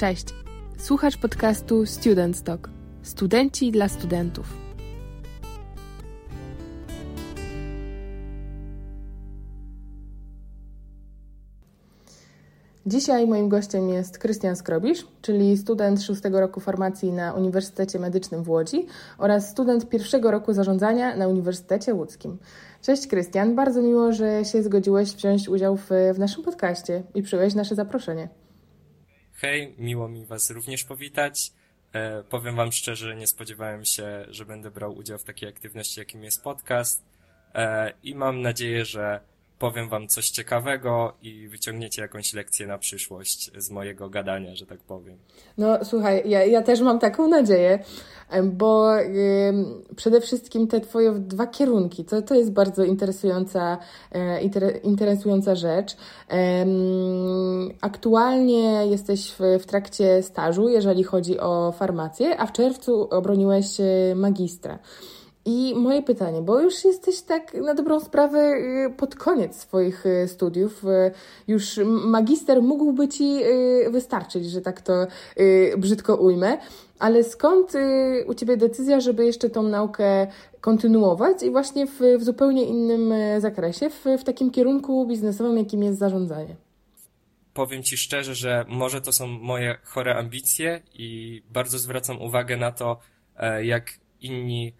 Cześć. 0.00 0.26
Słuchasz 0.78 1.16
podcastu 1.16 1.86
Student 1.86 2.42
Talk. 2.42 2.70
Studenci 3.02 3.72
dla 3.72 3.88
studentów. 3.88 4.46
Dzisiaj 12.86 13.26
moim 13.26 13.48
gościem 13.48 13.88
jest 13.88 14.18
Krystian 14.18 14.56
Skrobisz, 14.56 15.06
czyli 15.22 15.56
student 15.56 16.02
szóstego 16.02 16.40
roku 16.40 16.60
farmacji 16.60 17.12
na 17.12 17.34
Uniwersytecie 17.34 17.98
Medycznym 17.98 18.42
w 18.42 18.48
Łodzi 18.48 18.86
oraz 19.18 19.50
student 19.50 19.88
pierwszego 19.88 20.30
roku 20.30 20.52
zarządzania 20.52 21.16
na 21.16 21.28
Uniwersytecie 21.28 21.94
Łódzkim. 21.94 22.38
Cześć 22.82 23.06
Krystian, 23.06 23.54
bardzo 23.54 23.82
miło, 23.82 24.12
że 24.12 24.44
się 24.44 24.62
zgodziłeś 24.62 25.12
wziąć 25.12 25.48
udział 25.48 25.76
w, 25.76 25.88
w 26.14 26.18
naszym 26.18 26.44
podcaście 26.44 27.02
i 27.14 27.22
przyjąłeś 27.22 27.54
nasze 27.54 27.74
zaproszenie. 27.74 28.39
Hej, 29.40 29.74
miło 29.78 30.08
mi 30.08 30.26
Was 30.26 30.50
również 30.50 30.84
powitać. 30.84 31.52
E, 31.92 32.22
powiem 32.22 32.56
Wam 32.56 32.72
szczerze, 32.72 33.16
nie 33.16 33.26
spodziewałem 33.26 33.84
się, 33.84 34.26
że 34.28 34.44
będę 34.44 34.70
brał 34.70 34.96
udział 34.96 35.18
w 35.18 35.24
takiej 35.24 35.48
aktywności, 35.48 36.00
jakim 36.00 36.24
jest 36.24 36.42
podcast. 36.42 37.04
E, 37.54 37.92
I 38.02 38.14
mam 38.14 38.42
nadzieję, 38.42 38.84
że 38.84 39.20
powiem 39.60 39.88
Wam 39.88 40.08
coś 40.08 40.30
ciekawego 40.30 41.12
i 41.22 41.48
wyciągniecie 41.48 42.02
jakąś 42.02 42.34
lekcję 42.34 42.66
na 42.66 42.78
przyszłość 42.78 43.50
z 43.56 43.70
mojego 43.70 44.10
gadania, 44.10 44.54
że 44.54 44.66
tak 44.66 44.78
powiem. 44.78 45.16
No 45.58 45.84
słuchaj, 45.84 46.22
ja, 46.26 46.44
ja 46.44 46.62
też 46.62 46.80
mam 46.80 46.98
taką 46.98 47.28
nadzieję, 47.28 47.78
bo 48.44 48.90
przede 49.96 50.20
wszystkim 50.20 50.66
te 50.66 50.80
Twoje 50.80 51.12
dwa 51.12 51.46
kierunki, 51.46 52.04
to, 52.04 52.22
to 52.22 52.34
jest 52.34 52.52
bardzo 52.52 52.84
interesująca, 52.84 53.78
e, 54.12 54.42
inter, 54.42 54.80
interesująca 54.82 55.54
rzecz. 55.54 55.96
E, 56.30 56.66
aktualnie 57.80 58.86
jesteś 58.86 59.32
w, 59.38 59.62
w 59.62 59.66
trakcie 59.66 60.22
stażu, 60.22 60.68
jeżeli 60.68 61.04
chodzi 61.04 61.40
o 61.40 61.72
farmację, 61.72 62.40
a 62.40 62.46
w 62.46 62.52
czerwcu 62.52 63.08
obroniłeś 63.10 63.66
magistra. 64.14 64.78
I 65.44 65.74
moje 65.74 66.02
pytanie, 66.02 66.42
bo 66.42 66.60
już 66.60 66.84
jesteś 66.84 67.22
tak 67.22 67.54
na 67.54 67.74
dobrą 67.74 68.00
sprawę 68.00 68.38
y, 68.38 68.94
pod 68.96 69.14
koniec 69.14 69.56
swoich 69.56 70.06
y, 70.06 70.28
studiów, 70.28 70.84
y, 70.84 71.12
już 71.48 71.80
magister 71.86 72.62
mógłby 72.62 73.08
ci 73.08 73.40
wystarczyć, 73.90 74.50
że 74.50 74.60
tak 74.60 74.80
to 74.80 75.06
brzydko 75.78 76.16
ujmę, 76.16 76.58
ale 76.98 77.24
skąd 77.24 77.72
u 78.26 78.34
ciebie 78.34 78.56
decyzja, 78.56 79.00
żeby 79.00 79.26
jeszcze 79.26 79.50
tą 79.50 79.62
naukę 79.62 80.26
kontynuować 80.60 81.42
i 81.42 81.50
właśnie 81.50 81.86
w, 81.86 82.00
w 82.18 82.22
zupełnie 82.22 82.64
innym 82.64 83.12
zakresie, 83.38 83.90
w, 83.90 84.04
w 84.20 84.24
takim 84.24 84.50
kierunku 84.50 85.06
biznesowym, 85.06 85.58
jakim 85.58 85.82
jest 85.82 85.98
zarządzanie? 85.98 86.56
Powiem 87.54 87.82
ci 87.82 87.96
szczerze, 87.96 88.34
że 88.34 88.64
może 88.68 89.00
to 89.00 89.12
są 89.12 89.26
moje 89.26 89.78
chore 89.84 90.16
ambicje 90.16 90.82
i 90.94 91.42
bardzo 91.50 91.78
zwracam 91.78 92.22
uwagę 92.22 92.56
na 92.56 92.72
to, 92.72 92.98
e, 93.36 93.64
jak 93.64 93.90
inni 94.20 94.72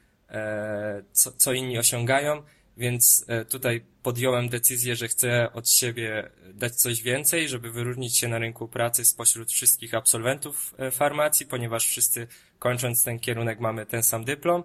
co, 1.12 1.32
co 1.32 1.52
inni 1.52 1.78
osiągają, 1.78 2.42
więc 2.76 3.24
e, 3.28 3.44
tutaj 3.44 3.84
podjąłem 4.02 4.48
decyzję, 4.48 4.96
że 4.96 5.08
chcę 5.08 5.52
od 5.52 5.70
siebie 5.70 6.30
dać 6.54 6.74
coś 6.74 7.02
więcej, 7.02 7.48
żeby 7.48 7.70
wyróżnić 7.70 8.18
się 8.18 8.28
na 8.28 8.38
rynku 8.38 8.68
pracy 8.68 9.04
spośród 9.04 9.52
wszystkich 9.52 9.94
absolwentów 9.94 10.74
e, 10.78 10.90
farmacji, 10.90 11.46
ponieważ 11.46 11.86
wszyscy 11.86 12.26
kończąc 12.58 13.04
ten 13.04 13.18
kierunek 13.18 13.60
mamy 13.60 13.86
ten 13.86 14.02
sam 14.02 14.24
dyplom. 14.24 14.62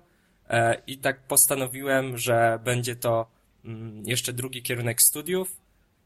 I 0.88 0.98
tak 0.98 1.20
postanowiłem, 1.28 2.18
że 2.18 2.60
będzie 2.64 2.96
to 2.96 3.28
mm, 3.66 4.04
jeszcze 4.06 4.34
drugi 4.34 4.62
kierunek 4.62 5.02
studiów, 5.02 5.58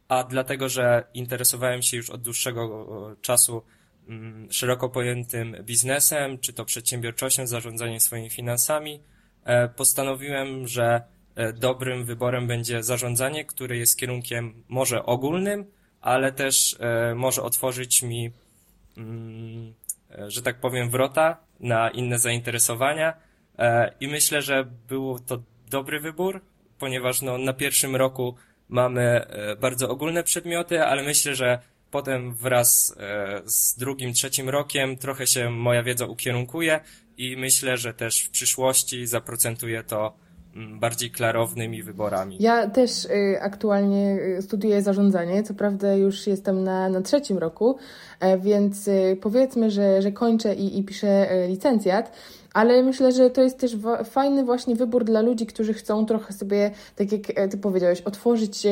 a 0.07 0.23
dlatego, 0.23 0.69
że 0.69 1.03
interesowałem 1.13 1.81
się 1.81 1.97
już 1.97 2.09
od 2.09 2.21
dłuższego 2.21 2.87
czasu 3.21 3.63
mm, 4.07 4.51
szeroko 4.51 4.89
pojętym 4.89 5.55
biznesem, 5.63 6.39
czy 6.39 6.53
to 6.53 6.65
przedsiębiorczością, 6.65 7.47
zarządzaniem 7.47 7.99
swoimi 7.99 8.29
finansami, 8.29 8.99
E, 8.99 9.18
postanowiłem, 9.75 10.67
że 10.67 11.01
e, 11.35 11.53
dobrym 11.53 12.05
wyborem 12.05 12.47
będzie 12.47 12.83
zarządzanie, 12.83 13.45
które 13.45 13.77
jest 13.77 13.97
kierunkiem 13.97 14.63
może 14.69 15.05
ogólnym, 15.05 15.65
ale 16.01 16.31
też 16.31 16.77
e, 16.79 17.15
może 17.15 17.41
otworzyć 17.41 18.03
mi, 18.03 18.31
mm, 18.97 19.73
że 20.27 20.41
tak 20.41 20.59
powiem, 20.59 20.89
wrota 20.89 21.37
na 21.59 21.89
inne 21.89 22.19
zainteresowania. 22.19 23.13
I 23.99 24.07
myślę, 24.07 24.41
że 24.41 24.65
był 24.87 25.19
to 25.19 25.41
dobry 25.69 25.99
wybór, 25.99 26.41
ponieważ 26.79 27.21
no, 27.21 27.37
na 27.37 27.53
pierwszym 27.53 27.95
roku 27.95 28.35
mamy 28.69 29.25
bardzo 29.61 29.89
ogólne 29.89 30.23
przedmioty, 30.23 30.83
ale 30.83 31.03
myślę, 31.03 31.35
że 31.35 31.59
potem 31.91 32.35
wraz 32.35 32.95
z 33.45 33.77
drugim, 33.77 34.13
trzecim 34.13 34.49
rokiem 34.49 34.97
trochę 34.97 35.27
się 35.27 35.49
moja 35.49 35.83
wiedza 35.83 36.05
ukierunkuje 36.05 36.79
i 37.19 37.37
myślę, 37.37 37.77
że 37.77 37.93
też 37.93 38.23
w 38.23 38.29
przyszłości 38.29 39.07
zaprocentuje 39.07 39.83
to 39.83 40.13
mm, 40.55 40.79
bardziej 40.79 41.11
klarownymi 41.11 41.83
wyborami. 41.83 42.37
Ja 42.39 42.69
też 42.69 43.05
y, 43.05 43.37
aktualnie 43.41 44.17
y, 44.37 44.41
studiuję 44.41 44.81
zarządzanie, 44.81 45.43
co 45.43 45.53
prawda 45.53 45.93
już 45.93 46.27
jestem 46.27 46.63
na, 46.63 46.89
na 46.89 47.01
trzecim 47.01 47.37
roku, 47.37 47.77
więc 48.39 48.87
y, 48.87 49.17
powiedzmy, 49.21 49.71
że, 49.71 50.01
że 50.01 50.11
kończę 50.11 50.55
i, 50.55 50.79
i 50.79 50.83
piszę 50.83 51.31
e, 51.31 51.47
licencjat, 51.47 52.11
ale 52.53 52.83
myślę, 52.83 53.11
że 53.11 53.29
to 53.29 53.41
jest 53.41 53.59
też 53.59 53.77
fajny 54.05 54.43
właśnie 54.43 54.75
wybór 54.75 55.03
dla 55.05 55.21
ludzi, 55.21 55.45
którzy 55.45 55.73
chcą 55.73 56.05
trochę 56.05 56.33
sobie, 56.33 56.71
tak 56.95 57.11
jak 57.11 57.21
e, 57.35 57.47
Ty 57.47 57.57
powiedziałeś, 57.57 58.01
otworzyć, 58.01 58.65
e, 58.65 58.71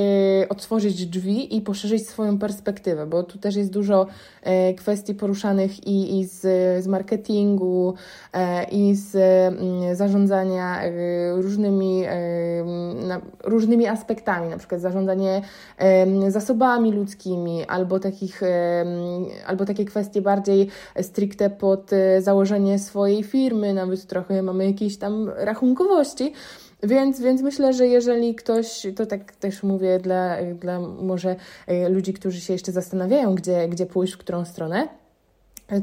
otworzyć 0.50 1.06
drzwi 1.06 1.56
i 1.56 1.62
poszerzyć 1.62 2.07
swoją 2.07 2.40
perspektywę, 2.40 3.06
bo 3.06 3.24
tu 3.24 3.38
też 3.38 3.56
jest 3.56 3.72
dużo 3.72 4.07
e, 4.44 4.74
kwestii 4.74 5.13
poruszanych 5.13 5.88
i, 5.88 6.19
i 6.19 6.25
z, 6.25 6.41
z 6.84 6.88
marketingu, 6.88 7.94
i 8.72 8.96
z 8.96 9.16
mm, 9.16 9.96
zarządzania 9.96 10.81
różnymi, 11.36 12.03
różnymi 13.44 13.88
aspektami, 13.88 14.50
na 14.50 14.57
przykład 14.57 14.81
zarządzanie 14.81 15.41
zasobami 16.28 16.91
ludzkimi, 16.91 17.66
albo, 17.66 18.00
takich, 18.00 18.41
albo 19.46 19.66
takie 19.66 19.86
kwestie 19.86 20.22
bardziej 20.22 20.68
stricte 21.02 21.50
pod 21.50 21.92
założenie 22.20 22.80
swojej 22.80 23.24
firmy, 23.24 23.74
nawet 23.74 24.08
trochę 24.08 24.44
mamy 24.44 24.66
jakieś 24.66 24.98
tam 24.98 25.30
rachunkowości. 25.36 26.34
Więc, 26.84 27.22
więc 27.22 27.42
myślę, 27.42 27.74
że 27.74 27.88
jeżeli 27.88 28.36
ktoś, 28.36 28.88
to 28.96 29.06
tak 29.06 29.36
też 29.36 29.64
mówię 29.64 30.00
dla, 30.00 30.38
dla 30.53 30.80
może 30.80 31.36
e, 31.68 31.90
ludzi, 31.90 32.14
którzy 32.14 32.42
się 32.42 32.53
jeszcze 32.53 32.72
zastanawiają, 32.72 33.36
gdzie, 33.36 33.68
gdzie 33.68 33.86
pójść, 33.86 34.14
w 34.14 34.18
którą 34.18 34.46
stronę, 34.46 34.88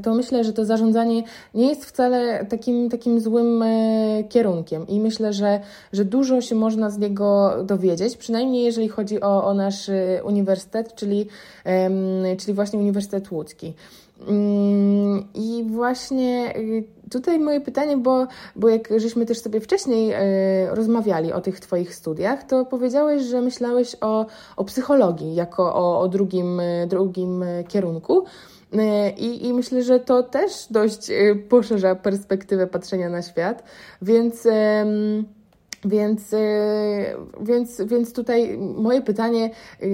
to 0.02 0.14
myślę, 0.14 0.44
że 0.44 0.52
to 0.52 0.64
zarządzanie 0.64 1.22
nie 1.54 1.68
jest 1.68 1.84
wcale 1.84 2.46
takim, 2.46 2.90
takim 2.90 3.20
złym 3.20 3.62
e, 3.62 4.24
kierunkiem 4.28 4.88
i 4.88 5.00
myślę, 5.00 5.32
że, 5.32 5.60
że 5.92 6.04
dużo 6.04 6.40
się 6.40 6.54
można 6.54 6.90
z 6.90 6.98
niego 6.98 7.50
dowiedzieć, 7.64 8.16
przynajmniej 8.16 8.64
jeżeli 8.64 8.88
chodzi 8.88 9.20
o, 9.20 9.44
o 9.44 9.54
nasz 9.54 9.88
e, 9.88 10.20
uniwersytet, 10.24 10.94
czyli, 10.94 11.26
czyli 12.38 12.54
właśnie 12.54 12.78
Uniwersytet 12.78 13.30
Łódzki. 13.30 13.74
Mm, 14.28 15.24
I 15.34 15.64
właśnie 15.70 16.54
tutaj 17.10 17.38
moje 17.38 17.60
pytanie, 17.60 17.96
bo, 17.96 18.26
bo 18.56 18.68
jak 18.68 18.88
żeśmy 18.96 19.26
też 19.26 19.38
sobie 19.38 19.60
wcześniej 19.60 20.12
rozmawiali 20.70 21.32
o 21.32 21.40
tych 21.40 21.60
Twoich 21.60 21.94
studiach, 21.94 22.44
to 22.44 22.64
powiedziałeś, 22.64 23.22
że 23.22 23.40
myślałeś 23.40 23.96
o, 24.00 24.26
o 24.56 24.64
psychologii 24.64 25.34
jako 25.34 25.74
o, 25.74 26.00
o 26.00 26.08
drugim, 26.08 26.60
drugim 26.86 27.44
kierunku. 27.68 28.24
I, 29.16 29.46
I 29.46 29.52
myślę, 29.52 29.82
że 29.82 30.00
to 30.00 30.22
też 30.22 30.66
dość 30.70 31.10
poszerza 31.48 31.94
perspektywę 31.94 32.66
patrzenia 32.66 33.08
na 33.08 33.22
świat, 33.22 33.64
więc. 34.02 34.48
Więc, 35.84 36.32
y, 36.32 36.36
więc, 37.40 37.80
więc 37.80 38.12
tutaj 38.12 38.58
moje 38.58 39.02
pytanie, 39.02 39.50
y, 39.82 39.86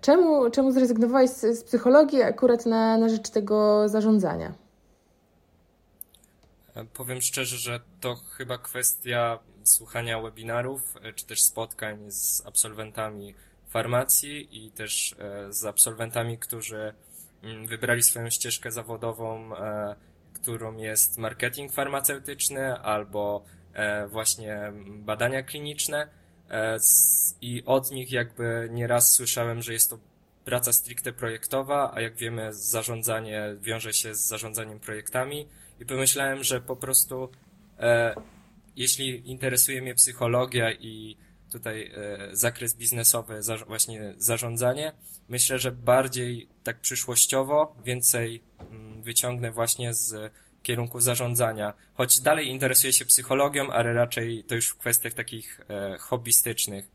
czemu, 0.00 0.50
czemu 0.50 0.72
zrezygnowałeś 0.72 1.30
z, 1.30 1.58
z 1.58 1.64
psychologii 1.64 2.22
akurat 2.22 2.66
na, 2.66 2.98
na 2.98 3.08
rzecz 3.08 3.30
tego 3.30 3.88
zarządzania? 3.88 4.54
Powiem 6.94 7.20
szczerze, 7.20 7.56
że 7.56 7.80
to 8.00 8.14
chyba 8.14 8.58
kwestia 8.58 9.38
słuchania 9.64 10.20
webinarów, 10.20 10.94
e, 11.02 11.12
czy 11.12 11.26
też 11.26 11.42
spotkań 11.42 12.10
z 12.10 12.46
absolwentami 12.46 13.34
farmacji 13.68 14.66
i 14.66 14.70
też 14.70 15.14
e, 15.18 15.52
z 15.52 15.64
absolwentami, 15.64 16.38
którzy 16.38 16.94
wybrali 17.66 18.02
swoją 18.02 18.30
ścieżkę 18.30 18.72
zawodową, 18.72 19.56
e, 19.56 19.96
którą 20.34 20.76
jest 20.76 21.18
marketing 21.18 21.72
farmaceutyczny 21.72 22.78
albo 22.78 23.44
E, 23.76 24.06
właśnie 24.08 24.72
badania 24.88 25.42
kliniczne. 25.42 26.08
E, 26.50 26.78
i 27.40 27.62
od 27.66 27.90
nich 27.90 28.12
jakby 28.12 28.68
nieraz 28.72 29.12
słyszałem, 29.12 29.62
że 29.62 29.72
jest 29.72 29.90
to 29.90 29.98
praca 30.44 30.72
stricte 30.72 31.12
projektowa, 31.12 31.92
a 31.94 32.00
jak 32.00 32.16
wiemy 32.16 32.52
zarządzanie 32.52 33.56
wiąże 33.60 33.92
się 33.92 34.14
z 34.14 34.26
zarządzaniem 34.26 34.80
projektami. 34.80 35.48
I 35.80 35.86
pomyślałem, 35.86 36.44
że 36.44 36.60
po 36.60 36.76
prostu 36.76 37.28
jeśli 38.76 39.30
interesuje 39.30 39.82
mnie 39.82 39.94
psychologia 39.94 40.72
i 40.72 41.16
tutaj 41.52 41.92
zakres 42.32 42.74
biznesowy, 42.74 43.40
właśnie 43.66 44.14
zarządzanie, 44.16 44.92
myślę, 45.28 45.58
że 45.58 45.72
bardziej 45.72 46.48
tak 46.62 46.80
przyszłościowo, 46.80 47.76
więcej, 47.84 48.42
mm, 48.70 49.02
wyciągnę 49.02 49.50
właśnie 49.50 49.94
z 49.94 50.32
kierunku 50.66 51.00
zarządzania. 51.00 51.74
Choć 51.94 52.20
dalej 52.20 52.48
interesuję 52.48 52.92
się 52.92 53.04
psychologią, 53.04 53.70
ale 53.70 53.92
raczej 53.92 54.44
to 54.44 54.54
już 54.54 54.68
w 54.68 54.76
kwestiach 54.76 55.14
takich 55.14 55.60
e, 55.68 55.98
hobbystycznych. 55.98 56.90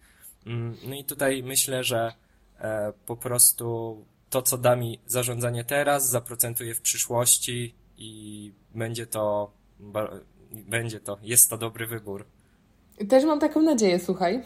Mm, 0.45 0.77
no 0.83 0.95
i 0.95 1.03
tutaj 1.03 1.44
myślę, 1.44 1.83
że 1.83 2.13
e, 2.59 2.94
po 3.06 3.18
prostu 3.18 4.06
to, 4.30 4.42
co 4.42 4.57
da 4.57 4.75
mi 4.75 5.00
zarządzanie 5.06 5.63
teraz, 5.63 6.09
zaprocentuje 6.09 6.75
w 6.75 6.81
przyszłości 6.81 7.75
i 7.98 8.53
będzie 8.75 9.07
to, 9.07 9.51
będzie 10.51 11.00
to, 11.00 11.18
jest 11.21 11.50
to 11.50 11.57
dobry 11.57 11.88
wybór. 11.88 12.25
Też 13.09 13.25
mam 13.25 13.39
taką 13.39 13.62
nadzieję, 13.62 14.00
słuchaj. 14.00 14.42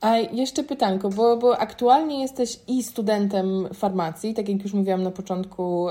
A 0.00 0.16
jeszcze 0.16 0.64
pytanko, 0.64 1.08
bo, 1.08 1.36
bo 1.36 1.58
aktualnie 1.58 2.20
jesteś 2.20 2.60
i 2.68 2.82
studentem 2.82 3.68
farmacji, 3.74 4.34
tak 4.34 4.48
jak 4.48 4.62
już 4.62 4.72
mówiłam 4.72 5.02
na 5.02 5.10
początku, 5.10 5.86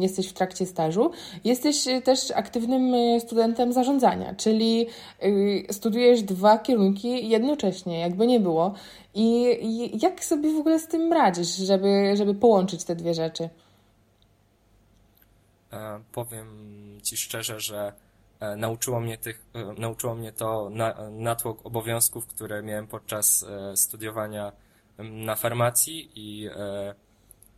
jesteś 0.00 0.28
w 0.28 0.32
trakcie 0.32 0.66
stażu. 0.66 1.10
Jesteś 1.44 1.84
też 2.04 2.30
aktywnym 2.30 2.94
e, 2.94 3.20
studentem 3.20 3.72
zarządzania, 3.72 4.34
czyli 4.34 4.86
y, 5.24 5.66
studiujesz 5.72 6.22
dwa 6.22 6.58
kierunki 6.58 7.28
jednocześnie, 7.28 8.00
jakby 8.00 8.26
nie 8.26 8.40
było. 8.40 8.74
I, 9.14 10.00
jak 10.02 10.24
sobie 10.24 10.52
w 10.52 10.58
ogóle 10.58 10.78
z 10.78 10.86
tym 10.86 11.12
radzisz, 11.12 11.56
żeby, 11.56 12.12
żeby 12.16 12.34
połączyć 12.34 12.84
te 12.84 12.96
dwie 12.96 13.14
rzeczy? 13.14 13.48
E, 15.72 16.00
powiem 16.12 16.46
Ci 17.02 17.16
szczerze, 17.16 17.60
że 17.60 17.92
E, 17.92 18.03
nauczyło 18.56 19.00
mnie, 19.00 19.18
tych, 19.18 19.46
e, 19.54 19.80
nauczyło 19.80 20.14
mnie 20.14 20.32
to 20.32 20.70
na, 20.70 21.10
natłok 21.10 21.66
obowiązków, 21.66 22.26
które 22.26 22.62
miałem 22.62 22.86
podczas 22.86 23.42
e, 23.42 23.76
studiowania 23.76 24.52
na 24.98 25.34
farmacji 25.36 26.10
i 26.14 26.48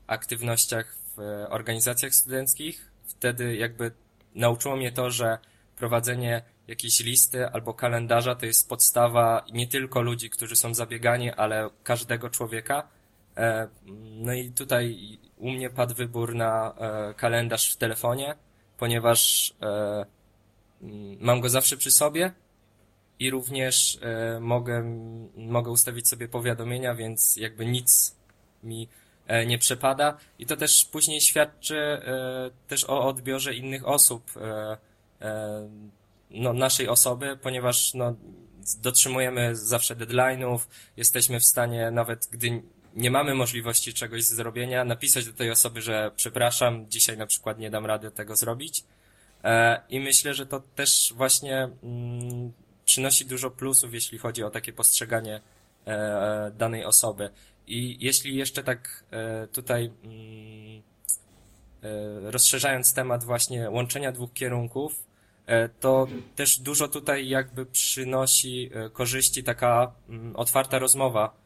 aktywnościach 0.07 0.95
w 1.17 1.45
organizacjach 1.49 2.15
studenckich. 2.15 2.91
Wtedy 3.05 3.57
jakby 3.57 3.91
nauczyło 4.35 4.77
mnie 4.77 4.93
to, 4.93 5.11
że 5.11 5.39
prowadzenie 5.77 6.43
jakiejś 6.67 7.01
listy 7.01 7.49
albo 7.49 7.75
kalendarza 7.75 8.35
to 8.35 8.47
jest 8.47 8.69
podstawa 8.69 9.45
nie 9.53 9.67
tylko 9.67 10.03
ludzi, 10.03 10.31
którzy 10.31 10.57
są 10.57 10.75
zabiegani, 10.75 11.31
ale 11.33 11.71
każdego 11.85 12.31
człowieka. 12.31 12.89
No 14.17 14.33
i 14.33 14.51
tutaj 14.51 14.99
u 15.37 15.51
mnie 15.51 15.71
padł 15.71 15.95
wybór 15.95 16.35
na 16.35 16.75
kalendarz 17.17 17.75
w 17.75 17.77
telefonie, 17.77 18.35
ponieważ 18.79 19.55
mam 21.21 21.41
go 21.41 21.49
zawsze 21.49 21.77
przy 21.77 21.91
sobie 21.91 22.33
i 23.19 23.31
również 23.31 23.99
e, 24.03 24.41
mogę, 24.41 24.83
mogę 25.37 25.71
ustawić 25.71 26.09
sobie 26.09 26.29
powiadomienia, 26.29 26.95
więc 26.95 27.37
jakby 27.37 27.67
nic 27.67 28.17
mi 28.63 28.89
e, 29.27 29.47
nie 29.47 29.59
przepada. 29.59 30.19
I 30.39 30.47
to 30.47 30.57
też 30.57 30.85
później 30.85 31.21
świadczy 31.21 31.79
e, 31.79 32.51
też 32.69 32.85
o 32.85 33.07
odbiorze 33.07 33.55
innych 33.55 33.89
osób, 33.89 34.33
no, 36.31 36.53
naszej 36.53 36.89
osoby, 36.89 37.39
ponieważ 37.43 37.95
no, 37.95 38.17
dotrzymujemy 38.83 39.57
zawsze 39.57 39.97
deadline'ów, 39.97 40.59
jesteśmy 40.97 41.41
w 41.41 41.45
stanie 41.45 41.91
nawet 41.91 42.29
gdy 42.31 42.63
nie 42.95 43.11
mamy 43.11 43.35
możliwości 43.35 43.95
czegoś 43.95 44.25
zrobienia, 44.25 44.85
napisać 44.85 45.27
do 45.27 45.33
tej 45.33 45.51
osoby, 45.51 45.83
że 45.83 46.11
przepraszam, 46.17 46.91
dzisiaj 46.91 47.17
na 47.17 47.27
przykład 47.27 47.59
nie 47.59 47.71
dam 47.71 47.87
rady 47.87 48.11
tego 48.11 48.37
zrobić 48.37 48.85
I 49.89 50.01
myślę, 50.01 50.35
że 50.35 50.47
to 50.47 50.61
też 50.61 51.13
właśnie 51.17 51.69
mm, 51.83 52.53
przynosi 52.85 53.27
dużo 53.27 53.51
plusów, 53.51 53.95
jeśli 53.95 54.19
chodzi 54.19 54.43
o 54.43 54.51
takie 54.51 54.73
postrzeganie 54.73 55.41
e, 55.87 56.53
danej 56.59 56.85
osoby. 56.85 57.31
I 57.67 57.97
jeśli 58.01 58.37
jeszcze 58.37 58.63
tak 58.63 59.05
e, 59.11 59.47
tutaj 59.47 59.91
mm, 60.05 60.83
rozszerzając 62.23 62.95
temat 62.95 63.25
właśnie 63.25 63.71
łączenia 63.71 64.13
dwóch 64.13 64.33
kierunków, 64.33 65.07
to 65.81 66.07
też 66.37 66.61
dużo 66.61 66.89
tutaj 66.89 67.29
jakby 67.29 67.67
przynosi 67.67 68.71
korzyści 68.93 69.45
taka 69.45 69.93
mm, 70.09 70.37
otwarta 70.37 70.79
rozmowa 70.79 71.37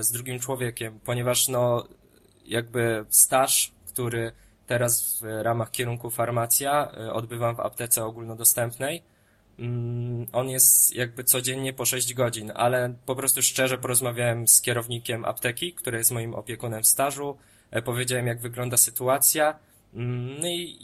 z 0.00 0.12
drugim 0.12 0.40
człowiekiem, 0.40 1.00
ponieważ 1.04 1.48
no 1.48 1.84
jakby 2.44 3.04
staż, 3.08 3.72
który 3.86 4.32
teraz 4.66 5.20
w 5.20 5.42
ramach 5.42 5.70
kierunku 5.70 6.10
farmacja 6.10 6.92
y, 7.06 7.12
odbywam 7.12 7.56
w 7.56 7.60
aptece 7.60 8.04
ogólnodostępnej. 8.04 9.02
Mm, 9.58 10.26
on 10.32 10.48
jest 10.48 10.94
jakby 10.94 11.24
codziennie 11.24 11.72
po 11.72 11.84
6 11.84 12.14
godzin, 12.14 12.52
ale 12.54 12.94
po 13.06 13.16
prostu 13.16 13.42
szczerze 13.42 13.78
porozmawiałem 13.78 14.48
z 14.48 14.60
kierownikiem 14.60 15.24
apteki, 15.24 15.74
który 15.74 15.98
jest 15.98 16.10
moim 16.10 16.34
opiekunem 16.34 16.84
stażu, 16.84 17.36
e, 17.70 17.82
powiedziałem 17.82 18.26
jak 18.26 18.40
wygląda 18.40 18.76
sytuacja, 18.76 19.58
mm, 19.94 20.40
no 20.40 20.48
i 20.48 20.78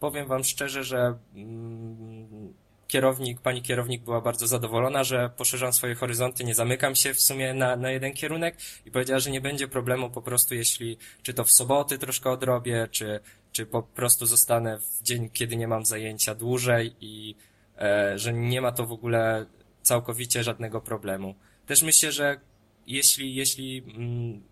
powiem 0.00 0.28
wam 0.28 0.44
szczerze, 0.44 0.84
że 0.84 1.18
mm, 1.34 2.54
kierownik, 2.94 3.40
pani 3.40 3.62
kierownik 3.62 4.02
była 4.02 4.20
bardzo 4.20 4.46
zadowolona, 4.46 5.04
że 5.04 5.30
poszerzam 5.36 5.72
swoje 5.72 5.94
horyzonty, 5.94 6.44
nie 6.44 6.54
zamykam 6.54 6.94
się 6.94 7.14
w 7.14 7.20
sumie 7.20 7.54
na, 7.54 7.76
na 7.76 7.90
jeden 7.90 8.12
kierunek 8.12 8.56
i 8.86 8.90
powiedziała, 8.90 9.20
że 9.20 9.30
nie 9.30 9.40
będzie 9.40 9.68
problemu 9.68 10.10
po 10.10 10.22
prostu, 10.22 10.54
jeśli 10.54 10.98
czy 11.22 11.34
to 11.34 11.44
w 11.44 11.50
soboty 11.50 11.98
troszkę 11.98 12.30
odrobię, 12.30 12.88
czy, 12.90 13.20
czy 13.52 13.66
po 13.66 13.82
prostu 13.82 14.26
zostanę 14.26 14.78
w 14.78 15.02
dzień, 15.02 15.30
kiedy 15.30 15.56
nie 15.56 15.68
mam 15.68 15.84
zajęcia 15.84 16.34
dłużej 16.34 16.94
i 17.00 17.34
e, 17.78 18.18
że 18.18 18.32
nie 18.32 18.60
ma 18.60 18.72
to 18.72 18.86
w 18.86 18.92
ogóle 18.92 19.46
całkowicie 19.82 20.44
żadnego 20.44 20.80
problemu. 20.80 21.34
Też 21.66 21.82
myślę, 21.82 22.12
że 22.12 22.40
jeśli, 22.86 23.34
jeśli 23.34 23.78
mm, 23.78 24.42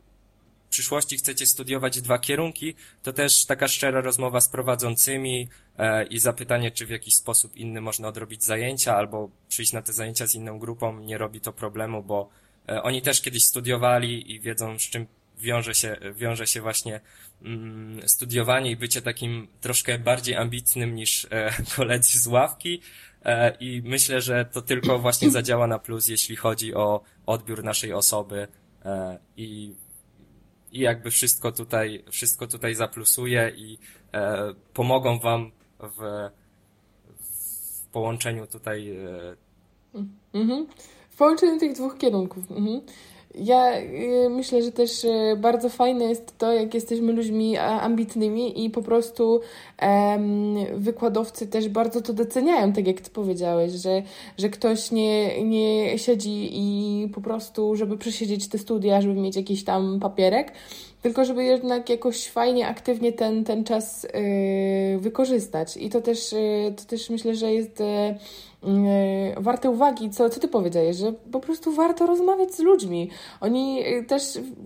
przyszłości 0.73 1.17
chcecie 1.17 1.47
studiować 1.47 2.01
dwa 2.01 2.19
kierunki, 2.19 2.75
to 3.03 3.13
też 3.13 3.47
taka 3.47 3.69
szczera 3.69 4.01
rozmowa 4.01 4.41
z 4.41 4.49
prowadzącymi 4.49 5.49
i 6.11 6.19
zapytanie, 6.19 6.71
czy 6.71 6.87
w 6.87 6.91
jakiś 6.91 7.15
sposób 7.15 7.57
inny 7.57 7.81
można 7.81 8.09
odrobić 8.09 8.45
zajęcia, 8.45 8.97
albo 8.97 9.31
przyjść 9.49 9.73
na 9.73 9.83
te 9.83 9.93
zajęcia 9.93 10.27
z 10.27 10.35
inną 10.35 10.59
grupą, 10.59 11.01
nie 11.01 11.19
robi 11.19 11.41
to 11.41 11.53
problemu, 11.53 12.03
bo 12.03 12.29
e, 12.69 12.83
oni 12.83 13.03
też 13.03 13.21
kiedyś 13.21 13.45
studiowali 13.45 14.33
i 14.33 14.41
wiedzą, 14.41 14.79
z 14.79 14.83
czym 14.83 15.07
wiąże 15.39 15.75
się, 15.75 15.97
wiąże 16.15 16.47
się 16.47 16.61
właśnie 16.61 17.01
mm, 17.43 18.09
studiowanie 18.09 18.71
i 18.71 18.77
bycie 18.77 19.03
takim 19.03 19.49
troszkę 19.61 19.99
bardziej 19.99 20.37
ambitnym 20.37 20.95
niż 20.95 21.27
e, 21.31 21.51
koledzy 21.77 22.19
z 22.19 22.27
ławki. 22.27 22.81
E, 23.25 23.57
I 23.61 23.83
myślę, 23.85 24.21
że 24.21 24.45
to 24.45 24.63
tylko 24.63 24.99
właśnie 24.99 25.31
zadziała 25.41 25.67
na 25.67 25.79
plus, 25.79 26.09
jeśli 26.09 26.37
chodzi 26.37 26.75
o 26.75 27.01
odbiór 27.27 27.65
naszej 27.65 27.93
osoby 27.93 28.49
e, 28.85 29.19
i 29.37 29.75
i 30.73 30.81
jakby 30.81 31.11
wszystko 31.11 31.53
tutaj, 31.53 32.05
wszystko 32.11 32.47
tutaj 32.47 32.75
zaplusuje 32.75 33.53
i 33.57 33.79
e, 34.13 34.55
pomogą 34.75 35.19
wam 35.19 35.51
w, 35.83 36.31
w 37.21 37.87
połączeniu 37.93 38.47
tutaj. 38.47 38.97
E... 38.97 39.37
Mhm. 40.35 40.67
W 41.11 41.17
połączeniu 41.17 41.61
tych 41.61 41.73
dwóch 41.73 41.99
kierunków. 41.99 42.51
Mhm. 42.51 42.81
Ja 43.35 43.79
y, 43.81 44.31
myślę, 44.31 44.63
że 44.63 44.73
też 44.73 45.05
y, 45.05 45.37
bardzo 45.41 45.69
fajne 45.69 46.05
jest 46.05 46.39
to, 46.39 46.53
jak 46.53 46.75
jesteśmy 46.75 47.13
ludźmi 47.13 47.57
ambitnymi 47.59 48.65
i 48.65 48.71
po 48.71 48.83
prostu 48.83 49.41
wykładowcy 50.75 51.47
też 51.47 51.69
bardzo 51.69 52.03
to 52.03 52.13
doceniają, 52.13 52.73
tak 52.73 52.87
jak 52.87 53.01
Ty 53.01 53.11
powiedziałeś, 53.11 53.73
że, 53.73 54.03
że 54.39 54.49
ktoś 54.49 54.91
nie, 54.91 55.45
nie 55.45 55.99
siedzi 55.99 56.51
i 56.53 57.09
po 57.09 57.21
prostu, 57.21 57.77
żeby 57.77 57.99
przesiedzieć 57.99 58.49
te 58.49 58.59
studia, 58.59 59.01
żeby 59.01 59.15
mieć 59.15 59.37
jakiś 59.37 59.65
tam 59.65 60.01
papierek, 60.01 60.53
tylko 61.03 61.25
żeby 61.25 61.45
jednak 61.45 61.91
jakoś 61.91 62.29
fajnie, 62.29 62.69
aktywnie 62.69 63.13
ten, 63.13 63.45
ten 63.45 63.65
czas 63.65 64.07
yy, 64.15 64.99
wykorzystać. 64.99 65.77
I 65.77 65.91
to 65.91 66.01
też, 66.01 66.33
yy, 66.33 66.75
to 66.77 66.85
też 66.85 67.11
myślę, 67.11 67.35
że 67.35 67.53
jest 67.53 67.81
yy, 67.81 69.35
warte 69.37 69.71
uwagi, 69.71 70.11
co, 70.11 70.31
co 70.31 70.41
ty 70.41 70.49
powiedziałeś, 70.49 70.97
że 70.97 71.13
po 71.13 71.41
prostu 71.41 71.73
warto 71.73 72.07
rozmawiać 72.07 72.55
z 72.55 72.59
ludźmi. 72.59 73.11
Oni 73.41 73.87
y, 73.87 74.05
też 74.05 74.23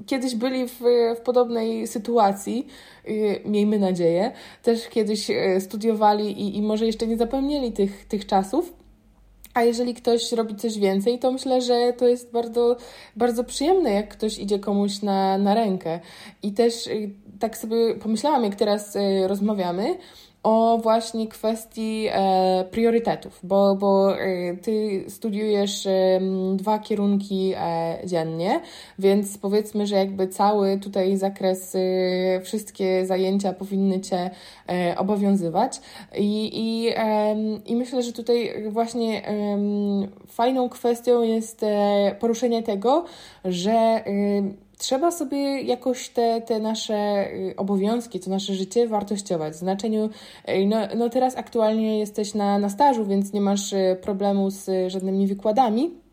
kiedyś 0.07 0.35
byli 0.35 0.69
w, 0.69 0.81
w 1.17 1.21
podobnej 1.25 1.87
sytuacji, 1.87 2.67
y, 3.09 3.41
miejmy 3.45 3.79
nadzieję, 3.79 4.33
też 4.63 4.89
kiedyś 4.89 5.31
y, 5.31 5.61
studiowali 5.61 6.43
i, 6.43 6.57
i 6.57 6.63
może 6.63 6.87
jeszcze 6.87 7.07
nie 7.07 7.17
zapomnieli 7.17 7.73
tych, 7.73 8.05
tych 8.05 8.27
czasów 8.27 8.73
a 9.57 9.63
jeżeli 9.63 9.95
ktoś 9.95 10.33
robi 10.33 10.57
coś 10.57 10.79
więcej, 10.79 11.19
to 11.19 11.33
myślę, 11.33 11.63
że 11.63 11.93
to 11.93 12.09
jest 12.09 12.33
bardzo, 12.33 12.77
bardzo 13.17 13.45
przyjemne, 13.45 13.93
jak 13.93 14.09
ktoś 14.09 14.39
idzie 14.39 14.59
komuś 14.59 15.03
na, 15.03 15.39
na 15.39 15.55
rękę. 15.55 16.01
I 16.43 16.53
też 16.53 16.87
y, 16.87 17.11
tak 17.39 17.59
sobie 17.59 17.95
pomyślałam, 17.95 18.45
jak 18.45 18.55
teraz 18.55 18.97
y, 18.97 19.29
rozmawiamy, 19.29 19.99
o 20.47 20.79
właśnie 20.83 21.29
kwestii 21.29 22.09
e, 22.11 22.65
priorytetów, 22.71 23.41
bo, 23.43 23.77
bo 23.77 24.21
e, 24.21 24.57
ty 24.57 25.05
studiujesz 25.09 25.87
e, 25.87 26.21
dwa 26.55 26.79
kierunki 26.79 27.53
e, 27.57 27.99
dziennie, 28.05 28.61
więc 28.99 29.39
powiedzmy, 29.39 29.87
że 29.87 29.97
jakby 29.97 30.29
cały 30.29 30.79
tutaj 30.79 31.17
zakres, 31.17 31.77
e, 31.77 32.41
wszystkie 32.41 33.07
zajęcia 33.07 33.53
powinny 33.53 34.01
cię 34.01 34.31
e, 34.69 34.95
obowiązywać. 34.99 35.81
I, 36.19 36.51
i, 36.55 36.95
I 37.73 37.77
myślę, 37.77 38.03
że 38.03 38.13
tutaj 38.13 38.65
właśnie 38.71 39.23
fajną 40.27 40.69
kwestią 40.69 41.23
jest 41.23 41.65
poruszenie 42.21 42.63
tego, 42.63 43.05
że 43.45 44.05
trzeba 44.79 45.11
sobie 45.11 45.63
jakoś 45.63 46.09
te, 46.09 46.41
te 46.41 46.59
nasze 46.59 47.29
y, 47.33 47.55
obowiązki, 47.57 48.21
to 48.21 48.31
nasze 48.31 48.55
życie 48.55 48.89
wartościować. 48.89 49.55
W 49.55 49.57
znaczeniu, 49.57 50.11
y, 50.49 50.67
no, 50.67 50.77
no 50.97 51.09
teraz 51.09 51.37
aktualnie 51.37 51.99
jesteś 51.99 52.35
na, 52.35 52.59
na 52.59 52.69
stażu, 52.69 53.07
więc 53.07 53.33
nie 53.33 53.41
masz 53.41 53.73
y, 53.73 53.99
problemu 54.03 54.51
z 54.51 54.93
żadnymi 54.93 55.27
wykładami 55.27 56.06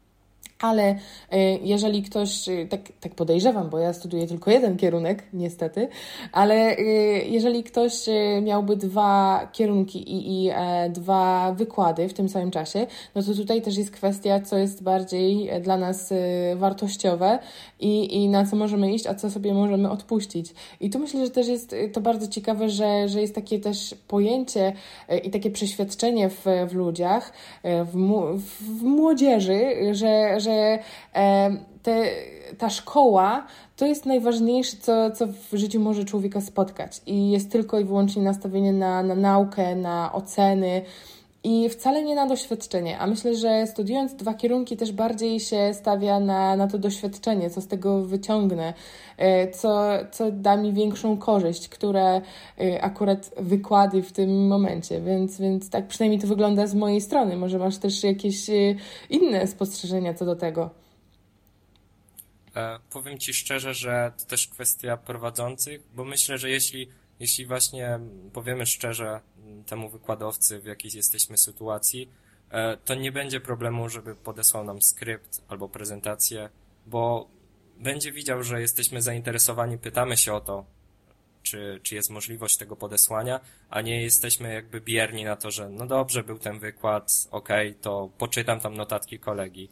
ale 0.64 0.96
e, 1.32 1.58
jeżeli 1.58 2.04
ktoś, 2.04 2.50
e, 2.50 2.68
tak, 2.68 2.82
tak 3.00 3.16
podejrzewam, 3.16 3.70
bo 3.70 3.80
ja 3.80 3.94
studiuję 3.94 4.28
tylko 4.28 4.52
jeden 4.52 4.78
kierunek, 4.78 5.24
niestety, 5.34 5.88
ale 6.32 6.56
e, 6.56 6.84
jeżeli 7.26 7.64
ktoś 7.64 7.94
miałby 8.42 8.78
dwa 8.78 9.48
kierunki 9.52 10.12
i, 10.12 10.46
i 10.46 10.52
dwa 10.90 11.54
wykłady 11.58 12.10
w 12.10 12.14
tym 12.14 12.30
samym 12.30 12.52
czasie, 12.52 12.88
no 13.16 13.24
to 13.24 13.34
tutaj 13.34 13.62
też 13.62 13.78
jest 13.78 13.92
kwestia, 13.92 14.40
co 14.40 14.58
jest 14.58 14.84
bardziej 14.84 15.50
dla 15.62 15.78
nas 15.78 16.14
wartościowe 16.56 17.40
i, 17.80 18.24
i 18.24 18.30
na 18.30 18.46
co 18.46 18.56
możemy 18.56 18.94
iść, 18.94 19.08
a 19.08 19.16
co 19.16 19.32
sobie 19.32 19.54
możemy 19.54 19.90
odpuścić. 19.90 20.54
I 20.80 20.90
tu 20.90 21.00
myślę, 21.00 21.26
że 21.26 21.32
też 21.32 21.48
jest 21.48 21.76
to 21.94 22.02
bardzo 22.02 22.28
ciekawe, 22.28 22.70
że, 22.70 23.10
że 23.10 23.22
jest 23.22 23.36
takie 23.36 23.60
też 23.60 23.96
pojęcie 24.08 24.74
i 25.24 25.30
takie 25.30 25.52
przeświadczenie 25.52 26.30
w, 26.30 26.46
w 26.68 26.74
ludziach, 26.74 27.34
w, 27.64 27.96
w 28.80 28.84
młodzieży, 28.84 29.62
że, 29.92 30.40
że 30.44 30.80
te, 31.84 32.06
ta 32.58 32.70
szkoła 32.70 33.48
to 33.76 33.86
jest 33.86 34.06
najważniejsze, 34.06 34.78
co, 34.78 35.12
co 35.12 35.28
w 35.28 35.58
życiu 35.58 35.80
może 35.80 36.06
człowieka 36.06 36.42
spotkać. 36.42 37.02
I 37.06 37.32
jest 37.32 37.52
tylko 37.52 37.80
i 37.80 37.86
wyłącznie 37.86 38.22
nastawienie 38.24 38.74
na, 38.74 39.04
na 39.04 39.16
naukę, 39.16 39.76
na 39.76 40.14
oceny 40.14 40.82
i 41.44 41.70
wcale 41.70 42.04
nie 42.04 42.16
na 42.16 42.28
doświadczenie. 42.28 43.00
A 43.00 43.08
myślę, 43.08 43.36
że 43.36 43.68
studiując 43.68 44.16
dwa 44.16 44.34
kierunki 44.34 44.78
też 44.78 44.92
bardziej 44.92 45.40
się 45.40 45.74
stawia 45.74 46.20
na, 46.20 46.56
na 46.56 46.68
to 46.68 46.78
doświadczenie, 46.78 47.50
co 47.50 47.62
z 47.62 47.68
tego 47.68 48.06
wyciągnę, 48.06 48.74
e, 49.18 49.52
co, 49.52 49.90
co 50.12 50.32
da 50.32 50.58
mi 50.58 50.74
większą 50.74 51.18
korzyść, 51.18 51.70
które 51.70 52.22
e, 52.60 52.82
akurat 52.82 53.32
wykłady 53.38 54.04
w 54.04 54.12
tym 54.12 54.48
momencie. 54.48 55.02
Więc, 55.02 55.40
więc 55.40 55.70
tak 55.70 55.88
przynajmniej 55.88 56.22
to 56.22 56.28
wygląda 56.28 56.68
z 56.68 56.76
mojej 56.76 57.02
strony. 57.02 57.38
Może 57.38 57.60
masz 57.60 57.78
też 57.78 58.04
jakieś 58.04 58.50
e, 58.50 58.54
inne 59.10 59.48
spostrzeżenia 59.48 60.14
co 60.14 60.26
do 60.26 60.36
tego. 60.36 60.70
powiem 62.90 63.18
Ci 63.18 63.34
szczerze, 63.34 63.74
że 63.74 64.12
to 64.18 64.26
też 64.26 64.48
kwestia 64.48 64.98
prowadzących, 64.98 65.82
bo 65.96 66.04
myślę, 66.06 66.38
że 66.38 66.50
jeśli, 66.50 66.88
jeśli 67.20 67.46
właśnie 67.46 68.00
powiemy 68.34 68.66
szczerze, 68.66 69.22
temu 69.66 69.90
wykładowcy, 69.90 70.60
w 70.60 70.66
jakiej 70.66 70.92
jesteśmy 70.94 71.38
sytuacji, 71.38 72.10
e, 72.50 72.78
to 72.78 72.96
nie 72.96 73.12
będzie 73.12 73.40
problemu, 73.40 73.90
żeby 73.90 74.16
podesłał 74.16 74.64
nam 74.64 74.82
skrypt 74.82 75.42
albo 75.48 75.70
prezentację, 75.70 76.50
bo 76.86 77.28
będzie 77.78 78.12
widział, 78.12 78.44
że 78.44 78.62
jesteśmy 78.62 79.02
zainteresowani, 79.02 79.78
pytamy 79.78 80.18
się 80.18 80.34
o 80.34 80.42
to, 80.42 80.66
czy, 81.44 81.80
czy 81.84 81.96
jest 81.96 82.10
możliwość 82.10 82.58
tego 82.58 82.76
podesłania, 82.76 83.40
a 83.70 83.82
nie 83.82 84.02
jesteśmy 84.02 84.54
jakby 84.54 84.82
bierni 84.82 85.24
na 85.24 85.36
to, 85.36 85.52
że 85.52 85.70
no 85.70 85.88
dobrze, 85.88 86.24
był 86.24 86.40
ten 86.40 86.60
wykład, 86.60 87.28
okay, 87.32 87.76
to 87.82 88.10
poczytam 88.18 88.60
tam 88.60 88.76
notatki 88.76 89.20
kolegi. 89.20 89.70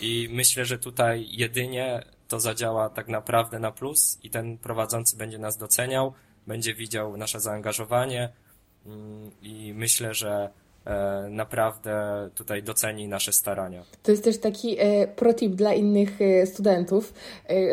I 0.00 0.28
myślę, 0.32 0.64
że 0.64 0.78
tutaj 0.78 1.26
jedynie 1.30 2.04
to 2.28 2.40
zadziała 2.40 2.90
tak 2.90 3.08
naprawdę 3.08 3.58
na 3.58 3.72
plus 3.72 4.18
i 4.22 4.30
ten 4.30 4.58
prowadzący 4.58 5.16
będzie 5.16 5.38
nas 5.38 5.56
doceniał, 5.56 6.14
będzie 6.46 6.74
widział 6.74 7.16
nasze 7.16 7.40
zaangażowanie, 7.40 8.32
Mm, 8.86 9.30
i 9.42 9.72
myślę, 9.74 10.14
że 10.14 10.50
naprawdę 11.30 12.28
tutaj 12.34 12.62
doceni 12.62 13.08
nasze 13.08 13.32
starania. 13.32 13.82
To 14.02 14.10
jest 14.10 14.24
też 14.24 14.38
taki 14.38 14.76
e, 14.78 15.06
protip 15.06 15.54
dla 15.54 15.74
innych 15.74 16.22
e, 16.22 16.46
studentów, 16.46 17.14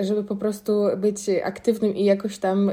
żeby 0.01 0.24
po 0.24 0.36
prostu 0.36 0.84
być 0.98 1.18
aktywnym 1.44 1.96
i 1.96 2.06
jakoś 2.06 2.38
tam 2.38 2.72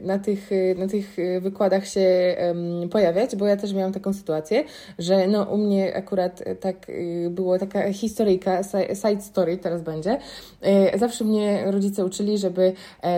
na 0.00 0.18
tych, 0.18 0.50
na 0.76 0.86
tych 0.88 1.16
wykładach 1.40 1.86
się 1.86 2.36
pojawiać, 2.90 3.36
bo 3.36 3.46
ja 3.46 3.56
też 3.56 3.72
miałam 3.72 3.92
taką 3.92 4.12
sytuację, 4.12 4.64
że 4.98 5.26
no 5.26 5.42
u 5.42 5.56
mnie 5.56 5.96
akurat 5.96 6.42
tak 6.60 6.86
było 7.30 7.58
taka 7.58 7.92
historyjka, 7.92 8.62
side 8.94 9.20
story 9.20 9.58
teraz 9.58 9.82
będzie. 9.82 10.18
Zawsze 10.98 11.24
mnie 11.24 11.70
rodzice 11.70 12.04
uczyli, 12.04 12.38
żeby 12.38 12.72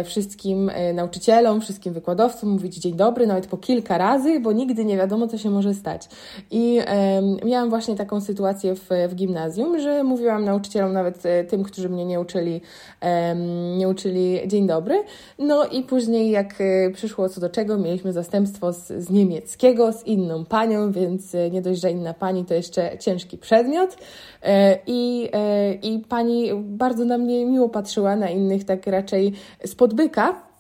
wszystkim 0.04 0.70
nauczycielom, 0.94 1.60
wszystkim 1.60 1.92
wykładowcom 1.92 2.50
mówić 2.50 2.76
dzień 2.76 2.94
dobry, 2.94 3.26
nawet 3.26 3.46
po 3.46 3.56
kilka 3.56 3.98
razy, 3.98 4.40
bo 4.40 4.52
nigdy 4.52 4.84
nie 4.84 4.96
wiadomo, 4.96 5.28
co 5.28 5.38
się 5.38 5.50
może 5.50 5.74
stać. 5.74 6.08
I 6.50 6.80
miałam 7.44 7.70
właśnie 7.70 7.96
taką 7.96 8.20
sytuację 8.20 8.74
w, 8.74 8.88
w 9.08 9.14
gimnazjum, 9.14 9.80
że 9.80 10.04
mówiłam 10.04 10.44
nauczycielom, 10.44 10.92
nawet 10.92 11.26
e, 11.26 11.44
tym, 11.44 11.62
którzy 11.62 11.88
mnie 11.88 12.04
nie 12.04 12.20
uczyli, 12.20 12.60
nie 13.76 13.88
uczyli 13.88 14.40
dzień 14.46 14.66
dobry. 14.66 15.04
No 15.38 15.66
i 15.66 15.82
później, 15.82 16.30
jak 16.30 16.60
e, 16.60 16.90
przyszło 16.90 17.28
co 17.28 17.40
do 17.40 17.48
czego, 17.48 17.78
mieliśmy 17.78 18.12
zastępstwo 18.12 18.72
z, 18.72 18.86
z 18.88 19.10
niemieckiego, 19.10 19.92
z 19.92 20.06
inną 20.06 20.44
panią, 20.44 20.92
więc 20.92 21.34
e, 21.34 21.50
nie 21.50 21.62
dość, 21.62 21.80
że 21.80 21.90
inna 21.90 22.14
pani, 22.14 22.44
to 22.44 22.54
jeszcze 22.54 22.98
ciężki 22.98 23.38
przedmiot. 23.38 23.96
I, 24.86 25.30
I 25.82 25.98
pani 26.08 26.50
bardzo 26.54 27.04
na 27.04 27.18
mnie 27.18 27.46
miło 27.46 27.68
patrzyła, 27.68 28.16
na 28.16 28.30
innych 28.30 28.64
tak 28.64 28.86
raczej 28.86 29.32
spod 29.64 29.94
byka. 29.94 30.51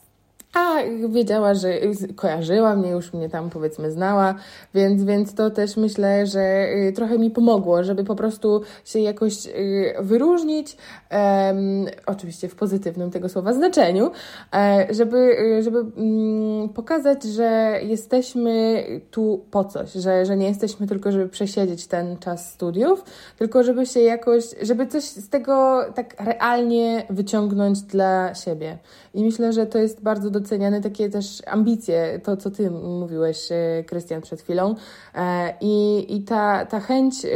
A 0.54 0.76
wiedziała, 1.08 1.54
że 1.54 1.72
kojarzyła 2.16 2.76
mnie, 2.76 2.90
już 2.90 3.12
mnie 3.12 3.28
tam 3.28 3.50
powiedzmy 3.50 3.90
znała, 3.90 4.34
więc, 4.74 5.04
więc 5.04 5.34
to 5.34 5.50
też 5.50 5.76
myślę, 5.76 6.26
że 6.26 6.66
y, 6.88 6.92
trochę 6.92 7.18
mi 7.18 7.30
pomogło, 7.30 7.84
żeby 7.84 8.04
po 8.04 8.14
prostu 8.16 8.62
się 8.84 8.98
jakoś 8.98 9.46
y, 9.46 9.94
wyróżnić, 10.00 10.76
um, 11.10 11.86
oczywiście 12.06 12.48
w 12.48 12.54
pozytywnym 12.54 13.10
tego 13.10 13.28
słowa 13.28 13.52
znaczeniu, 13.52 14.10
e, 14.54 14.86
żeby, 14.90 15.16
y, 15.58 15.62
żeby 15.62 15.80
um, 15.80 16.68
pokazać, 16.68 17.22
że 17.22 17.80
jesteśmy 17.82 18.84
tu 19.10 19.44
po 19.50 19.64
coś, 19.64 19.92
że, 19.92 20.26
że 20.26 20.36
nie 20.36 20.48
jesteśmy 20.48 20.86
tylko, 20.86 21.12
żeby 21.12 21.28
przesiedzieć 21.28 21.86
ten 21.86 22.16
czas 22.16 22.52
studiów, 22.52 23.04
tylko 23.38 23.62
żeby 23.62 23.86
się 23.86 24.00
jakoś, 24.00 24.44
żeby 24.62 24.86
coś 24.86 25.04
z 25.04 25.28
tego 25.28 25.84
tak 25.94 26.20
realnie 26.20 27.06
wyciągnąć 27.10 27.80
dla 27.80 28.34
siebie. 28.34 28.78
I 29.14 29.24
myślę, 29.24 29.52
że 29.52 29.66
to 29.66 29.78
jest 29.78 30.02
bardzo 30.02 30.30
doceniane 30.42 30.80
takie 30.80 31.10
też 31.10 31.42
ambicje, 31.46 32.20
to 32.24 32.36
co 32.36 32.50
Ty 32.50 32.70
mówiłeś, 32.70 33.52
e, 33.52 33.84
Krystian, 33.86 34.22
przed 34.22 34.42
chwilą. 34.42 34.74
E, 35.14 35.54
I, 35.60 36.06
i 36.16 36.22
ta, 36.22 36.66
ta 36.66 36.80
chęć 36.80 37.24
e, 37.24 37.28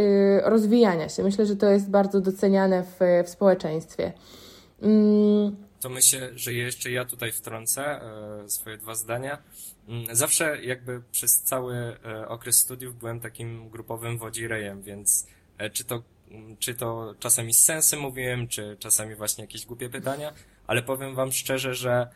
rozwijania 0.44 1.08
się. 1.08 1.22
Myślę, 1.22 1.46
że 1.46 1.56
to 1.56 1.70
jest 1.70 1.90
bardzo 1.90 2.20
doceniane 2.20 2.82
w, 2.82 3.24
w 3.24 3.28
społeczeństwie. 3.28 4.12
Mm. 4.82 5.56
To 5.80 5.88
myślę, 5.88 6.30
że 6.34 6.52
jeszcze 6.52 6.90
ja 6.90 7.04
tutaj 7.04 7.32
wtrącę 7.32 8.00
swoje 8.46 8.78
dwa 8.78 8.94
zdania. 8.94 9.38
Mm, 9.88 10.16
zawsze 10.16 10.62
jakby 10.62 11.02
przez 11.12 11.42
cały 11.42 11.96
okres 12.28 12.56
studiów 12.56 12.98
byłem 12.98 13.20
takim 13.20 13.70
grupowym 13.70 14.18
wodzirejem, 14.18 14.82
więc 14.82 15.26
czy 15.72 15.84
to, 15.84 16.02
mm, 16.30 16.56
czy 16.56 16.74
to 16.74 17.14
czasami 17.18 17.54
z 17.54 17.64
sensem 17.64 18.00
mówiłem, 18.00 18.48
czy 18.48 18.76
czasami 18.78 19.14
właśnie 19.14 19.44
jakieś 19.44 19.66
głupie 19.66 19.88
pytania, 19.88 20.32
ale 20.66 20.82
powiem 20.82 21.14
wam 21.14 21.32
szczerze, 21.32 21.74
że 21.74 22.08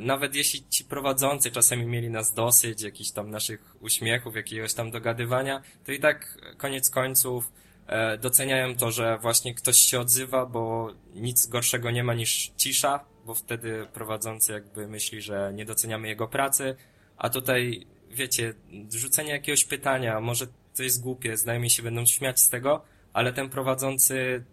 nawet 0.00 0.34
jeśli 0.34 0.68
ci 0.68 0.84
prowadzący 0.84 1.50
czasami 1.50 1.86
mieli 1.86 2.10
nas 2.10 2.34
dosyć, 2.34 2.82
jakichś 2.82 3.10
tam 3.10 3.30
naszych 3.30 3.76
uśmiechów, 3.80 4.36
jakiegoś 4.36 4.74
tam 4.74 4.90
dogadywania, 4.90 5.62
to 5.84 5.92
i 5.92 6.00
tak 6.00 6.38
koniec 6.56 6.90
końców 6.90 7.52
e, 7.86 8.18
doceniają 8.18 8.76
to, 8.76 8.90
że 8.90 9.18
właśnie 9.18 9.54
ktoś 9.54 9.76
się 9.76 10.00
odzywa, 10.00 10.46
bo 10.46 10.92
nic 11.14 11.46
gorszego 11.46 11.90
nie 11.90 12.04
ma 12.04 12.14
niż 12.14 12.52
cisza, 12.56 13.04
bo 13.26 13.34
wtedy 13.34 13.86
prowadzący 13.92 14.52
jakby 14.52 14.88
myśli, 14.88 15.22
że 15.22 15.52
nie 15.54 15.64
doceniamy 15.64 16.08
jego 16.08 16.28
pracy, 16.28 16.76
a 17.16 17.30
tutaj, 17.30 17.86
wiecie, 18.10 18.54
rzucenie 18.92 19.30
jakiegoś 19.30 19.64
pytania, 19.64 20.20
może 20.20 20.46
to 20.76 20.82
jest 20.82 21.02
głupie, 21.02 21.36
znajomi 21.36 21.70
się 21.70 21.82
będą 21.82 22.06
śmiać 22.06 22.40
z 22.40 22.48
tego, 22.48 22.84
ale 23.12 23.32
ten 23.32 23.48
prowadzący 23.48 24.44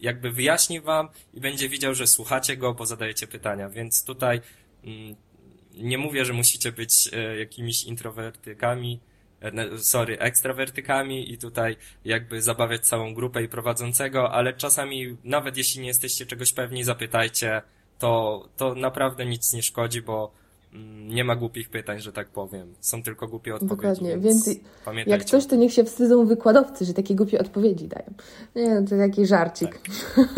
jakby 0.00 0.30
wyjaśni 0.30 0.80
wam 0.80 1.08
i 1.34 1.40
będzie 1.40 1.68
widział, 1.68 1.94
że 1.94 2.06
słuchacie 2.06 2.56
go, 2.56 2.74
bo 2.74 2.86
zadajecie 2.86 3.26
pytania, 3.26 3.68
więc 3.68 4.04
tutaj 4.04 4.40
mm, 4.84 5.16
nie 5.74 5.98
mówię, 5.98 6.24
że 6.24 6.32
musicie 6.32 6.72
być 6.72 7.08
e, 7.12 7.38
jakimiś 7.38 7.84
introwertykami, 7.84 9.00
e, 9.40 9.78
sorry, 9.78 10.18
ekstrawertykami 10.18 11.32
i 11.32 11.38
tutaj 11.38 11.76
jakby 12.04 12.42
zabawiać 12.42 12.86
całą 12.86 13.14
grupę 13.14 13.42
i 13.42 13.48
prowadzącego, 13.48 14.32
ale 14.32 14.52
czasami 14.52 15.16
nawet 15.24 15.56
jeśli 15.56 15.80
nie 15.80 15.88
jesteście 15.88 16.26
czegoś 16.26 16.52
pewni, 16.52 16.84
zapytajcie, 16.84 17.62
to, 17.98 18.42
to 18.56 18.74
naprawdę 18.74 19.26
nic 19.26 19.52
nie 19.52 19.62
szkodzi, 19.62 20.02
bo 20.02 20.32
nie 21.08 21.24
ma 21.24 21.36
głupich 21.36 21.68
pytań, 21.68 22.00
że 22.00 22.12
tak 22.12 22.28
powiem. 22.28 22.74
Są 22.80 23.02
tylko 23.02 23.28
głupie 23.28 23.54
odpowiedzi. 23.54 23.76
Dokładnie, 23.76 24.18
więc, 24.18 24.48
więc 24.48 24.60
jak 25.06 25.24
coś, 25.24 25.46
to 25.46 25.56
niech 25.56 25.72
się 25.72 25.84
wstydzą 25.84 26.26
wykładowcy, 26.26 26.84
że 26.84 26.94
takie 26.94 27.14
głupie 27.14 27.38
odpowiedzi 27.38 27.88
dają. 27.88 28.14
Nie, 28.56 28.80
no, 28.80 28.88
to 28.88 28.96
taki 28.96 29.26
żarcik. 29.26 29.78
Tak. 29.78 30.28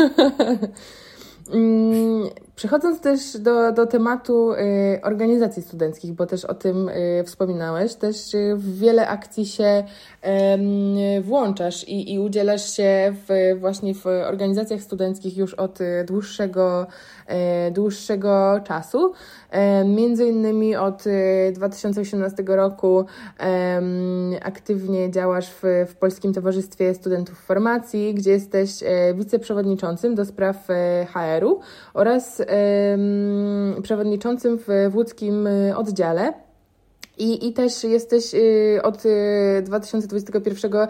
Przechodząc 2.59 3.01
też 3.01 3.39
do, 3.39 3.73
do 3.73 3.87
tematu 3.87 4.53
y, 4.53 4.57
organizacji 5.03 5.63
studenckich, 5.63 6.13
bo 6.13 6.27
też 6.27 6.45
o 6.45 6.55
tym 6.55 6.89
y, 6.89 7.25
wspominałeś, 7.27 7.95
też 7.95 8.35
y, 8.35 8.55
w 8.57 8.79
wiele 8.79 9.09
akcji 9.09 9.47
się 9.47 9.85
włączasz 11.23 11.89
i, 11.89 12.13
i 12.13 12.19
udzielasz 12.19 12.73
się 12.73 13.15
w, 13.29 13.59
właśnie 13.61 13.95
w 13.95 14.07
organizacjach 14.07 14.81
studenckich 14.81 15.37
już 15.37 15.55
od 15.55 15.79
dłuższego, 16.07 16.87
dłuższego 17.73 18.61
czasu. 18.65 19.13
Między 19.85 20.27
innymi 20.27 20.77
od 20.77 21.05
2018 21.53 22.45
roku 22.47 23.05
aktywnie 24.43 25.11
działasz 25.11 25.51
w, 25.51 25.63
w 25.89 25.97
Polskim 25.97 26.35
Towarzystwie 26.35 26.95
Studentów 26.95 27.39
Formacji, 27.39 28.15
gdzie 28.15 28.31
jesteś 28.31 28.71
wiceprzewodniczącym 29.15 30.15
do 30.15 30.25
spraw 30.25 30.69
HR-u 31.13 31.61
oraz 31.95 32.43
przewodniczącym 33.83 34.59
w 34.59 34.95
łódzkim 34.95 35.47
y, 35.47 35.77
oddziale. 35.77 36.33
I, 37.19 37.49
I 37.49 37.53
też 37.53 37.85
jesteś 37.85 38.35
y, 38.35 38.81
od 38.83 39.03
2021 39.63 40.73
y, 40.75 40.87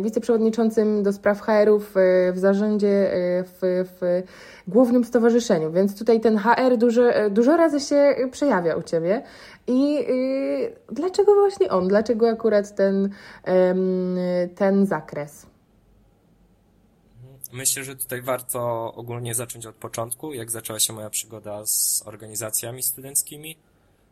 wiceprzewodniczącym 0.00 1.02
do 1.02 1.12
spraw 1.12 1.40
HR-ów 1.40 1.94
w 2.32 2.38
zarządzie 2.38 3.10
w, 3.44 3.84
w 4.00 4.22
głównym 4.68 5.04
stowarzyszeniu, 5.04 5.72
więc 5.72 5.98
tutaj 5.98 6.20
ten 6.20 6.38
HR 6.38 6.76
dużo, 6.78 7.02
dużo 7.30 7.56
razy 7.56 7.80
się 7.80 8.14
przejawia 8.30 8.76
u 8.76 8.82
Ciebie. 8.82 9.22
I 9.66 10.06
dlaczego 10.92 11.34
właśnie 11.34 11.70
on? 11.70 11.88
Dlaczego 11.88 12.28
akurat 12.28 12.74
ten, 12.74 13.10
ten 14.54 14.86
zakres? 14.86 15.46
Myślę, 17.56 17.84
że 17.84 17.96
tutaj 17.96 18.22
warto 18.22 18.92
ogólnie 18.94 19.34
zacząć 19.34 19.66
od 19.66 19.74
początku, 19.74 20.32
jak 20.32 20.50
zaczęła 20.50 20.80
się 20.80 20.92
moja 20.92 21.10
przygoda 21.10 21.66
z 21.66 22.02
organizacjami 22.06 22.82
studenckimi. 22.82 23.56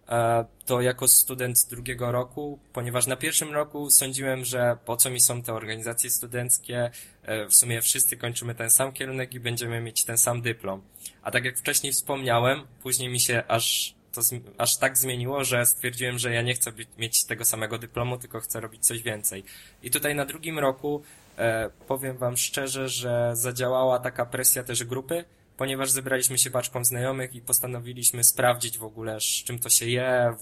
E, 0.08 0.44
to 0.66 0.80
jako 0.80 1.08
student 1.08 1.66
drugiego 1.70 2.12
roku, 2.12 2.58
ponieważ 2.72 3.06
na 3.06 3.16
pierwszym 3.16 3.52
roku 3.52 3.90
sądziłem, 3.90 4.44
że 4.44 4.76
po 4.84 4.96
co 4.96 5.10
mi 5.10 5.20
są 5.20 5.42
te 5.42 5.54
organizacje 5.54 6.10
studenckie, 6.10 6.90
e, 7.22 7.46
w 7.46 7.54
sumie 7.54 7.82
wszyscy 7.82 8.16
kończymy 8.16 8.54
ten 8.54 8.70
sam 8.70 8.92
kierunek 8.92 9.34
i 9.34 9.40
będziemy 9.40 9.80
mieć 9.80 10.04
ten 10.04 10.18
sam 10.18 10.42
dyplom. 10.42 10.82
A 11.22 11.30
tak 11.30 11.44
jak 11.44 11.58
wcześniej 11.58 11.92
wspomniałem, 11.92 12.62
później 12.82 13.08
mi 13.08 13.20
się 13.20 13.42
aż 13.48 13.94
to 14.12 14.20
aż 14.58 14.76
tak 14.76 14.98
zmieniło, 14.98 15.44
że 15.44 15.66
stwierdziłem, 15.66 16.18
że 16.18 16.32
ja 16.32 16.42
nie 16.42 16.54
chcę 16.54 16.72
mieć 16.98 17.24
tego 17.24 17.44
samego 17.44 17.78
dyplomu, 17.78 18.18
tylko 18.18 18.40
chcę 18.40 18.60
robić 18.60 18.86
coś 18.86 19.02
więcej. 19.02 19.44
I 19.82 19.90
tutaj 19.90 20.14
na 20.14 20.24
drugim 20.24 20.58
roku 20.58 21.02
E, 21.38 21.70
powiem 21.86 22.16
wam 22.16 22.36
szczerze, 22.36 22.88
że 22.88 23.30
zadziałała 23.36 23.98
taka 23.98 24.26
presja 24.26 24.64
też 24.64 24.84
grupy, 24.84 25.24
ponieważ 25.56 25.90
zebraliśmy 25.90 26.38
się 26.38 26.50
baczką 26.50 26.84
znajomych 26.84 27.34
i 27.34 27.40
postanowiliśmy 27.40 28.24
sprawdzić 28.24 28.78
w 28.78 28.84
ogóle, 28.84 29.20
z 29.20 29.24
czym 29.24 29.58
to 29.58 29.68
się 29.68 29.86
je, 29.86 30.34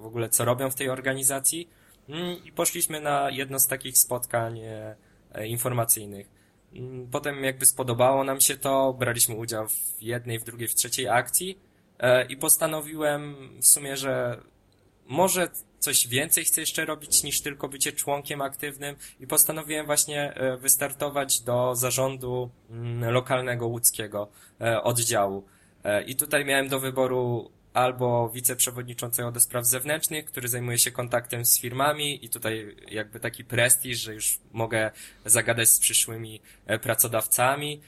w, 0.00 0.06
ogóle 0.06 0.28
co 0.28 0.44
robią 0.44 0.70
w 0.70 0.74
tej 0.74 0.88
organizacji. 0.90 1.68
Mm, 2.08 2.44
I 2.44 2.52
poszliśmy 2.52 3.00
na 3.00 3.30
jedno 3.30 3.58
z 3.58 3.66
takich 3.66 3.98
spotkań 3.98 4.58
e, 4.58 4.96
informacyjnych. 5.46 6.30
Mm, 6.72 7.08
potem 7.10 7.44
jakby 7.44 7.66
spodobało 7.66 8.24
nam 8.24 8.40
się 8.40 8.56
to, 8.56 8.92
braliśmy 8.92 9.34
udział 9.34 9.68
w 9.68 10.02
jednej, 10.02 10.38
w 10.38 10.44
drugiej, 10.44 10.68
w 10.68 10.74
trzeciej 10.74 11.08
akcji 11.08 11.58
e, 11.98 12.24
i 12.26 12.36
postanowiłem 12.36 13.36
w 13.62 13.66
sumie, 13.66 13.96
że 13.96 14.40
może 15.06 15.48
coś 15.78 16.08
więcej 16.08 16.44
chcę 16.44 16.60
jeszcze 16.60 16.84
robić 16.84 17.22
niż 17.22 17.40
tylko 17.40 17.68
bycie 17.68 17.92
członkiem 17.92 18.42
aktywnym 18.42 18.96
i 19.20 19.26
postanowiłem 19.26 19.86
właśnie 19.86 20.34
e, 20.34 20.56
wystartować 20.56 21.40
do 21.40 21.74
zarządu 21.74 22.50
mm, 22.70 23.12
lokalnego 23.12 23.66
łódzkiego 23.66 24.28
e, 24.60 24.82
oddziału. 24.82 25.44
E, 25.84 26.02
I 26.02 26.16
tutaj 26.16 26.44
miałem 26.44 26.68
do 26.68 26.80
wyboru 26.80 27.50
albo 27.74 28.28
wiceprzewodniczącego 28.28 29.32
do 29.32 29.40
spraw 29.40 29.66
zewnętrznych, 29.66 30.24
który 30.24 30.48
zajmuje 30.48 30.78
się 30.78 30.90
kontaktem 30.90 31.44
z 31.44 31.60
firmami 31.60 32.24
i 32.24 32.28
tutaj 32.28 32.76
jakby 32.90 33.20
taki 33.20 33.44
prestiż, 33.44 33.98
że 33.98 34.14
już 34.14 34.38
mogę 34.52 34.90
zagadać 35.24 35.68
z 35.68 35.78
przyszłymi 35.78 36.40
pracodawcami, 36.82 37.80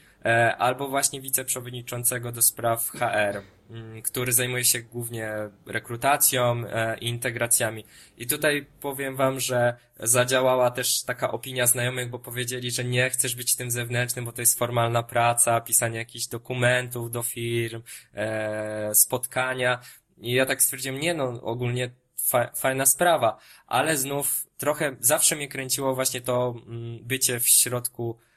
albo 0.57 0.87
właśnie 0.87 1.21
wiceprzewodniczącego 1.21 2.31
do 2.31 2.41
spraw 2.41 2.89
HR 2.89 3.41
Mm, 3.71 4.01
który 4.01 4.33
zajmuje 4.33 4.65
się 4.65 4.81
głównie 4.81 5.33
rekrutacją 5.65 6.63
e, 6.67 6.97
i 6.97 7.07
integracjami. 7.07 7.85
I 8.17 8.27
tutaj 8.27 8.65
powiem 8.79 9.15
wam, 9.15 9.39
że 9.39 9.75
zadziałała 9.99 10.71
też 10.71 11.03
taka 11.03 11.31
opinia 11.31 11.67
znajomych, 11.67 12.09
bo 12.09 12.19
powiedzieli, 12.19 12.71
że 12.71 12.83
nie 12.83 13.09
chcesz 13.09 13.35
być 13.35 13.55
tym 13.55 13.71
zewnętrznym, 13.71 14.25
bo 14.25 14.31
to 14.31 14.41
jest 14.41 14.59
formalna 14.59 15.03
praca, 15.03 15.61
pisanie 15.61 15.97
jakichś 15.97 16.27
dokumentów 16.27 17.11
do 17.11 17.23
firm, 17.23 17.81
e, 18.13 18.95
spotkania. 18.95 19.79
I 20.17 20.33
ja 20.33 20.45
tak 20.45 20.61
stwierdziłem, 20.61 20.99
nie 20.99 21.13
no, 21.13 21.41
ogólnie 21.41 21.89
fa 22.29 22.51
fajna 22.55 22.85
sprawa, 22.85 23.37
ale 23.67 23.97
znów 23.97 24.47
trochę 24.57 24.95
zawsze 24.99 25.35
mnie 25.35 25.47
kręciło 25.47 25.95
właśnie 25.95 26.21
to 26.21 26.55
mm, 26.67 26.99
bycie 27.03 27.39
w 27.39 27.49
środku 27.49 28.17
E, 28.17 28.30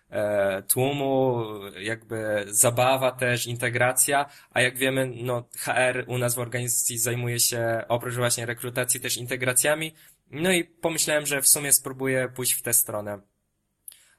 tłumu, 0.69 1.45
jakby 1.79 2.45
zabawa 2.47 3.13
też, 3.13 3.47
integracja, 3.47 4.27
a 4.51 4.61
jak 4.61 4.77
wiemy, 4.77 5.13
no 5.23 5.49
HR 5.59 6.05
u 6.07 6.19
nas 6.19 6.35
w 6.35 6.39
organizacji 6.39 6.99
zajmuje 6.99 7.41
się 7.41 7.85
oprócz 7.89 8.15
właśnie 8.15 8.47
rekrutacji 8.47 9.01
też 9.01 9.17
integracjami, 9.17 9.95
no 10.31 10.53
i 10.53 10.65
pomyślałem, 10.65 11.27
że 11.27 11.43
w 11.43 11.49
sumie 11.49 11.73
spróbuję 11.73 12.29
pójść 12.35 12.55
w 12.55 12.63
tę 12.63 12.73
stronę. 12.73 13.21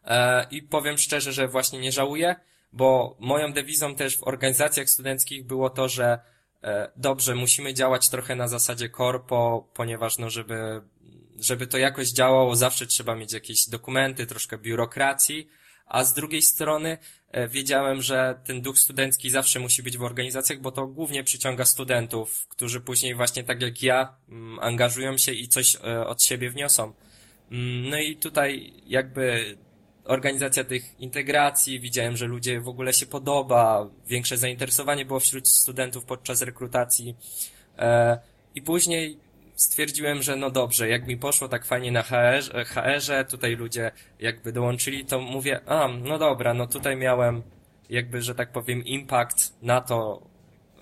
E, 0.03 0.47
I 0.51 0.61
powiem 0.61 0.97
szczerze, 0.97 1.33
że 1.33 1.47
właśnie 1.47 1.79
nie 1.79 1.91
żałuję, 1.91 2.35
bo 2.73 3.17
moją 3.19 3.53
dewizą 3.53 3.95
też 3.95 4.17
w 4.17 4.23
organizacjach 4.23 4.89
studenckich 4.89 5.45
było 5.45 5.69
to, 5.69 5.89
że 5.89 6.19
e, 6.63 6.91
dobrze, 6.95 7.35
musimy 7.35 7.73
działać 7.73 8.09
trochę 8.09 8.35
na 8.35 8.47
zasadzie 8.47 8.89
korpo, 8.89 9.69
ponieważ 9.73 10.17
no, 10.17 10.29
żeby, 10.29 10.81
żeby 11.39 11.67
to 11.67 11.77
jakoś 11.77 12.09
działało, 12.09 12.55
zawsze 12.55 12.87
trzeba 12.87 13.15
mieć 13.15 13.33
jakieś 13.33 13.69
dokumenty, 13.69 14.25
troszkę 14.25 14.57
biurokracji, 14.57 15.49
a 15.85 16.03
z 16.03 16.13
drugiej 16.13 16.41
strony 16.41 16.97
e, 17.31 17.47
wiedziałem, 17.47 18.01
że 18.01 18.39
ten 18.45 18.61
duch 18.61 18.79
studencki 18.79 19.29
zawsze 19.29 19.59
musi 19.59 19.83
być 19.83 19.97
w 19.97 20.03
organizacjach, 20.03 20.61
bo 20.61 20.71
to 20.71 20.87
głównie 20.87 21.23
przyciąga 21.23 21.65
studentów, 21.65 22.47
którzy 22.47 22.81
później 22.81 23.15
właśnie 23.15 23.43
tak 23.43 23.61
jak 23.61 23.83
ja 23.83 24.15
mm, 24.29 24.59
angażują 24.59 25.17
się 25.17 25.33
i 25.33 25.47
coś 25.47 25.75
e, 25.75 26.07
od 26.07 26.23
siebie 26.23 26.49
wniosą. 26.49 26.93
Mm, 27.51 27.89
no 27.89 27.99
i 27.99 28.15
tutaj 28.15 28.73
jakby 28.87 29.57
organizacja 30.05 30.63
tych 30.63 30.99
integracji, 30.99 31.79
widziałem, 31.79 32.17
że 32.17 32.25
ludzie 32.25 32.59
w 32.59 32.67
ogóle 32.67 32.93
się 32.93 33.05
podoba, 33.05 33.89
większe 34.07 34.37
zainteresowanie 34.37 35.05
było 35.05 35.19
wśród 35.19 35.47
studentów 35.47 36.05
podczas 36.05 36.41
rekrutacji. 36.41 37.15
E, 37.77 38.19
I 38.55 38.61
później 38.61 39.24
stwierdziłem, 39.55 40.23
że 40.23 40.35
no 40.35 40.51
dobrze, 40.51 40.89
jak 40.89 41.07
mi 41.07 41.17
poszło 41.17 41.47
tak 41.47 41.65
fajnie 41.65 41.91
na 41.91 42.03
HR, 42.03 42.65
HR-ze, 42.65 43.25
tutaj 43.25 43.55
ludzie 43.55 43.91
jakby 44.19 44.51
dołączyli, 44.51 45.05
to 45.05 45.19
mówię, 45.19 45.59
a, 45.65 45.87
no 45.87 46.19
dobra, 46.19 46.53
no 46.53 46.67
tutaj 46.67 46.97
miałem 46.97 47.43
jakby, 47.89 48.21
że 48.21 48.35
tak 48.35 48.51
powiem, 48.51 48.85
impact 48.85 49.57
na 49.61 49.81
to, 49.81 50.21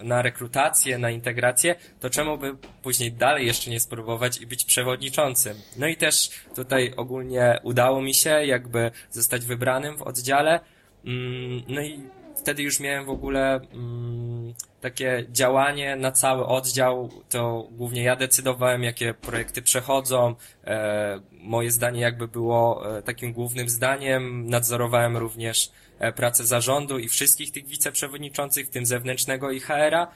na 0.01 0.21
rekrutację, 0.21 0.97
na 0.97 1.09
integrację, 1.09 1.75
to 1.99 2.09
czemu 2.09 2.37
by 2.37 2.55
później 2.81 3.11
dalej 3.11 3.47
jeszcze 3.47 3.71
nie 3.71 3.79
spróbować 3.79 4.41
i 4.41 4.47
być 4.47 4.65
przewodniczącym? 4.65 5.57
No 5.77 5.87
i 5.87 5.95
też 5.95 6.29
tutaj 6.55 6.93
ogólnie 6.97 7.59
udało 7.63 8.01
mi 8.01 8.13
się 8.13 8.29
jakby 8.29 8.91
zostać 9.09 9.45
wybranym 9.45 9.97
w 9.97 10.01
oddziale, 10.01 10.59
mm, 11.05 11.63
no 11.67 11.81
i 11.81 11.99
wtedy 12.35 12.63
już 12.63 12.79
miałem 12.79 13.05
w 13.05 13.09
ogóle 13.09 13.59
mm, 13.73 14.53
takie 14.81 15.25
działanie 15.31 15.95
na 15.95 16.11
cały 16.11 16.45
oddział, 16.45 17.09
to 17.29 17.67
głównie 17.71 18.03
ja 18.03 18.15
decydowałem, 18.15 18.83
jakie 18.83 19.13
projekty 19.13 19.61
przechodzą. 19.61 20.35
E, 20.63 21.19
moje 21.31 21.71
zdanie 21.71 22.01
jakby 22.01 22.27
było 22.27 22.97
e, 22.97 23.01
takim 23.01 23.33
głównym 23.33 23.69
zdaniem. 23.69 24.49
Nadzorowałem 24.49 25.17
również 25.17 25.71
e, 25.99 26.13
pracę 26.13 26.45
zarządu 26.45 26.99
i 26.99 27.09
wszystkich 27.09 27.51
tych 27.51 27.67
wiceprzewodniczących, 27.67 28.67
w 28.67 28.69
tym 28.69 28.85
zewnętrznego 28.85 29.51
i 29.51 29.59
HR-a. 29.59 30.07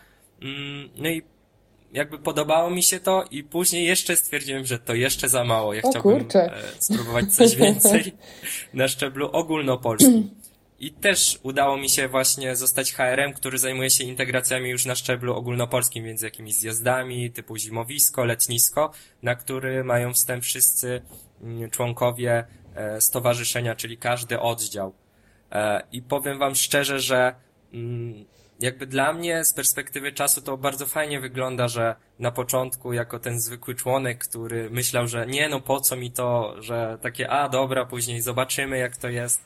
Mm, 0.41 0.89
no 0.97 1.09
i 1.09 1.21
jakby 1.93 2.19
podobało 2.19 2.69
mi 2.69 2.83
się 2.83 2.99
to 2.99 3.25
i 3.31 3.43
później 3.43 3.85
jeszcze 3.85 4.15
stwierdziłem, 4.15 4.65
że 4.65 4.79
to 4.79 4.93
jeszcze 4.93 5.29
za 5.29 5.43
mało. 5.43 5.73
Ja 5.73 5.81
o, 5.83 5.89
chciałbym 5.89 6.19
kurczę. 6.19 6.51
spróbować 6.79 7.33
coś 7.33 7.55
więcej 7.55 8.13
na 8.73 8.87
szczeblu 8.87 9.29
ogólnopolskim. 9.31 10.29
I 10.79 10.91
też 10.91 11.39
udało 11.43 11.77
mi 11.77 11.89
się 11.89 12.07
właśnie 12.07 12.55
zostać 12.55 12.93
HR-em, 12.93 13.33
który 13.33 13.57
zajmuje 13.57 13.89
się 13.89 14.03
integracjami 14.03 14.69
już 14.69 14.85
na 14.85 14.95
szczeblu 14.95 15.35
ogólnopolskim, 15.35 16.03
między 16.03 16.25
jakimiś 16.25 16.55
zjazdami 16.55 17.31
typu 17.31 17.57
zimowisko, 17.57 18.25
letnisko, 18.25 18.91
na 19.23 19.35
który 19.35 19.83
mają 19.83 20.13
wstęp 20.13 20.43
wszyscy 20.43 21.01
mm, 21.41 21.69
członkowie 21.69 22.45
e, 22.75 23.01
stowarzyszenia, 23.01 23.75
czyli 23.75 23.97
każdy 23.97 24.39
oddział. 24.39 24.93
E, 25.51 25.81
I 25.91 26.01
powiem 26.01 26.39
wam 26.39 26.55
szczerze, 26.55 26.99
że 26.99 27.35
mm, 27.73 28.25
jakby 28.59 28.87
dla 28.87 29.13
mnie 29.13 29.45
z 29.45 29.53
perspektywy 29.53 30.11
czasu 30.11 30.41
to 30.41 30.57
bardzo 30.57 30.85
fajnie 30.85 31.19
wygląda, 31.19 31.67
że 31.67 31.95
na 32.19 32.31
początku 32.31 32.93
jako 32.93 33.19
ten 33.19 33.39
zwykły 33.41 33.75
członek, 33.75 34.27
który 34.27 34.69
myślał, 34.69 35.07
że 35.07 35.27
nie 35.27 35.49
no 35.49 35.61
po 35.61 35.79
co 35.81 35.95
mi 35.95 36.11
to, 36.11 36.55
że 36.59 36.97
takie 37.01 37.29
a 37.29 37.49
dobra, 37.49 37.85
później 37.85 38.21
zobaczymy 38.21 38.77
jak 38.77 38.97
to 38.97 39.09
jest, 39.09 39.45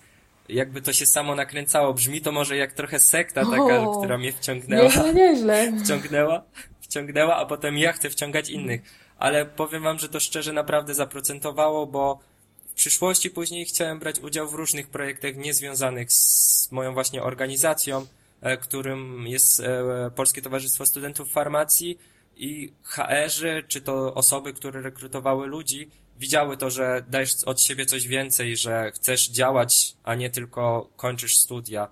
jakby 0.51 0.81
to 0.81 0.93
się 0.93 1.05
samo 1.05 1.35
nakręcało. 1.35 1.93
Brzmi 1.93 2.21
to 2.21 2.31
może 2.31 2.57
jak 2.57 2.73
trochę 2.73 2.99
sekta 2.99 3.45
taka, 3.45 3.79
O, 3.79 3.97
która 3.97 4.17
mnie 4.17 4.31
wciągnęła. 4.33 4.83
Nieźle, 4.83 5.13
nieźle. 5.13 5.71
Wciągnęła, 5.83 6.43
wciągnęła, 6.81 7.35
a 7.35 7.45
potem 7.45 7.77
ja 7.77 7.93
chcę 7.93 8.09
wciągać 8.09 8.49
innych. 8.49 8.81
Ale 9.17 9.45
powiem 9.45 9.83
wam, 9.83 9.99
że 9.99 10.09
to 10.09 10.19
szczerze 10.19 10.53
naprawdę 10.53 10.93
zaprocentowało, 10.93 11.87
bo 11.87 12.19
w 12.65 12.73
przyszłości 12.73 13.29
później 13.29 13.65
chciałem 13.65 13.99
brać 13.99 14.19
udział 14.19 14.49
w 14.49 14.53
różnych 14.53 14.87
projektach 14.87 15.35
niezwiązanych 15.35 16.11
z 16.11 16.71
moją 16.71 16.93
właśnie 16.93 17.23
organizacją, 17.23 18.05
e, 18.41 18.57
którym 18.57 19.27
jest 19.27 19.59
e, 19.59 20.11
Polskie 20.15 20.41
Towarzystwo 20.41 20.85
Studentów 20.85 21.31
Farmacji 21.31 21.97
i 22.35 22.73
HR-y, 22.83 23.63
czy 23.67 23.81
to 23.81 24.13
osoby, 24.13 24.53
które 24.53 24.81
rekrutowały 24.81 25.47
ludzi, 25.47 25.89
widziały 26.21 26.57
to, 26.57 26.69
że 26.69 27.03
dajesz 27.07 27.43
od 27.43 27.61
siebie 27.61 27.85
coś 27.85 28.07
więcej, 28.07 28.57
że 28.57 28.91
chcesz 28.95 29.29
działać, 29.29 29.95
a 30.03 30.15
nie 30.15 30.29
tylko 30.29 30.89
kończysz 30.95 31.37
studia. 31.37 31.87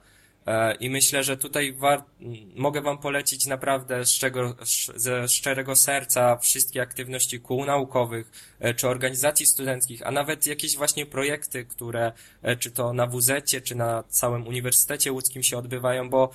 E, 0.46 0.76
I 0.76 0.90
myślę, 0.90 1.24
że 1.24 1.38
tutaj 1.38 1.74
war... 1.74 2.04
mogę 2.56 2.82
Wam 2.82 2.98
polecić 2.98 3.46
naprawdę 3.46 4.06
z 4.06 4.12
czego, 4.12 4.56
ze 4.96 5.28
szczerego 5.28 5.76
serca 5.76 6.38
wszystkie 6.38 6.82
aktywności 6.82 7.40
kół 7.40 7.66
naukowych, 7.66 8.32
e, 8.60 8.74
czy 8.74 8.88
organizacji 8.88 9.46
studenckich, 9.46 10.08
a 10.08 10.12
nawet 10.12 10.48
jakieś 10.48 10.78
właśnie 10.78 11.06
projekty, 11.06 11.66
które 11.66 12.12
e, 12.42 12.56
czy 12.56 12.72
to 12.72 12.94
na 12.94 13.08
WZ, 13.08 13.32
czy 13.64 13.76
na 13.76 14.04
całym 14.10 14.48
Uniwersytecie 14.48 15.12
Łódzkim 15.12 15.44
się 15.44 15.58
odbywają, 15.58 16.10
bo 16.10 16.30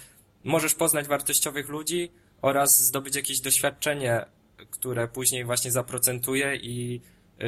możesz 0.45 0.75
poznać 0.75 1.07
wartościowych 1.07 1.69
ludzi 1.69 2.11
oraz 2.43 2.83
zdobyć 2.83 3.17
jakieś 3.17 3.41
doświadczenie, 3.41 4.25
które 4.71 5.09
później 5.09 5.45
właśnie 5.45 5.71
zaprocentuje 5.71 6.57
i 6.57 7.01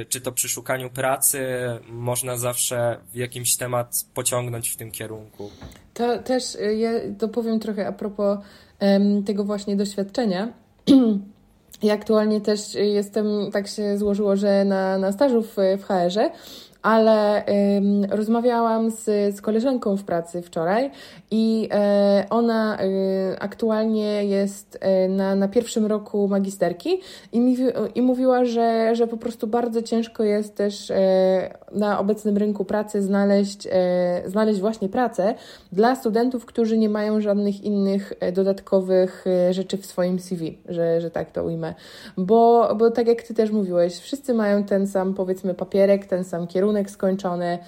czy 0.09 0.21
to 0.21 0.33
przy 0.33 0.49
szukaniu 0.49 0.91
pracy 0.91 1.41
można 1.89 2.37
zawsze 2.37 2.97
w 3.13 3.17
jakimś 3.17 3.57
temat 3.57 3.93
pociągnąć 4.15 4.69
w 4.71 4.77
tym 4.77 4.91
kierunku. 4.91 5.51
To 5.95 6.19
też 6.19 6.55
y, 6.55 6.77
ja 6.77 6.91
dopowiem 7.09 7.61
trochę 7.61 7.87
a 7.87 7.93
propos 7.93 8.39
um, 8.81 9.25
tego 9.25 9.45
właśnie 9.45 9.77
doświadczenia. 9.77 10.49
Ja 11.83 11.95
aktualnie 11.95 12.41
też 12.41 12.75
jestem, 12.75 13.27
tak 13.53 13.69
się 13.69 13.99
złożyło, 13.99 14.37
że 14.37 14.65
na, 14.65 14.99
na 14.99 15.13
stażu 15.13 15.43
w, 15.43 15.57
w 15.79 15.83
HR-ze 15.85 16.31
ale 16.87 17.45
ym, 17.77 18.05
rozmawiałam 18.05 18.91
z, 18.91 19.05
z 19.37 19.41
koleżanką 19.41 19.97
w 19.97 20.05
pracy 20.05 20.43
wczoraj 20.43 20.91
i 21.31 21.69
e, 21.73 22.27
ona 22.31 22.79
e, 22.79 22.87
aktualnie 23.41 24.25
jest 24.25 24.79
e, 24.81 25.09
na, 25.09 25.35
na 25.35 25.49
pierwszym 25.49 25.87
roku 25.87 26.29
magisterki 26.29 27.01
i, 27.33 27.41
mi, 27.41 27.57
i 27.95 28.03
mówiła, 28.03 28.45
że, 28.45 28.97
że 28.97 29.07
po 29.07 29.17
prostu 29.17 29.47
bardzo 29.47 29.83
ciężko 29.83 30.25
jest 30.25 30.55
też 30.55 30.93
na 31.73 31.99
obecnym 31.99 32.37
rynku 32.37 32.65
pracy 32.65 33.03
znaleźć, 33.03 33.69
znaleźć 34.27 34.61
właśnie 34.61 34.89
pracę 34.89 35.35
dla 35.73 35.97
studentów, 35.97 36.47
którzy 36.47 36.79
nie 36.79 36.89
mają 36.89 37.21
żadnych 37.21 37.65
innych 37.65 38.13
dodatkowych 38.33 39.25
rzeczy 39.51 39.77
w 39.77 39.87
swoim 39.87 40.19
CV, 40.19 40.59
że, 40.69 41.01
że 41.01 41.11
tak 41.11 41.31
to 41.31 41.45
ujmę. 41.45 41.75
Bo, 42.17 42.75
bo 42.79 42.91
tak 42.91 43.07
jak 43.07 43.23
Ty 43.23 43.35
też 43.35 43.51
mówiłeś, 43.51 43.99
wszyscy 43.99 44.35
mają 44.35 44.65
ten 44.65 44.87
sam 44.87 45.15
powiedzmy 45.15 45.55
papierek, 45.55 46.07
ten 46.07 46.25
sam 46.25 46.47
kierunek 46.47 46.91
skończony. 46.91 47.59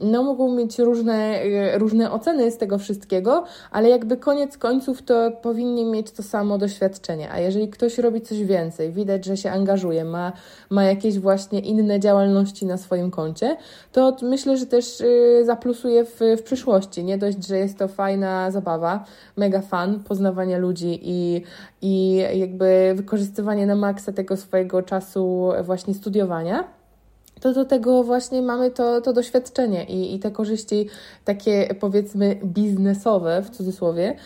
No, 0.00 0.22
mogą 0.22 0.54
mieć 0.54 0.78
różne, 0.78 1.44
y, 1.44 1.78
różne 1.78 2.12
oceny 2.12 2.50
z 2.50 2.58
tego 2.58 2.78
wszystkiego, 2.78 3.44
ale 3.70 3.88
jakby 3.88 4.16
koniec 4.16 4.58
końców 4.58 5.02
to 5.02 5.30
powinni 5.30 5.84
mieć 5.84 6.10
to 6.10 6.22
samo 6.22 6.58
doświadczenie. 6.58 7.30
A 7.32 7.40
jeżeli 7.40 7.68
ktoś 7.68 7.98
robi 7.98 8.20
coś 8.20 8.42
więcej, 8.44 8.92
widać, 8.92 9.24
że 9.24 9.36
się 9.36 9.50
angażuje, 9.50 10.04
ma, 10.04 10.32
ma 10.70 10.84
jakieś 10.84 11.18
właśnie 11.18 11.60
inne 11.60 12.00
działalności 12.00 12.66
na 12.66 12.76
swoim 12.76 13.10
koncie, 13.10 13.56
to 13.92 14.16
myślę, 14.22 14.56
że 14.56 14.66
też 14.66 15.00
y, 15.00 15.42
zaplusuje 15.44 16.04
w, 16.04 16.20
w 16.38 16.42
przyszłości. 16.42 17.04
Nie 17.04 17.18
dość, 17.18 17.46
że 17.46 17.58
jest 17.58 17.78
to 17.78 17.88
fajna 17.88 18.50
zabawa, 18.50 19.04
mega 19.36 19.60
fan 19.60 20.00
poznawania 20.04 20.58
ludzi 20.58 21.00
i, 21.02 21.42
i 21.82 22.16
jakby 22.34 22.92
wykorzystywanie 22.96 23.66
na 23.66 23.76
maksa 23.76 24.12
tego 24.12 24.36
swojego 24.36 24.82
czasu 24.82 25.52
właśnie 25.64 25.94
studiowania 25.94 26.75
to 27.40 27.52
do 27.52 27.64
tego 27.64 28.04
właśnie 28.04 28.42
mamy 28.42 28.70
to, 28.70 29.00
to 29.00 29.12
doświadczenie 29.12 29.84
i, 29.84 30.14
i 30.14 30.18
te 30.18 30.30
korzyści 30.30 30.88
takie 31.24 31.74
powiedzmy 31.80 32.36
biznesowe 32.44 33.42
w 33.42 33.50
cudzysłowie. 33.50 34.16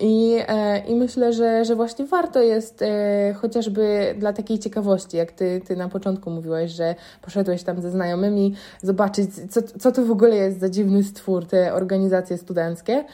I, 0.00 0.36
e, 0.48 0.78
I 0.78 0.94
myślę, 0.94 1.32
że, 1.32 1.64
że 1.64 1.76
właśnie 1.76 2.06
warto 2.06 2.42
jest 2.42 2.82
e, 2.82 3.34
chociażby 3.34 4.14
dla 4.18 4.32
takiej 4.32 4.58
ciekawości, 4.58 5.16
jak 5.16 5.32
ty, 5.32 5.60
ty 5.66 5.76
na 5.76 5.88
początku 5.88 6.30
mówiłeś, 6.30 6.70
że 6.70 6.94
poszedłeś 7.22 7.62
tam 7.62 7.82
ze 7.82 7.90
znajomymi, 7.90 8.54
zobaczyć, 8.82 9.30
co, 9.50 9.62
co 9.62 9.92
to 9.92 10.04
w 10.04 10.10
ogóle 10.10 10.36
jest 10.36 10.60
za 10.60 10.68
dziwny 10.68 11.04
stwór, 11.04 11.46
te 11.46 11.74
organizacje 11.74 12.38
studenckie. 12.38 13.04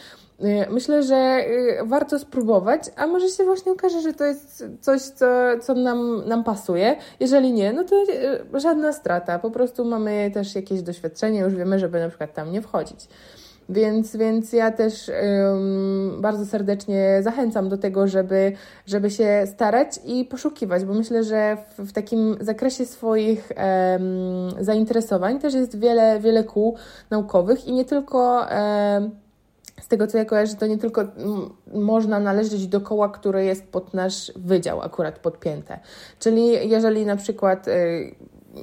Y, 0.45 0.67
myślę, 0.71 1.03
że 1.03 1.45
y, 1.83 1.87
warto 1.87 2.19
spróbować, 2.19 2.83
a 2.97 3.07
może 3.07 3.29
się 3.29 3.45
właśnie 3.45 3.73
okaże, 3.73 4.01
że 4.01 4.13
to 4.13 4.25
jest 4.25 4.65
coś, 4.81 5.01
co, 5.01 5.27
co 5.63 5.75
nam, 5.75 6.29
nam 6.29 6.45
pasuje. 6.45 6.97
Jeżeli 7.21 7.53
nie, 7.53 7.73
no 7.73 7.85
to 7.85 8.03
y, 8.57 8.61
żadna 8.61 8.93
strata. 8.93 9.39
Po 9.39 9.51
prostu 9.51 9.85
mamy 9.85 10.31
też 10.35 10.55
jakieś 10.55 10.83
doświadczenie, 10.83 11.41
już 11.41 11.55
wiemy, 11.55 11.79
żeby 11.79 12.01
na 12.01 12.09
przykład 12.09 12.35
tam 12.35 12.53
nie 12.53 12.63
wchodzić. 12.63 13.09
Więc, 13.69 14.17
więc 14.17 14.53
ja 14.53 14.71
też 14.71 15.11
um, 15.23 16.19
bardzo 16.21 16.47
serdecznie 16.47 17.19
zachęcam 17.23 17.69
do 17.69 17.79
tego, 17.79 18.07
żeby, 18.09 18.53
żeby 18.87 19.11
się 19.11 19.43
starać 19.47 20.01
i 20.05 20.25
poszukiwać, 20.25 20.85
bo 20.85 20.95
myślę, 20.95 21.25
że 21.25 21.57
w, 21.57 21.83
w 21.89 21.93
takim 21.93 22.37
zakresie 22.41 22.87
swoich 22.87 23.53
um, 23.57 24.65
zainteresowań 24.65 25.39
też 25.39 25.55
jest 25.55 25.79
wiele, 25.79 26.21
wiele 26.21 26.45
kół 26.45 26.77
naukowych 27.11 27.67
i 27.67 27.73
nie 27.73 27.85
tylko. 27.85 28.47
Um, 28.51 29.11
z 29.81 29.89
tego 29.89 30.07
co 30.07 30.19
ja 30.19 30.25
kojarzę, 30.25 30.57
to 30.57 30.67
nie 30.67 30.79
tylko 30.79 31.05
można 31.75 32.21
należeć 32.21 32.67
do 32.67 32.81
koła, 32.81 33.09
które 33.09 33.45
jest 33.45 33.69
pod 33.69 33.95
nasz 33.95 34.33
wydział 34.37 34.83
akurat 34.83 35.19
podpięte. 35.19 35.79
Czyli 36.19 36.69
jeżeli 36.69 37.07
na 37.07 37.17
przykład 37.17 37.69
y, 37.69 38.15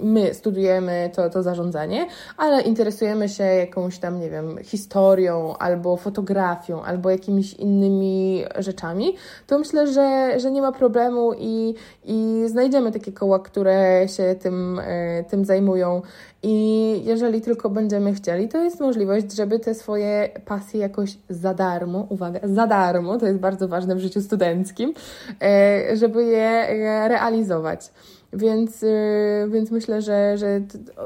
my 0.02 0.34
studiujemy 0.34 1.10
to, 1.16 1.30
to 1.30 1.44
zarządzanie, 1.44 2.08
ale 2.38 2.62
interesujemy 2.62 3.30
się 3.30 3.44
jakąś 3.44 4.00
tam, 4.00 4.20
nie 4.20 4.30
wiem, 4.30 4.58
historią, 4.64 5.58
albo 5.60 5.98
fotografią, 5.98 6.84
albo 6.84 7.10
jakimiś 7.10 7.54
innymi 7.54 8.44
rzeczami, 8.60 9.16
to 9.48 9.60
myślę, 9.60 9.88
że, 9.88 10.40
że 10.40 10.52
nie 10.52 10.62
ma 10.62 10.72
problemu 10.72 11.34
i, 11.40 11.74
i 12.06 12.44
znajdziemy 12.48 12.92
takie 12.92 13.12
koła, 13.12 13.40
które 13.40 14.08
się 14.08 14.36
tym, 14.40 14.80
e, 14.84 15.24
tym 15.24 15.46
zajmują. 15.46 16.02
I 16.44 17.02
jeżeli 17.04 17.42
tylko 17.42 17.70
będziemy 17.70 18.14
chcieli, 18.14 18.48
to 18.50 18.64
jest 18.64 18.80
możliwość, 18.80 19.32
żeby 19.36 19.60
te 19.60 19.74
swoje 19.74 20.30
pasje 20.46 20.80
jakoś 20.80 21.18
za 21.30 21.54
darmo, 21.54 22.08
uwaga, 22.10 22.40
za 22.44 22.68
darmo, 22.68 23.18
to 23.18 23.26
jest 23.26 23.40
bardzo 23.40 23.68
ważne 23.68 23.96
w 23.96 24.00
życiu 24.00 24.22
studenckim, 24.22 24.94
e, 25.42 25.96
żeby 25.96 26.24
je 26.24 26.68
realizować. 27.08 27.92
Więc, 28.34 28.84
y, 28.84 29.48
więc 29.50 29.72
myślę, 29.72 30.02
że, 30.02 30.38
że 30.38 30.62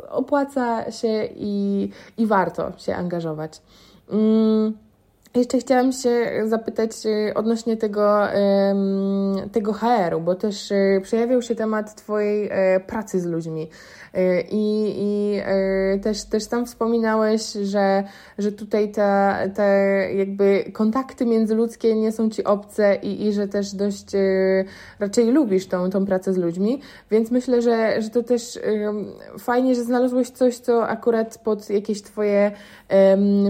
opłaca 0.10 0.92
się 0.92 1.30
i, 1.36 1.90
i 2.18 2.26
warto 2.28 2.72
się 2.78 2.96
angażować. 2.96 3.62
Mm, 4.12 4.74
jeszcze 5.36 5.58
chciałam 5.58 5.92
się 5.92 6.44
zapytać 6.46 6.92
y, 7.06 7.34
odnośnie 7.36 7.78
tego, 7.78 8.28
tego 9.52 9.74
HR-u, 9.74 10.22
bo 10.22 10.36
też 10.36 10.72
y, 10.72 11.02
przejawił 11.04 11.42
się 11.42 11.56
temat 11.56 11.96
Twojej 11.96 12.50
e, 12.52 12.80
pracy 12.80 13.20
z 13.20 13.26
ludźmi. 13.26 13.70
Y, 14.18 14.46
I, 14.52 14.94
i 14.98 15.40
y, 15.96 16.00
też, 16.00 16.24
też 16.24 16.48
tam 16.48 16.66
wspominałeś, 16.66 17.52
że, 17.52 18.04
że 18.38 18.52
tutaj 18.52 18.92
te, 18.92 19.52
te 19.56 19.64
jakby 20.16 20.72
kontakty 20.74 21.26
międzyludzkie 21.26 21.96
nie 21.96 22.12
są 22.12 22.30
ci 22.30 22.44
obce 22.44 22.96
i, 22.96 23.28
i 23.28 23.34
że 23.34 23.48
też 23.48 23.74
dość 23.74 24.16
y, 24.16 24.66
raczej 25.00 25.32
lubisz 25.32 25.68
tą, 25.68 25.90
tą 25.90 26.06
pracę 26.06 26.34
z 26.34 26.38
ludźmi, 26.38 26.82
więc 27.12 27.32
myślę, 27.32 27.62
że, 27.62 28.02
że 28.02 28.10
to 28.10 28.24
też 28.24 28.60
fajnie, 29.40 29.76
że 29.76 29.84
znalazłeś 29.84 30.30
coś, 30.30 30.58
co 30.58 30.88
akurat 30.88 31.38
pod 31.38 31.70
jakieś 31.70 32.02
twoje 32.02 32.52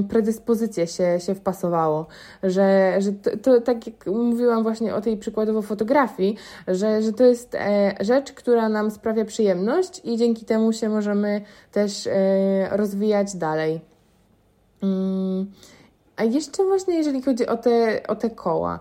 predyspozycje 0.09 0.87
się, 0.87 1.19
się 1.19 1.35
wpasowało, 1.35 2.07
że, 2.43 2.95
że 2.99 3.11
to, 3.11 3.37
to 3.37 3.61
tak 3.61 3.87
jak 3.87 4.05
mówiłam 4.05 4.63
właśnie 4.63 4.95
o 4.95 5.01
tej 5.01 5.17
przykładowo 5.17 5.61
fotografii, 5.61 6.35
że, 6.67 7.01
że 7.01 7.13
to 7.13 7.23
jest 7.23 7.55
e, 7.55 7.95
rzecz, 7.99 8.31
która 8.31 8.69
nam 8.69 8.91
sprawia 8.91 9.25
przyjemność 9.25 10.01
i 10.03 10.17
dzięki 10.17 10.45
temu 10.51 10.73
się 10.73 10.89
możemy 10.89 11.41
też 11.71 12.07
e, 12.07 12.11
rozwijać 12.71 13.35
dalej. 13.35 13.81
Mm, 14.83 15.51
a 16.15 16.23
jeszcze 16.23 16.65
właśnie 16.65 16.95
jeżeli 16.95 17.21
chodzi 17.21 17.47
o 17.47 17.57
te, 17.57 18.03
o 18.07 18.15
te 18.15 18.29
koła, 18.29 18.79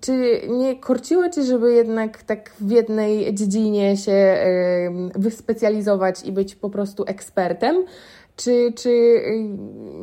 czy 0.00 0.40
nie 0.48 0.76
korciło 0.76 1.28
Ci, 1.28 1.42
żeby 1.42 1.72
jednak 1.72 2.22
tak 2.22 2.52
w 2.60 2.70
jednej 2.70 3.34
dziedzinie 3.34 3.96
się 3.96 4.12
e, 4.12 4.90
wyspecjalizować 5.14 6.24
i 6.24 6.32
być 6.32 6.54
po 6.54 6.70
prostu 6.70 7.04
ekspertem? 7.06 7.84
Czy, 8.36 8.72
czy 8.76 9.22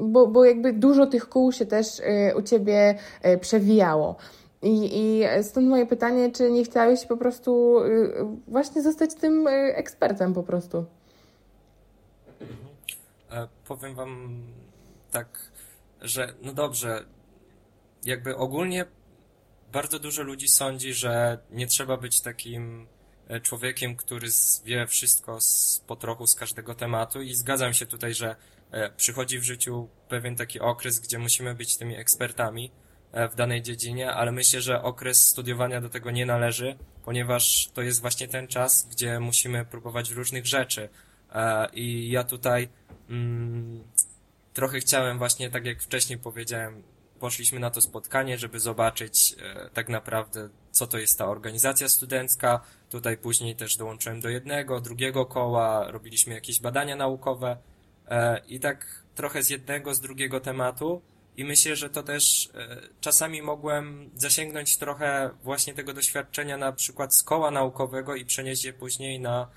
bo, 0.02 0.28
bo 0.28 0.46
jakby 0.46 0.74
dużo 0.74 1.08
tych 1.08 1.30
kół 1.30 1.52
się 1.52 1.66
też 1.66 2.00
e, 2.00 2.36
u 2.36 2.42
Ciebie 2.42 2.96
przewijało. 3.42 4.16
I, 4.62 4.90
I 4.94 5.24
stąd 5.44 5.68
moje 5.68 5.86
pytanie, 5.86 6.32
czy 6.32 6.52
nie 6.52 6.64
chciałeś 6.64 7.06
po 7.06 7.18
prostu 7.18 7.76
właśnie 8.48 8.82
zostać 8.82 9.14
tym 9.14 9.48
ekspertem 9.76 10.34
po 10.34 10.44
prostu? 10.44 10.86
Powiem 13.72 13.96
Wam 13.96 14.44
tak, 15.12 15.52
że 16.02 16.34
no 16.42 16.54
dobrze, 16.54 17.06
jakby 18.04 18.36
ogólnie 18.38 18.86
bardzo 19.72 20.00
dużo 20.00 20.24
ludzi 20.24 20.48
sądzi, 20.48 20.94
że 20.94 21.40
nie 21.52 21.68
trzeba 21.68 21.98
być 21.98 22.22
takim 22.22 22.88
e, 23.28 23.40
człowiekiem, 23.40 23.96
który 23.96 24.28
wie 24.66 24.88
wszystko 24.88 25.42
z, 25.42 25.84
po 25.88 25.96
trochu 25.96 26.28
z 26.28 26.36
każdego 26.36 26.76
tematu 26.76 27.22
i 27.22 27.34
zgadzam 27.36 27.74
się 27.74 27.86
tutaj, 27.86 28.14
że 28.14 28.36
e, 28.72 28.90
przychodzi 28.90 29.40
w 29.40 29.44
życiu 29.44 29.90
pewien 30.10 30.36
taki 30.36 30.60
okres, 30.60 31.00
gdzie 31.00 31.20
musimy 31.20 31.56
być 31.56 31.78
tymi 31.78 31.96
ekspertami 31.96 32.72
e, 33.12 33.30
w 33.30 33.36
danej 33.36 33.62
dziedzinie, 33.62 34.12
ale 34.12 34.32
myślę, 34.32 34.62
że 34.62 34.84
okres 34.84 35.28
studiowania 35.28 35.82
do 35.82 35.90
tego 35.90 36.12
nie 36.12 36.26
należy, 36.26 36.78
ponieważ 37.06 37.70
to 37.74 37.82
jest 37.82 38.02
właśnie 38.02 38.28
ten 38.28 38.48
czas, 38.48 38.88
gdzie 38.92 39.20
musimy 39.20 39.66
próbować 39.66 40.10
różnych 40.10 40.46
rzeczy. 40.46 40.90
I 41.74 42.10
ja 42.10 42.24
tutaj 42.24 42.70
mm, 43.10 43.84
trochę 44.54 44.80
chciałem 44.80 45.18
właśnie, 45.18 45.50
tak 45.50 45.66
jak 45.66 45.82
wcześniej 45.82 46.20
powiedziałem, 46.20 46.84
poszliśmy 47.22 47.60
na 47.60 47.70
to 47.70 47.82
spotkanie, 47.82 48.38
żeby 48.38 48.60
zobaczyć 48.60 49.36
e, 49.40 49.70
tak 49.74 49.90
naprawdę, 49.90 50.50
co 50.72 50.88
to 50.88 50.98
jest 50.98 51.18
ta 51.18 51.26
organizacja 51.26 51.90
studencka. 51.90 52.62
Tutaj 52.90 53.18
później 53.18 53.56
też 53.56 53.78
dołączyłem 53.78 54.22
do 54.22 54.30
jednego, 54.30 54.82
drugiego 54.82 55.26
koła, 55.26 55.92
robiliśmy 55.92 56.34
jakieś 56.34 56.60
badania 56.60 56.96
naukowe 56.96 57.58
e, 58.08 58.42
i 58.48 58.60
tak 58.60 59.04
trochę 59.16 59.44
z 59.44 59.50
jednego, 59.50 59.96
z 59.96 60.02
drugiego 60.02 60.40
tematu. 60.40 61.02
I 61.38 61.46
myślę, 61.46 61.76
że 61.76 61.90
to 61.90 62.04
też 62.04 62.50
e, 62.56 62.78
czasami 63.02 63.42
mogłem 63.42 64.10
zasięgnąć 64.16 64.78
trochę 64.78 65.30
właśnie 65.44 65.74
tego 65.74 65.94
doświadczenia 65.94 66.58
na 66.58 66.72
przykład 66.72 67.16
z 67.16 67.24
koła 67.24 67.52
naukowego 67.52 68.16
i 68.16 68.26
przenieść 68.26 68.66
je 68.66 68.74
później 68.74 69.20
na 69.20 69.48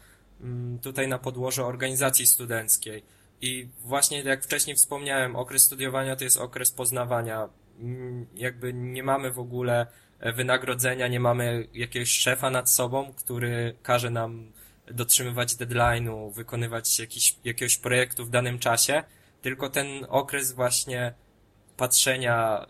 tutaj 0.82 1.08
na 1.08 1.18
podłoże 1.18 1.64
organizacji 1.64 2.26
studenckiej. 2.26 3.02
I 3.40 3.68
właśnie 3.80 4.22
jak 4.22 4.44
wcześniej 4.44 4.76
wspomniałem, 4.76 5.36
okres 5.36 5.64
studiowania 5.64 6.16
to 6.16 6.24
jest 6.24 6.36
okres 6.36 6.70
poznawania. 6.70 7.48
Mm, 7.80 8.26
jakby 8.34 8.74
nie 8.74 9.02
mamy 9.02 9.30
w 9.30 9.38
ogóle 9.38 9.86
e, 10.20 10.32
wynagrodzenia, 10.32 11.08
nie 11.08 11.20
mamy 11.20 11.68
jakiegoś 11.74 12.10
szefa 12.10 12.50
nad 12.50 12.70
sobą, 12.70 13.12
który 13.16 13.74
każe 13.82 14.10
nam 14.10 14.52
dotrzymywać 14.86 15.54
deadline'u, 15.54 16.32
wykonywać 16.32 16.98
jakiś, 16.98 17.36
jakiegoś 17.44 17.76
projektu 17.76 18.24
w 18.24 18.30
danym 18.30 18.58
czasie, 18.58 19.04
tylko 19.42 19.68
ten 19.68 20.06
okres 20.08 20.52
właśnie 20.52 21.14
patrzenia, 21.76 22.66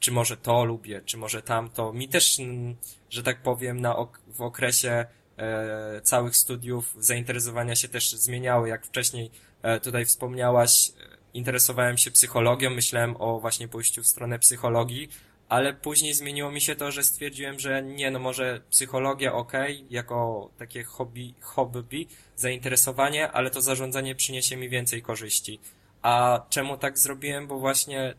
czy 0.00 0.12
może 0.12 0.36
to 0.36 0.64
lubię, 0.64 1.00
czy 1.04 1.16
może 1.16 1.42
tamto. 1.42 1.92
Mi 1.92 2.08
też, 2.08 2.40
mm, 2.40 2.76
że 3.10 3.22
tak 3.22 3.42
powiem, 3.42 3.80
na 3.80 3.96
ok 3.96 4.20
w 4.26 4.42
okresie 4.42 5.06
e, 5.36 6.00
całych 6.00 6.36
studiów 6.36 6.94
zainteresowania 6.98 7.76
się 7.76 7.88
też 7.88 8.12
zmieniały. 8.12 8.68
Jak 8.68 8.86
wcześniej 8.86 9.30
e, 9.62 9.80
tutaj 9.80 10.04
wspomniałaś, 10.04 10.88
e, 10.88 10.92
interesowałem 11.34 11.98
się 11.98 12.10
psychologią, 12.10 12.70
myślałem 12.70 13.16
o 13.18 13.40
właśnie 13.40 13.68
pójściu 13.68 14.02
w 14.02 14.06
stronę 14.06 14.38
psychologii, 14.38 15.08
ale 15.48 15.74
później 15.74 16.14
zmieniło 16.14 16.50
mi 16.50 16.60
się 16.60 16.76
to, 16.76 16.90
że 16.90 17.02
stwierdziłem, 17.02 17.58
że 17.58 17.82
nie, 17.82 18.10
no 18.10 18.18
może 18.18 18.60
psychologia 18.70 19.32
ok, 19.32 19.52
jako 19.90 20.50
takie 20.58 20.84
hobby, 20.84 21.34
hobby, 21.40 22.06
zainteresowanie, 22.36 23.30
ale 23.30 23.50
to 23.50 23.60
zarządzanie 23.60 24.14
przyniesie 24.14 24.56
mi 24.56 24.68
więcej 24.68 25.02
korzyści. 25.02 25.60
A 26.02 26.46
czemu 26.48 26.76
tak 26.76 26.98
zrobiłem? 26.98 27.46
Bo 27.46 27.58
właśnie 27.58 28.14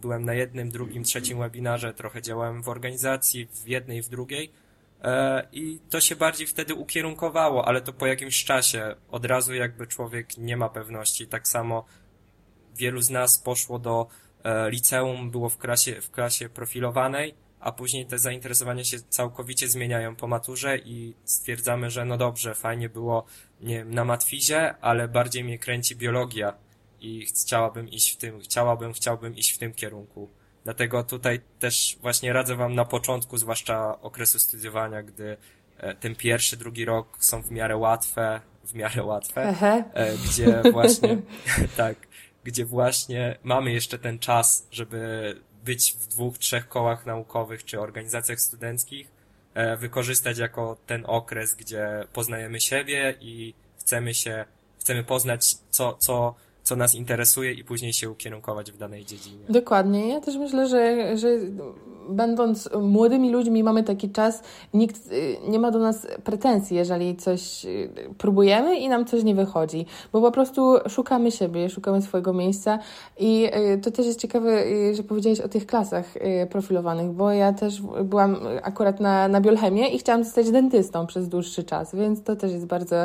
byłem 0.00 0.24
na 0.24 0.34
jednym, 0.34 0.70
drugim, 0.70 1.04
trzecim 1.04 1.38
webinarze, 1.38 1.94
trochę 1.94 2.22
działałem 2.22 2.62
w 2.62 2.68
organizacji, 2.68 3.46
w 3.46 3.68
jednej, 3.68 4.02
w 4.02 4.08
drugiej, 4.08 4.52
i 5.52 5.80
to 5.90 6.00
się 6.00 6.16
bardziej 6.16 6.46
wtedy 6.46 6.74
ukierunkowało, 6.74 7.68
ale 7.68 7.80
to 7.80 7.92
po 7.92 8.06
jakimś 8.06 8.44
czasie. 8.44 8.94
Od 9.10 9.24
razu 9.24 9.54
jakby 9.54 9.86
człowiek 9.86 10.38
nie 10.38 10.56
ma 10.56 10.68
pewności. 10.68 11.26
Tak 11.26 11.48
samo 11.48 11.84
wielu 12.76 13.00
z 13.00 13.10
nas 13.10 13.38
poszło 13.38 13.78
do 13.78 14.06
e, 14.44 14.70
liceum, 14.70 15.30
było 15.30 15.48
w 15.48 15.58
klasie, 15.58 16.00
w 16.00 16.10
klasie 16.10 16.48
profilowanej, 16.48 17.34
a 17.60 17.72
później 17.72 18.06
te 18.06 18.18
zainteresowania 18.18 18.84
się 18.84 18.98
całkowicie 19.08 19.68
zmieniają 19.68 20.16
po 20.16 20.26
maturze 20.26 20.78
i 20.78 21.14
stwierdzamy, 21.24 21.90
że 21.90 22.04
no 22.04 22.16
dobrze, 22.16 22.54
fajnie 22.54 22.88
było 22.88 23.26
nie 23.60 23.74
wiem, 23.74 23.94
na 23.94 24.04
matwizie, 24.04 24.74
ale 24.80 25.08
bardziej 25.08 25.44
mnie 25.44 25.58
kręci 25.58 25.96
biologia 25.96 26.54
i 27.00 27.26
chciałabym 27.26 27.88
iść 27.88 28.14
w 28.14 28.16
tym, 28.16 28.40
chciałabym, 28.40 28.92
chciałbym 28.92 29.36
iść 29.36 29.52
w 29.52 29.58
tym 29.58 29.74
kierunku. 29.74 30.30
Dlatego 30.66 31.04
tutaj 31.04 31.40
też 31.58 31.98
właśnie 32.00 32.32
radzę 32.32 32.56
Wam 32.56 32.74
na 32.74 32.84
początku, 32.84 33.38
zwłaszcza 33.38 34.00
okresu 34.00 34.38
studiowania, 34.38 35.02
gdy 35.02 35.36
e, 35.78 35.94
ten 35.94 36.16
pierwszy, 36.16 36.56
drugi 36.56 36.84
rok 36.84 37.16
są 37.20 37.42
w 37.42 37.50
miarę 37.50 37.76
łatwe, 37.76 38.40
w 38.64 38.74
miarę 38.74 39.02
łatwe, 39.02 39.54
e, 39.94 40.18
gdzie 40.18 40.62
właśnie, 40.72 41.18
tak, 41.76 41.96
gdzie 42.44 42.64
właśnie 42.64 43.38
mamy 43.42 43.72
jeszcze 43.72 43.98
ten 43.98 44.18
czas, 44.18 44.66
żeby 44.70 45.34
być 45.64 45.92
w 45.92 46.06
dwóch, 46.06 46.38
trzech 46.38 46.68
kołach 46.68 47.06
naukowych 47.06 47.64
czy 47.64 47.80
organizacjach 47.80 48.40
studenckich, 48.40 49.10
e, 49.54 49.76
wykorzystać 49.76 50.38
jako 50.38 50.76
ten 50.86 51.04
okres, 51.06 51.54
gdzie 51.54 51.88
poznajemy 52.12 52.60
siebie 52.60 53.14
i 53.20 53.54
chcemy 53.78 54.14
się, 54.14 54.44
chcemy 54.80 55.04
poznać, 55.04 55.56
co, 55.70 55.96
co, 55.98 56.34
co 56.66 56.76
nas 56.76 56.94
interesuje 56.94 57.52
i 57.52 57.64
później 57.64 57.92
się 57.92 58.10
ukierunkować 58.10 58.72
w 58.72 58.78
danej 58.78 59.04
dziedzinie. 59.04 59.44
Dokładnie. 59.48 60.08
Ja 60.08 60.20
też 60.20 60.36
myślę, 60.36 60.68
że, 60.68 61.16
że 61.16 61.28
będąc 62.08 62.70
młodymi 62.80 63.30
ludźmi 63.30 63.62
mamy 63.62 63.82
taki 63.82 64.10
czas, 64.10 64.42
nikt 64.74 65.12
y, 65.12 65.36
nie 65.48 65.58
ma 65.58 65.70
do 65.70 65.78
nas 65.78 66.06
pretensji, 66.24 66.76
jeżeli 66.76 67.16
coś 67.16 67.64
y, 67.64 67.90
próbujemy 68.18 68.76
i 68.76 68.88
nam 68.88 69.04
coś 69.04 69.24
nie 69.24 69.34
wychodzi, 69.34 69.86
bo 70.12 70.20
po 70.20 70.30
prostu 70.30 70.76
szukamy 70.88 71.30
siebie, 71.30 71.70
szukamy 71.70 72.02
swojego 72.02 72.32
miejsca 72.32 72.78
i 73.18 73.50
y, 73.74 73.78
to 73.78 73.90
też 73.90 74.06
jest 74.06 74.20
ciekawe, 74.20 74.50
że 74.94 75.02
powiedziałeś 75.02 75.40
o 75.40 75.48
tych 75.48 75.66
klasach 75.66 76.04
profilowanych, 76.50 77.10
bo 77.10 77.30
ja 77.30 77.52
też 77.52 77.82
byłam 78.04 78.36
akurat 78.62 79.00
na, 79.00 79.28
na 79.28 79.40
biochemię 79.40 79.88
i 79.88 79.98
chciałam 79.98 80.24
zostać 80.24 80.50
dentystą 80.50 81.06
przez 81.06 81.28
dłuższy 81.28 81.64
czas, 81.64 81.94
więc 81.94 82.22
to 82.22 82.36
też 82.36 82.52
jest 82.52 82.66
bardzo 82.66 82.96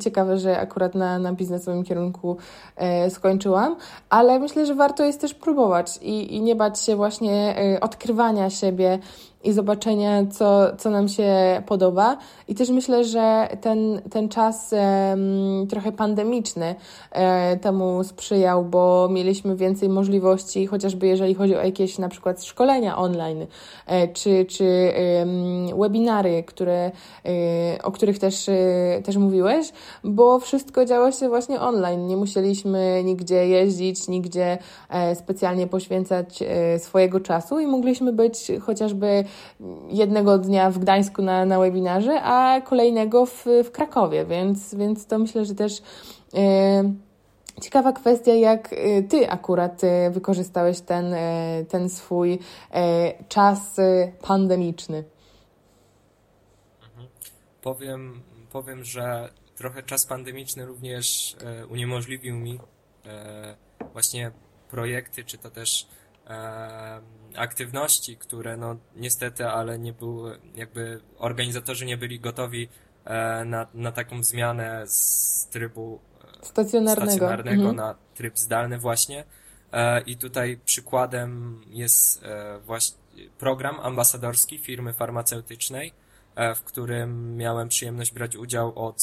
ciekawe, 0.00 0.38
że 0.38 0.58
akurat 0.58 0.94
na, 0.94 1.18
na 1.18 1.32
biznesowym 1.32 1.84
kierunku 1.84 2.36
skończyłam, 3.08 3.76
ale 4.10 4.38
myślę, 4.38 4.66
że 4.66 4.74
warto 4.74 5.04
jest 5.04 5.20
też 5.20 5.34
próbować 5.34 5.98
i, 6.02 6.34
i 6.34 6.40
nie 6.40 6.56
bać 6.56 6.80
się 6.80 6.96
właśnie 6.96 7.56
odkrywania 7.80 8.50
siebie 8.50 8.98
i 9.44 9.52
zobaczenia, 9.52 10.26
co, 10.26 10.76
co 10.76 10.90
nam 10.90 11.08
się 11.08 11.62
podoba. 11.66 12.16
I 12.48 12.54
też 12.54 12.68
myślę, 12.68 13.04
że 13.04 13.48
ten, 13.60 14.02
ten 14.10 14.28
czas 14.28 14.72
um, 14.72 15.66
trochę 15.66 15.92
pandemiczny 15.92 16.74
e, 17.10 17.56
temu 17.56 18.04
sprzyjał, 18.04 18.64
bo 18.64 19.08
mieliśmy 19.10 19.56
więcej 19.56 19.88
możliwości, 19.88 20.66
chociażby 20.66 21.06
jeżeli 21.06 21.34
chodzi 21.34 21.56
o 21.56 21.64
jakieś 21.64 21.98
na 21.98 22.08
przykład 22.08 22.44
szkolenia 22.44 22.98
online, 22.98 23.46
e, 23.86 24.08
czy, 24.08 24.44
czy 24.44 24.92
um, 25.18 25.80
webinary, 25.80 26.42
które, 26.42 26.90
e, 27.24 27.82
o 27.82 27.92
których 27.92 28.18
też, 28.18 28.50
też 29.04 29.16
mówiłeś, 29.16 29.72
bo 30.04 30.40
wszystko 30.40 30.84
działo 30.84 31.12
się 31.12 31.28
właśnie 31.28 31.60
online. 31.60 32.06
Nie 32.06 32.16
musieliśmy 32.16 33.02
nigdzie 33.04 33.48
jeździć, 33.48 34.08
nigdzie 34.08 34.58
specjalnie 35.14 35.66
poświęcać 35.66 36.38
swojego 36.78 37.20
czasu 37.20 37.60
i 37.60 37.66
mogliśmy 37.66 38.12
być 38.12 38.52
chociażby 38.60 39.24
jednego 39.88 40.38
dnia 40.38 40.70
w 40.70 40.78
Gdańsku 40.78 41.22
na, 41.22 41.44
na 41.44 41.58
webinarze, 41.58 42.22
a 42.22 42.60
kolejnego 42.60 43.26
w, 43.26 43.46
w 43.64 43.70
Krakowie, 43.70 44.24
więc, 44.24 44.74
więc 44.74 45.06
to 45.06 45.18
myślę, 45.18 45.44
że 45.44 45.54
też 45.54 45.82
e, 46.34 46.92
ciekawa 47.62 47.92
kwestia, 47.92 48.34
jak 48.34 48.72
e, 48.72 49.02
Ty 49.02 49.30
akurat 49.30 49.84
e, 49.84 50.10
wykorzystałeś 50.10 50.80
ten, 50.80 51.14
ten 51.68 51.88
swój 51.88 52.38
czas 53.28 53.76
pandemiczny. 54.22 55.04
Mhm. 56.82 57.08
Powiem, 57.62 58.22
powiem, 58.52 58.84
że 58.84 59.28
trochę 59.56 59.82
czas 59.82 60.06
pandemiczny 60.06 60.66
również 60.66 61.36
uniemożliwił 61.70 62.36
mi 62.36 62.58
właśnie 63.92 64.30
projekty, 64.70 65.24
czy 65.24 65.38
to 65.38 65.50
też 65.50 65.86
aktywności, 67.36 68.16
które 68.16 68.56
no 68.56 68.76
niestety, 68.96 69.46
ale 69.46 69.78
nie 69.78 69.92
były, 69.92 70.38
jakby 70.54 71.00
organizatorzy 71.18 71.86
nie 71.86 71.96
byli 71.96 72.20
gotowi 72.20 72.68
e, 73.04 73.44
na, 73.44 73.66
na 73.74 73.92
taką 73.92 74.22
zmianę 74.22 74.82
z 74.86 75.48
trybu 75.50 76.00
e, 76.42 76.46
stacjonarnego, 76.46 77.10
stacjonarnego 77.10 77.68
mhm. 77.68 77.76
na 77.76 77.94
tryb 78.14 78.38
zdalny 78.38 78.78
właśnie. 78.78 79.24
E, 79.72 80.00
I 80.00 80.16
tutaj 80.16 80.60
przykładem 80.64 81.60
jest 81.68 82.24
właśnie 82.66 82.98
program 83.38 83.80
ambasadorski 83.80 84.58
firmy 84.58 84.92
farmaceutycznej, 84.92 85.92
w 86.56 86.60
którym 86.60 87.36
miałem 87.36 87.68
przyjemność 87.68 88.12
brać 88.12 88.36
udział 88.36 88.86
od 88.86 89.02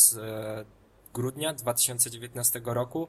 grudnia 1.14 1.54
2019 1.54 2.62
roku 2.66 3.08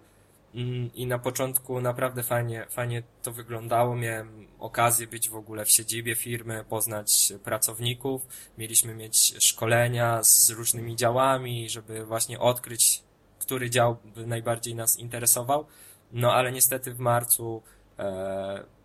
I 0.95 1.07
na 1.07 1.19
początku 1.19 1.81
naprawdę 1.81 2.23
fajnie, 2.23 2.67
fajnie 2.71 3.03
to 3.23 3.33
wyglądało. 3.33 3.97
Miałem 3.97 4.49
okazję 4.59 5.07
być 5.07 5.29
w 5.29 5.37
ogóle 5.37 5.65
w 5.65 5.71
siedzibie 5.71 6.15
firmy, 6.15 6.65
poznać 6.69 7.33
pracowników. 7.45 8.27
Mieliśmy 8.59 8.95
mieć 8.95 9.45
szkolenia 9.45 10.23
z 10.23 10.51
różnymi 10.51 10.97
działami, 10.97 11.71
żeby 11.71 12.05
właśnie 12.05 12.39
odkryć, 12.41 13.03
który 13.39 13.71
dział 13.71 13.97
by 14.05 14.27
najbardziej 14.27 14.75
nas 14.75 14.99
interesował. 14.99 15.67
No 16.13 16.33
ale 16.33 16.53
niestety 16.53 16.95
w 16.95 16.99
marcu 16.99 17.63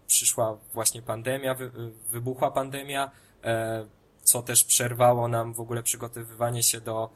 przyszła 0.08 0.58
właśnie 0.74 1.02
pandemia, 1.02 1.56
wybuchła 2.10 2.52
pandemia, 2.52 3.12
co 4.24 4.42
też 4.42 4.64
przerwało 4.64 5.28
nam 5.28 5.54
w 5.54 5.60
ogóle 5.60 5.84
przygotowywanie 5.84 6.64
się 6.64 6.82
do 6.82 7.10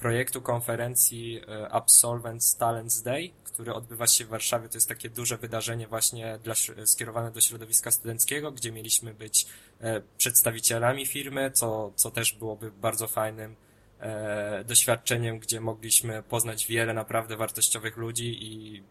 projektu 0.00 0.42
konferencji 0.42 1.40
Absolvents 1.70 2.56
Talents 2.56 3.02
Day, 3.02 3.30
który 3.60 3.74
odbywa 3.74 4.06
się 4.06 4.24
w 4.24 4.28
Warszawie. 4.28 4.68
To 4.68 4.76
jest 4.76 4.88
takie 4.88 5.10
duże 5.10 5.36
wydarzenie 5.36 5.86
właśnie 5.86 6.38
dla, 6.42 6.54
skierowane 6.84 7.30
do 7.30 7.40
środowiska 7.40 7.90
studenckiego, 7.90 8.52
gdzie 8.52 8.72
mieliśmy 8.72 9.14
być 9.14 9.46
e, 9.80 10.00
przedstawicielami 10.18 11.06
firmy, 11.06 11.50
co, 11.50 11.92
co 11.96 12.10
też 12.10 12.32
byłoby 12.32 12.70
bardzo 12.70 13.08
fajnym 13.08 13.56
e, 14.00 14.64
doświadczeniem, 14.64 15.38
gdzie 15.38 15.60
mogliśmy 15.60 16.22
poznać 16.22 16.66
wiele 16.66 16.94
naprawdę 16.94 17.36
wartościowych 17.36 17.96
ludzi 17.96 18.44
i 18.44 18.82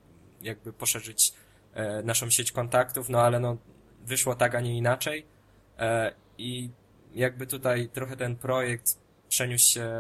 jakby 0.42 0.74
poszerzyć 0.74 1.34
e, 1.74 2.04
naszą 2.04 2.30
sieć 2.30 2.52
kontaktów, 2.52 3.10
no 3.10 3.22
ale 3.22 3.40
no 3.40 3.58
wyszło 4.06 4.36
tak, 4.36 4.56
a 4.56 4.62
nie 4.62 4.78
inaczej 4.78 5.26
i 6.38 6.70
jakby 7.14 7.48
tutaj 7.48 7.90
trochę 7.94 8.18
ten 8.18 8.36
projekt 8.36 8.98
przeniósł 9.30 9.74
się 9.74 9.92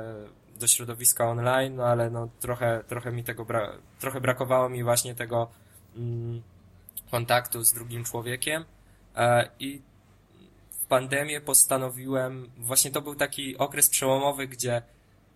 do 0.59 0.67
środowiska 0.67 1.29
online, 1.29 1.75
no 1.75 1.85
ale 1.85 2.09
no 2.09 2.29
trochę, 2.39 2.83
trochę 2.87 3.11
mi 3.11 3.23
tego 3.23 3.45
bra 3.45 3.71
trochę 3.99 4.21
brakowało 4.21 4.69
mi 4.69 4.83
właśnie 4.83 5.15
tego 5.15 5.49
mm, 5.95 6.41
kontaktu 7.11 7.63
z 7.63 7.73
drugim 7.73 8.03
człowiekiem. 8.03 8.65
E, 9.15 9.49
i 9.59 9.81
w 10.71 10.85
pandemię 10.85 11.41
postanowiłem, 11.41 12.51
właśnie 12.57 12.91
to 12.91 13.01
był 13.01 13.15
taki 13.15 13.57
okres 13.57 13.89
przełomowy, 13.89 14.47
gdzie 14.47 14.81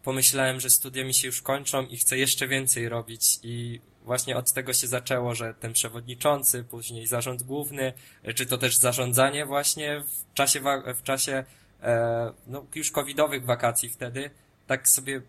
pomyślałem, 0.03 0.59
że 0.59 0.69
studia 0.69 1.05
mi 1.05 1.13
się 1.13 1.27
już 1.27 1.41
kończą 1.41 1.85
i 1.85 1.97
chcę 1.97 2.17
jeszcze 2.17 2.47
więcej 2.47 2.89
robić. 2.89 3.39
I 3.43 3.81
właśnie 4.03 4.37
od 4.37 4.53
tego 4.53 4.73
się 4.73 4.87
zaczęło, 4.87 5.35
że 5.35 5.53
ten 5.53 5.73
przewodniczący, 5.73 6.63
później 6.63 7.07
zarząd 7.07 7.43
główny, 7.43 7.93
czy 8.35 8.45
to 8.45 8.57
też 8.57 8.77
zarządzanie 8.77 9.45
właśnie 9.45 10.03
w 10.07 10.33
czasie, 10.33 10.61
w 10.95 11.03
czasie 11.03 11.43
e, 11.81 12.33
no, 12.47 12.65
już 12.75 12.91
covidowych 12.91 13.45
wakacji 13.45 13.89
wtedy, 13.89 14.29
tak 14.67 14.89
sobie 14.89 15.21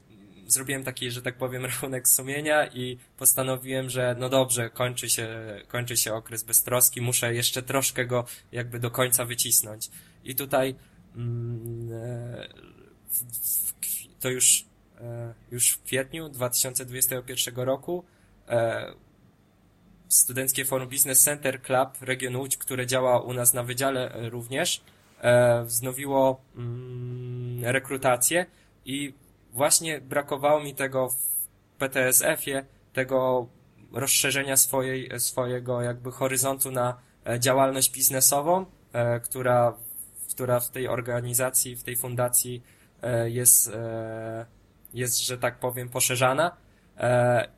zrobiłem 0.46 0.84
taki, 0.84 1.10
że 1.10 1.22
tak 1.22 1.36
powiem, 1.36 1.64
rachunek 1.74 2.08
sumienia 2.08 2.66
i 2.66 2.98
postanowiłem, 3.18 3.90
że 3.90 4.16
no 4.18 4.28
dobrze, 4.28 4.70
kończy 4.70 5.10
się, 5.10 5.28
kończy 5.68 5.96
się 5.96 6.14
okres 6.14 6.42
beztroski, 6.42 7.00
muszę 7.00 7.34
jeszcze 7.34 7.62
troszkę 7.62 8.06
go 8.06 8.24
jakby 8.52 8.78
do 8.78 8.90
końca 8.90 9.24
wycisnąć. 9.24 9.90
I 10.24 10.34
tutaj 10.34 10.74
mm, 11.16 11.92
e, 11.92 12.48
w, 13.08 13.22
w, 13.22 13.74
to 14.20 14.30
już, 14.30 14.64
e, 15.00 15.34
już 15.50 15.70
w 15.70 15.82
kwietniu 15.82 16.28
2021 16.28 17.54
roku 17.56 18.04
e, 18.48 18.92
Studenckie 20.08 20.64
Forum 20.64 20.88
Business 20.88 21.20
Center 21.20 21.62
Club 21.62 21.88
Region 22.00 22.36
Łódź, 22.36 22.56
które 22.56 22.86
działa 22.86 23.20
u 23.20 23.32
nas 23.32 23.54
na 23.54 23.62
wydziale 23.62 24.30
również, 24.30 24.80
wznowiło 25.64 26.40
mm, 26.56 27.64
rekrutację 27.64 28.46
i 28.84 29.14
właśnie 29.54 30.00
brakowało 30.00 30.60
mi 30.60 30.74
tego 30.74 31.08
w 31.08 31.16
PTSF-ie, 31.78 32.64
tego 32.92 33.46
rozszerzenia 33.92 34.56
swojej, 34.56 35.20
swojego 35.20 35.82
jakby 35.82 36.12
horyzontu 36.12 36.70
na 36.70 36.98
e, 37.26 37.40
działalność 37.40 37.92
biznesową, 37.92 38.66
e, 38.92 39.20
która, 39.20 39.76
która 40.30 40.60
w 40.60 40.70
tej 40.70 40.88
organizacji, 40.88 41.76
w 41.76 41.82
tej 41.82 41.96
fundacji 41.96 42.62
e, 43.02 43.30
jest, 43.30 43.72
jest, 44.94 45.26
że 45.26 45.38
tak 45.38 45.58
powiem, 45.58 45.88
poszerzana 45.88 46.56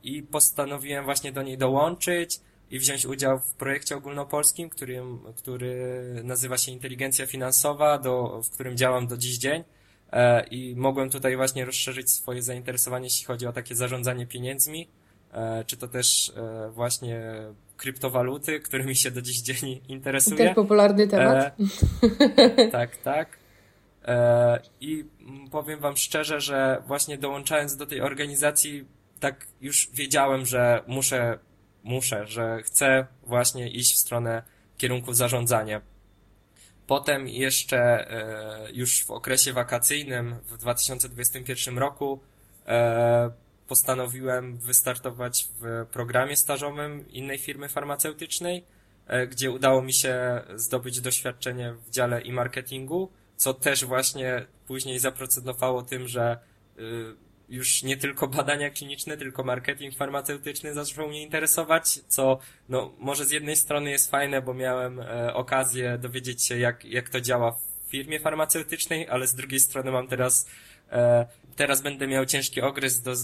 i 0.03 0.23
postanowiłem 0.23 1.05
właśnie 1.05 1.33
do 1.33 1.43
niej 1.43 1.59
dołączyć 1.59 2.41
i 2.71 2.79
wziąć 2.79 3.07
udział 3.07 3.39
w 3.39 3.55
projekcie 3.55 3.97
ogólnopolskim, 3.97 4.71
który, 4.71 5.03
który 5.37 6.05
nazywa 6.25 6.59
się 6.59 6.73
Inteligencja 6.73 7.27
Finansowa, 7.27 7.99
do, 7.99 8.43
w 8.43 8.51
którym 8.51 8.77
działam 8.77 9.07
do 9.07 9.17
dziś 9.17 9.39
dzień. 9.39 9.65
E, 10.12 10.47
i 10.47 10.75
mogłem 10.77 11.11
tutaj 11.11 11.37
właśnie 11.37 11.64
rozszerzyć 11.64 12.11
swoje 12.11 12.42
zainteresowanie, 12.42 13.07
jeśli 13.07 13.27
chodzi 13.27 13.47
o 13.47 13.53
takie 13.53 13.75
zarządzanie 13.75 14.27
pieniędzmi, 14.27 14.88
e, 15.33 15.64
czy 15.64 15.77
to 15.77 15.88
też 15.88 16.33
e, 16.37 16.71
właśnie 16.71 17.21
kryptowaluty, 17.77 18.61
którymi 18.61 18.97
się 18.97 19.11
do 19.11 19.23
dziś 19.23 19.40
dzień 19.40 19.81
interesuje. 19.88 20.37
Też 20.37 20.55
popularny 20.55 21.09
temat. 21.09 21.55
E, 22.59 22.69
tak, 22.79 22.97
tak. 22.97 23.29
E, 24.05 24.61
I 24.81 25.05
powiem 25.51 25.81
wam 25.81 25.97
szczerze, 25.97 26.40
że 26.40 26.83
właśnie 26.87 27.19
dołączając 27.19 27.77
do 27.77 27.87
tej 27.87 28.01
organizacji, 28.01 28.85
tak 29.21 29.47
już 29.61 29.88
wiedziałem, 29.92 30.47
że 30.47 30.83
muszę, 30.87 31.38
muszę, 31.85 32.27
że 32.27 32.62
chcę 32.62 33.07
właśnie 33.23 33.71
iść 33.71 33.95
w 33.95 33.99
stronę 33.99 34.42
kierunku 34.79 35.12
zarządzania. 35.12 35.81
Potem 36.87 37.29
jeszcze 37.29 38.11
e, 38.11 38.72
już 38.72 39.05
w 39.05 39.11
okresie 39.11 39.53
wakacyjnym 39.53 40.37
w 40.44 40.57
2021 40.57 41.79
roku 41.79 42.20
e, 42.66 43.31
postanowiłem 43.68 44.59
wystartować 44.59 45.49
w 45.61 45.87
programie 45.92 46.37
stażowym 46.37 47.09
innej 47.11 47.38
firmy 47.38 47.68
farmaceutycznej, 47.68 48.64
e, 49.07 49.27
gdzie 49.27 49.51
udało 49.51 49.83
mi 49.83 49.92
się 49.92 50.42
zdobyć 50.55 51.01
doświadczenie 51.01 51.72
w 51.72 51.90
dziale 51.90 52.20
i 52.20 52.33
marketingu, 52.33 53.11
co 53.37 53.55
też 53.55 53.85
właśnie 53.85 54.46
później 54.66 54.99
zaprocentowało 54.99 55.83
tym, 55.83 56.09
że 56.09 56.38
już 57.49 57.83
nie 57.83 57.97
tylko 57.97 58.27
badania 58.29 58.71
kliniczne, 58.71 59.17
tylko 59.17 59.45
marketing 59.45 59.95
farmaceutyczny 59.95 60.75
zaczął 60.75 61.09
mnie 61.09 61.23
interesować, 61.23 62.01
co 62.09 62.39
no 62.69 62.95
może 62.99 63.25
z 63.25 63.31
jednej 63.31 63.57
strony 63.57 63.91
jest 63.91 64.11
fajne, 64.11 64.43
bo 64.43 64.55
miałem 64.55 65.01
e, 65.01 65.35
okazję 65.35 65.99
dowiedzieć 65.99 66.45
się 66.45 66.59
jak, 66.59 66.85
jak 66.85 67.09
to 67.09 67.21
działa 67.21 67.53
w 67.53 67.91
firmie 67.91 68.21
farmaceutycznej, 68.21 69.09
ale 69.09 69.27
z 69.27 69.35
drugiej 69.35 69.61
strony 69.61 69.91
mam 69.91 70.09
teraz 70.09 70.47
e, 70.93 71.27
teraz 71.57 71.83
będę 71.83 72.07
miał 72.07 72.27
ciężki 72.27 72.61
okres 72.61 73.03
do, 73.03 73.13
e, 73.13 73.15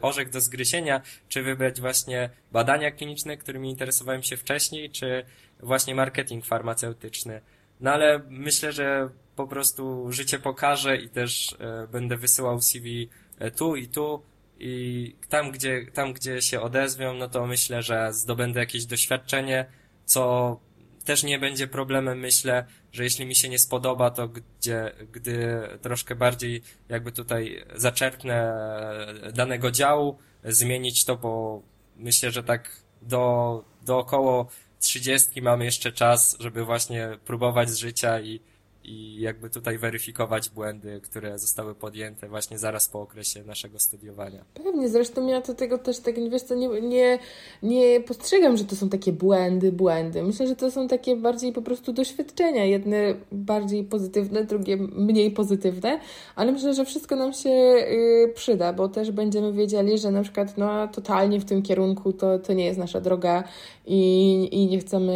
orzek 0.00 0.30
do 0.30 0.40
zgryzienia, 0.40 1.00
czy 1.28 1.42
wybrać 1.42 1.80
właśnie 1.80 2.30
badania 2.52 2.90
kliniczne, 2.90 3.36
którymi 3.36 3.70
interesowałem 3.70 4.22
się 4.22 4.36
wcześniej, 4.36 4.90
czy 4.90 5.24
właśnie 5.60 5.94
marketing 5.94 6.46
farmaceutyczny. 6.46 7.40
No 7.80 7.92
ale 7.92 8.20
myślę, 8.28 8.72
że 8.72 9.08
po 9.36 9.46
prostu 9.46 10.12
życie 10.12 10.38
pokaże 10.38 10.96
i 10.96 11.08
też 11.08 11.56
e, 11.60 11.88
będę 11.92 12.16
wysyłał 12.16 12.60
CV 12.60 13.08
tu 13.56 13.76
i 13.76 13.88
tu 13.88 14.22
i 14.58 15.16
tam, 15.28 15.50
gdzie, 15.50 15.86
tam, 15.92 16.12
gdzie 16.12 16.42
się 16.42 16.60
odezwią, 16.60 17.14
no 17.14 17.28
to 17.28 17.46
myślę, 17.46 17.82
że 17.82 18.12
zdobędę 18.12 18.60
jakieś 18.60 18.86
doświadczenie, 18.86 19.66
co 20.04 20.60
też 21.04 21.22
nie 21.22 21.38
będzie 21.38 21.66
problemem, 21.66 22.18
myślę, 22.18 22.66
że 22.92 23.04
jeśli 23.04 23.26
mi 23.26 23.34
się 23.34 23.48
nie 23.48 23.58
spodoba, 23.58 24.10
to 24.10 24.28
gdzie, 24.28 24.92
gdy 25.12 25.60
troszkę 25.82 26.14
bardziej 26.14 26.62
jakby 26.88 27.12
tutaj 27.12 27.64
zaczerpnę 27.74 28.54
danego 29.34 29.70
działu, 29.70 30.18
zmienić 30.44 31.04
to, 31.04 31.16
bo 31.16 31.62
myślę, 31.96 32.30
że 32.30 32.42
tak 32.42 32.70
do, 33.02 33.64
do 33.82 33.98
około 33.98 34.48
trzydziestki 34.80 35.42
mamy 35.42 35.64
jeszcze 35.64 35.92
czas, 35.92 36.36
żeby 36.40 36.64
właśnie 36.64 37.08
próbować 37.24 37.70
z 37.70 37.76
życia 37.76 38.20
i, 38.20 38.40
i 38.84 39.20
jakby 39.20 39.50
tutaj 39.50 39.78
weryfikować 39.78 40.50
błędy, 40.50 41.00
które 41.00 41.38
zostały 41.38 41.74
podjęte 41.74 42.28
właśnie 42.28 42.58
zaraz 42.58 42.88
po 42.88 43.00
okresie 43.00 43.44
naszego 43.44 43.78
studiowania. 43.78 44.44
Pewnie, 44.64 44.88
zresztą 44.88 45.26
ja 45.26 45.40
to 45.40 45.54
tego 45.54 45.78
też 45.78 45.98
tak, 45.98 46.30
wiesz 46.30 46.42
co, 46.42 46.54
nie, 46.54 46.68
nie, 46.80 47.18
nie 47.62 48.00
postrzegam, 48.00 48.56
że 48.56 48.64
to 48.64 48.76
są 48.76 48.88
takie 48.88 49.12
błędy, 49.12 49.72
błędy. 49.72 50.22
Myślę, 50.22 50.46
że 50.46 50.56
to 50.56 50.70
są 50.70 50.88
takie 50.88 51.16
bardziej 51.16 51.52
po 51.52 51.62
prostu 51.62 51.92
doświadczenia, 51.92 52.64
jedne 52.64 53.14
bardziej 53.32 53.84
pozytywne, 53.84 54.44
drugie 54.44 54.76
mniej 54.76 55.30
pozytywne, 55.30 56.00
ale 56.36 56.52
myślę, 56.52 56.74
że 56.74 56.84
wszystko 56.84 57.16
nam 57.16 57.32
się 57.32 57.50
y, 57.50 58.32
przyda, 58.34 58.72
bo 58.72 58.88
też 58.88 59.10
będziemy 59.10 59.52
wiedzieli, 59.52 59.98
że 59.98 60.10
na 60.10 60.22
przykład 60.22 60.58
no 60.58 60.88
totalnie 60.88 61.40
w 61.40 61.44
tym 61.44 61.62
kierunku 61.62 62.12
to, 62.12 62.38
to 62.38 62.52
nie 62.52 62.64
jest 62.64 62.78
nasza 62.78 63.00
droga 63.00 63.44
i, 63.86 64.48
i 64.52 64.66
nie 64.66 64.78
chcemy 64.78 65.14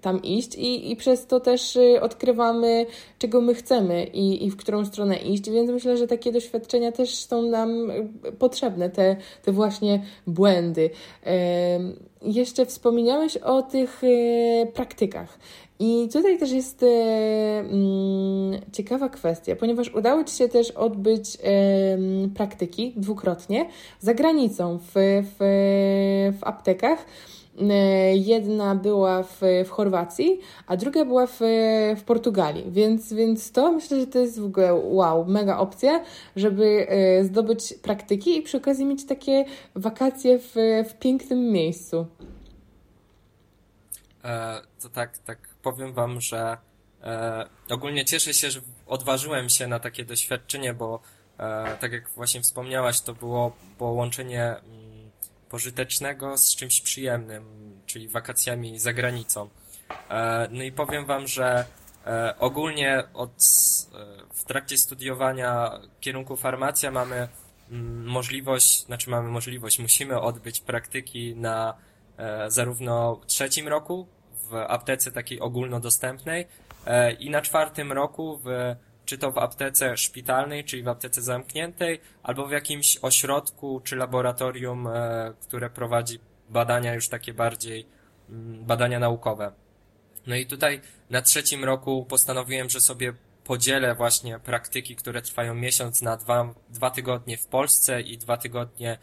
tam 0.00 0.22
iść 0.22 0.54
i, 0.54 0.92
i 0.92 0.96
przez 0.96 1.26
to 1.26 1.40
też 1.40 1.76
y, 1.76 2.00
odkrywamy 2.00 2.86
czego 3.18 3.40
my 3.40 3.54
chcemy 3.54 4.04
i, 4.04 4.46
i 4.46 4.50
w 4.50 4.56
którą 4.56 4.84
stronę 4.84 5.16
iść, 5.16 5.50
więc 5.50 5.70
myślę, 5.70 5.96
że 5.96 6.06
takie 6.06 6.32
doświadczenia 6.32 6.92
też 6.92 7.14
są 7.14 7.42
nam 7.42 7.92
potrzebne, 8.38 8.90
te, 8.90 9.16
te 9.42 9.52
właśnie 9.52 10.02
błędy. 10.26 10.90
Jeszcze 12.22 12.66
wspomniałeś 12.66 13.36
o 13.36 13.62
tych 13.62 14.02
e, 14.04 14.66
praktykach. 14.66 15.38
I 15.78 16.08
tutaj 16.12 16.38
też 16.38 16.52
jest 16.52 16.82
e, 16.82 16.86
mm, 16.86 18.60
ciekawa 18.72 19.08
kwestia, 19.08 19.56
ponieważ 19.56 19.94
udało 19.94 20.24
Ci 20.24 20.36
się 20.36 20.48
też 20.48 20.70
odbyć 20.70 21.38
praktyki 22.34 22.92
dwukrotnie 22.96 23.66
za 24.00 24.14
granicą 24.14 24.78
w, 24.78 24.92
w, 24.94 25.36
w 26.40 26.44
aptekach. 26.44 27.06
E, 27.60 28.16
jedna 28.16 28.74
była 28.74 29.22
w, 29.22 29.40
w 29.66 29.70
Chorwacji, 29.70 30.40
a 30.66 30.76
druga 30.76 31.04
była 31.04 31.26
w, 31.26 31.40
w 31.96 32.02
Portugalii, 32.06 32.64
więc, 32.70 33.12
więc 33.12 33.52
to 33.52 33.72
myślę, 33.72 34.00
że 34.00 34.06
to 34.06 34.18
jest 34.18 34.40
w 34.40 34.44
ogóle 34.44 34.74
wow, 34.74 35.24
mega 35.24 35.58
opcja, 35.58 36.04
żeby 36.36 36.86
e, 36.88 37.24
zdobyć 37.24 37.74
praktyki 37.82 38.36
i 38.38 38.42
przy 38.42 38.56
okazji 38.56 38.84
mieć 38.84 39.06
takie 39.06 39.44
wakacje 39.74 40.38
w, 40.38 40.54
w 40.88 40.98
pięknym 40.98 41.50
miejscu. 41.50 42.06
E, 44.24 44.60
to 44.82 44.88
tak, 44.88 45.18
tak 45.18 45.38
powiem 45.62 45.92
wam, 45.92 46.20
że 46.20 46.56
e, 47.02 47.46
ogólnie 47.70 48.04
cieszę 48.04 48.34
się, 48.34 48.50
że 48.50 48.60
odważyłem 48.86 49.48
się 49.48 49.66
na 49.66 49.78
takie 49.78 50.04
doświadczenie, 50.04 50.74
bo 50.74 51.00
e, 51.38 51.76
tak 51.80 51.92
jak 51.92 52.08
właśnie 52.10 52.40
wspomniałaś, 52.40 53.00
to 53.00 53.14
było 53.14 53.52
połączenie 53.78 54.42
mm, 54.42 54.81
pożytecznego 55.52 56.38
z 56.38 56.56
czymś 56.56 56.80
przyjemnym, 56.80 57.44
czyli 57.86 58.08
wakacjami 58.08 58.78
za 58.78 58.92
granicą. 58.92 59.48
E, 60.10 60.48
no 60.50 60.62
i 60.62 60.72
powiem 60.72 61.06
wam, 61.06 61.26
że 61.26 61.64
e, 62.06 62.34
ogólnie 62.38 63.02
od, 63.14 63.30
e, 63.30 63.36
w 64.34 64.44
trakcie 64.44 64.78
studiowania 64.78 65.80
kierunku 66.00 66.36
farmacja 66.36 66.90
mamy 66.90 67.28
mm, 67.70 68.04
możliwość, 68.06 68.84
znaczy 68.84 69.10
mamy 69.10 69.28
możliwość, 69.28 69.78
musimy 69.78 70.20
odbyć 70.20 70.60
praktyki 70.60 71.36
na 71.36 71.74
zarówno 72.48 73.20
trzecim 73.26 73.68
roku 73.68 74.06
w 74.50 74.54
aptece 74.54 75.12
takiej 75.12 75.40
ogólnodostępnej 75.40 76.46
i 77.18 77.30
na 77.30 77.40
czwartym 77.40 77.92
roku 77.92 78.40
w, 78.44 78.76
czy 79.12 79.18
to 79.18 79.32
w 79.32 79.38
aptece 79.38 79.96
szpitalnej, 79.96 80.64
czyli 80.64 80.82
w 80.82 80.88
aptece 80.88 81.22
zamkniętej, 81.22 82.00
albo 82.22 82.46
w 82.46 82.50
jakimś 82.50 82.98
ośrodku 83.02 83.80
czy 83.84 83.96
laboratorium, 83.96 84.86
e, 84.86 85.34
które 85.40 85.70
prowadzi 85.70 86.18
badania 86.48 86.94
już 86.94 87.08
takie 87.08 87.34
bardziej 87.34 87.86
mm, 88.30 88.64
badania 88.64 88.98
naukowe. 88.98 89.52
No 90.26 90.36
i 90.36 90.46
tutaj 90.46 90.80
na 91.10 91.22
trzecim 91.22 91.64
roku 91.64 92.06
postanowiłem, 92.08 92.70
że 92.70 92.80
sobie 92.80 93.12
podzielę 93.44 93.94
właśnie 93.94 94.38
praktyki, 94.38 94.96
które 94.96 95.22
trwają 95.22 95.54
miesiąc 95.54 96.02
na 96.02 96.16
dwa, 96.16 96.54
dwa 96.70 96.90
tygodnie 96.90 97.36
w 97.36 97.46
Polsce 97.46 98.00
i 98.00 98.18
dwa 98.18 98.36
tygodnie 98.36 98.98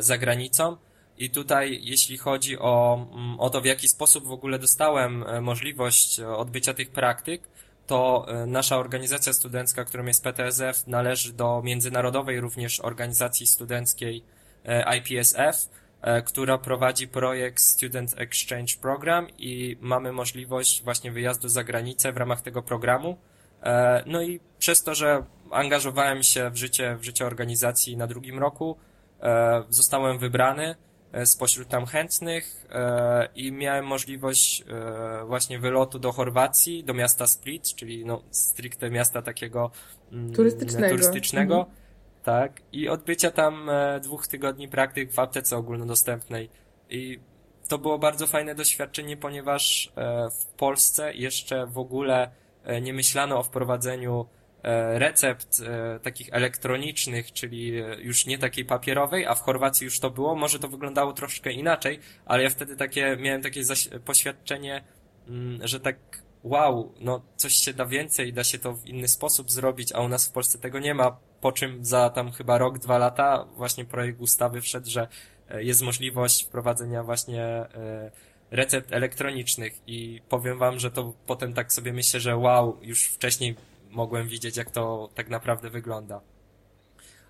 za 0.00 0.18
granicą 0.18 0.76
i 1.20 1.30
tutaj, 1.30 1.80
jeśli 1.82 2.18
chodzi 2.18 2.58
o, 2.58 3.06
mm, 3.12 3.40
o 3.40 3.50
to, 3.50 3.60
w 3.60 3.64
jaki 3.64 3.88
sposób 3.88 4.26
w 4.26 4.32
ogóle 4.32 4.58
dostałem 4.58 5.22
e, 5.22 5.40
możliwość 5.40 6.20
e, 6.20 6.28
odbycia 6.36 6.74
tych 6.74 6.90
praktyk, 6.90 7.42
to 7.90 8.26
e, 8.28 8.46
nasza 8.46 8.76
organizacja 8.76 9.32
studencka, 9.32 9.84
którą 9.84 10.04
jest 10.04 10.24
PTSF, 10.24 10.86
należy 10.86 11.32
do 11.32 11.62
międzynarodowej 11.64 12.40
również 12.40 12.80
organizacji 12.80 13.46
studenckiej 13.46 14.24
IPSF, 14.98 15.56
która 16.24 16.58
prowadzi 16.58 17.08
projekt 17.08 17.60
Student 17.60 18.14
Exchange 18.18 18.72
Program 18.80 19.26
i 19.38 19.76
mamy 19.80 20.12
możliwość 20.12 20.82
właśnie 20.82 21.12
wyjazdu 21.12 21.48
za 21.48 21.64
granicę 21.64 22.12
w 22.12 22.16
ramach 22.16 22.40
tego 22.40 22.62
programu. 22.62 23.18
No 24.06 24.22
i 24.22 24.40
przez 24.58 24.82
to, 24.82 24.94
że 24.94 25.24
angażowałem 25.50 26.22
się 26.22 26.50
w 26.50 26.56
życie, 26.56 26.96
w 26.96 27.04
życie 27.04 27.26
organizacji 27.26 27.96
na 27.96 28.06
drugim 28.06 28.38
roku, 28.38 28.76
zostałem 29.68 30.18
wybrany 30.18 30.74
E, 30.74 30.89
spośród 31.24 31.68
tam 31.68 31.86
chętnych 31.86 32.66
e, 32.70 33.28
i 33.34 33.52
miałem 33.52 33.86
możliwość 33.86 34.64
e, 34.68 35.24
właśnie 35.24 35.58
wylotu 35.58 35.98
do 35.98 36.12
Chorwacji, 36.12 36.84
do 36.84 36.94
miasta 36.94 37.26
Split, 37.26 37.74
czyli 37.74 38.04
no 38.04 38.22
stricte 38.30 38.90
miasta 38.90 39.22
takiego 39.22 39.70
mm, 40.12 40.32
turystycznego. 40.32 40.88
turystycznego 40.88 41.58
mhm. 41.58 41.76
Tak, 42.22 42.62
i 42.72 42.88
odbycia 42.88 43.30
tam 43.30 43.70
dwóch 44.02 44.26
tygodni 44.26 44.68
praktyk 44.68 45.12
w 45.12 45.18
aptece 45.18 45.56
ogólnodostępnej. 45.56 46.50
I 46.90 47.20
to 47.68 47.78
było 47.78 47.98
bardzo 47.98 48.26
fajne 48.26 48.54
doświadczenie, 48.54 49.16
ponieważ 49.16 49.92
w 50.40 50.46
Polsce 50.46 51.14
jeszcze 51.14 51.66
w 51.66 51.78
ogóle 51.78 52.30
nie 52.82 52.92
myślano 52.92 53.38
o 53.38 53.42
wprowadzeniu 53.42 54.26
E, 54.39 54.39
recept 54.98 55.60
e, 55.60 56.00
takich 56.00 56.28
elektronicznych, 56.32 57.32
czyli 57.32 57.78
e, 57.78 58.00
już 58.00 58.26
nie 58.26 58.38
takiej 58.38 58.64
papierowej, 58.64 59.26
a 59.26 59.34
w 59.34 59.40
Chorwacji 59.40 59.84
już 59.84 60.00
to 60.00 60.10
było. 60.10 60.34
Może 60.34 60.58
to 60.58 60.68
wyglądało 60.68 61.12
troszkę 61.12 61.52
inaczej, 61.52 62.00
ale 62.26 62.42
ja 62.42 62.50
wtedy 62.50 62.76
takie, 62.76 63.16
miałem 63.20 63.42
takie 63.42 63.62
poświadczenie, 64.04 64.84
mm, 65.28 65.68
że 65.68 65.80
tak 65.80 65.96
wow, 66.42 66.94
no 67.00 67.22
coś 67.36 67.54
się 67.54 67.72
da 67.72 67.86
więcej, 67.86 68.32
da 68.32 68.44
się 68.44 68.58
to 68.58 68.72
w 68.72 68.86
inny 68.86 69.08
sposób 69.08 69.50
zrobić, 69.50 69.92
a 69.92 70.00
u 70.00 70.08
nas 70.08 70.28
w 70.28 70.32
Polsce 70.32 70.58
tego 70.58 70.78
nie 70.78 70.94
ma, 70.94 71.16
po 71.40 71.52
czym 71.52 71.84
za 71.84 72.10
tam 72.10 72.32
chyba 72.32 72.58
rok, 72.58 72.78
dwa 72.78 72.98
lata 72.98 73.46
właśnie 73.56 73.84
projekt 73.84 74.20
ustawy 74.20 74.60
wszedł, 74.60 74.90
że 74.90 75.08
jest 75.58 75.82
możliwość 75.82 76.44
wprowadzenia 76.44 77.02
właśnie 77.02 77.66
recept 78.50 78.92
elektronicznych 78.92 79.80
i 79.86 80.20
powiem 80.28 80.58
wam, 80.58 80.78
że 80.78 80.90
to 80.90 81.12
potem 81.26 81.54
tak 81.54 81.72
sobie 81.72 81.92
myślę, 81.92 82.20
że 82.20 82.36
wow, 82.36 82.78
już 82.82 83.04
wcześniej 83.04 83.56
mogłem 83.90 84.28
widzieć, 84.28 84.56
jak 84.56 84.70
to 84.70 85.08
tak 85.14 85.28
naprawdę 85.28 85.70
wygląda. 85.70 86.20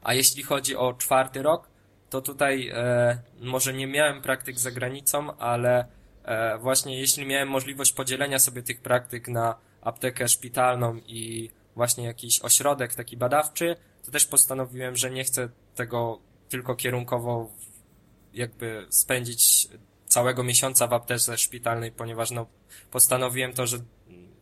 A 0.03 0.15
jeśli 0.15 0.43
chodzi 0.43 0.77
o 0.77 0.95
czwarty 0.95 1.43
rok, 1.43 1.69
to 2.11 2.21
tutaj 2.21 2.69
e, 2.75 3.19
może 3.41 3.73
nie 3.73 3.87
miałem 3.87 4.23
praktyk 4.23 4.59
za 4.59 4.71
granicą, 4.71 5.37
ale 5.37 5.87
e, 6.25 6.59
właśnie 6.59 7.01
jeśli 7.01 7.27
miałem 7.27 7.49
możliwość 7.49 7.93
podzielenia 7.93 8.39
sobie 8.39 8.63
tych 8.63 8.81
praktyk 8.81 9.29
na 9.29 9.55
aptekę 9.81 10.29
szpitalną 10.29 10.97
i 10.97 11.51
właśnie 11.75 12.05
jakiś 12.05 12.41
ośrodek 12.41 12.95
taki 12.95 13.17
badawczy, 13.17 13.77
to 14.05 14.11
też 14.11 14.27
postanowiłem, 14.27 14.97
że 14.97 15.11
nie 15.11 15.25
chcę 15.25 15.49
tego 15.75 16.21
tylko 16.49 16.75
kierunkowo 16.75 17.51
jakby 18.33 18.87
spędzić 18.91 19.69
całego 20.07 20.43
miesiąca 20.45 20.87
w 20.87 20.93
aptece 20.93 21.39
szpitalnej, 21.39 21.93
ponieważ 21.93 22.31
no 22.31 22.47
postanowiłem 22.91 23.53
to, 23.53 23.67
że 23.67 23.79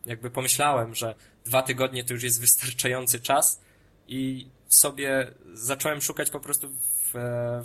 jakby 0.05 0.31
pomyślałem, 0.31 0.95
że 0.95 1.15
dwa 1.49 1.61
tygodnie 1.61 2.03
to 2.03 2.13
już 2.13 2.23
jest 2.23 2.41
wystarczający 2.41 3.19
czas 3.19 3.61
i 4.07 4.47
sobie 4.67 5.27
zacząłem 5.53 6.01
szukać 6.01 6.29
po 6.29 6.39
prostu 6.39 6.69
w, 6.69 7.13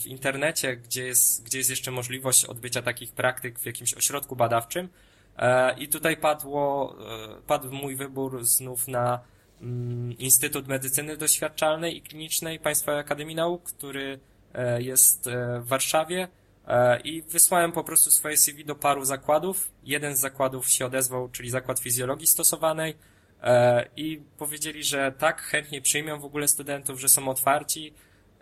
w 0.01 0.07
internecie, 0.07 0.77
gdzie 0.77 1.07
jest, 1.07 1.43
gdzie 1.45 1.59
jest 1.59 1.71
jeszcze 1.71 1.91
możliwość 1.91 2.45
odbycia 2.45 2.83
takich 2.83 3.13
praktyk 3.13 3.59
w 3.59 3.67
jakimś 3.67 3.95
ośrodku 3.95 4.37
badawczym. 4.37 4.89
E, 5.39 5.79
I 5.79 5.89
tutaj 5.89 6.17
padło, 6.17 6.97
e, 7.39 7.43
padł 7.47 7.73
mój 7.73 7.97
wybór 7.97 8.45
znów 8.45 8.89
na 8.89 9.21
mm, 9.61 10.19
Instytut 10.19 10.69
Medycyny 10.69 11.17
Doświadczalnej 11.17 11.97
i 11.97 12.03
Klinicznej 12.03 12.59
Państwowej 12.59 13.01
Akademii 13.01 13.37
Nauk, 13.37 13.63
który 13.65 14.21
e, 14.55 14.83
jest 14.83 15.31
w 15.61 15.69
Warszawie. 15.69 16.29
I 17.05 17.23
wysłałem 17.23 17.73
po 17.73 17.85
prostu 17.85 18.11
swoje 18.11 18.37
CV 18.37 18.65
do 18.65 18.75
paru 18.75 19.05
zakładów. 19.05 19.71
Jeden 19.83 20.17
z 20.17 20.21
zakładów 20.21 20.69
się 20.69 20.87
odezwał, 20.87 21.29
czyli 21.29 21.51
Zakład 21.51 21.79
Fizjologii 21.81 22.27
Stosowanej, 22.27 22.95
i 23.97 24.23
powiedzieli, 24.39 24.85
że 24.85 25.13
tak, 25.19 25.43
chętnie 25.43 25.83
przyjmą 25.83 26.21
w 26.21 26.25
ogóle 26.25 26.49
studentów, 26.49 27.01
że 27.01 27.09
są 27.09 27.29
otwarci. 27.29 27.93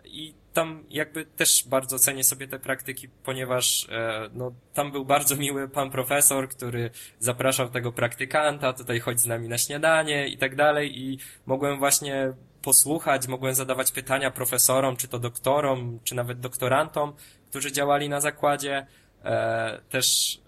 I 0.05 0.33
tam 0.53 0.83
jakby 0.89 1.25
też 1.25 1.63
bardzo 1.67 1.99
cenię 1.99 2.23
sobie 2.23 2.47
te 2.47 2.59
praktyki, 2.59 3.09
ponieważ 3.09 3.87
e, 3.91 4.29
no, 4.33 4.51
tam 4.73 4.91
był 4.91 5.05
bardzo 5.05 5.35
miły 5.35 5.69
pan 5.69 5.91
profesor, 5.91 6.49
który 6.49 6.89
zapraszał 7.19 7.69
tego 7.69 7.91
praktykanta, 7.91 8.73
tutaj 8.73 8.99
chodź 8.99 9.19
z 9.19 9.25
nami 9.25 9.47
na 9.47 9.57
śniadanie 9.57 10.27
i 10.27 10.37
tak 10.37 10.55
dalej. 10.55 10.99
I 11.01 11.19
mogłem 11.45 11.79
właśnie 11.79 12.33
posłuchać, 12.61 13.27
mogłem 13.27 13.55
zadawać 13.55 13.91
pytania 13.91 14.31
profesorom, 14.31 14.95
czy 14.95 15.07
to 15.07 15.19
doktorom, 15.19 15.99
czy 16.03 16.15
nawet 16.15 16.39
doktorantom, 16.39 17.13
którzy 17.49 17.71
działali 17.71 18.09
na 18.09 18.21
zakładzie, 18.21 18.87
e, 19.23 19.81
też 19.89 20.39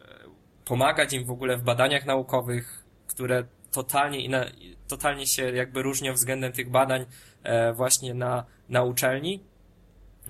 pomagać 0.66 1.14
im 1.14 1.26
w 1.26 1.32
ogóle 1.32 1.58
w 1.58 1.64
badaniach 1.64 2.06
naukowych, 2.06 2.84
które 3.08 3.44
totalnie, 3.76 4.22
inna, 4.22 4.46
totalnie 4.88 5.28
się 5.28 5.44
jakby 5.56 5.82
różnią 5.82 6.14
względem 6.14 6.52
tych 6.52 6.70
badań 6.70 7.06
e, 7.44 7.74
właśnie 7.74 8.14
na, 8.14 8.46
na 8.70 8.84
uczelni. 8.84 9.44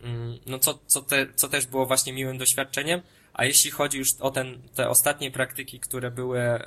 Mm, 0.03 0.39
no 0.45 0.59
co, 0.59 0.79
co, 0.85 1.01
te, 1.01 1.33
co 1.35 1.47
też 1.47 1.67
było 1.67 1.85
właśnie 1.85 2.13
miłym 2.13 2.37
doświadczeniem. 2.37 3.01
A 3.33 3.45
jeśli 3.45 3.71
chodzi 3.71 3.97
już 3.97 4.13
o 4.19 4.31
ten, 4.31 4.61
te 4.75 4.89
ostatnie 4.89 5.31
praktyki, 5.31 5.79
które 5.79 6.11
były 6.11 6.39
e, 6.39 6.59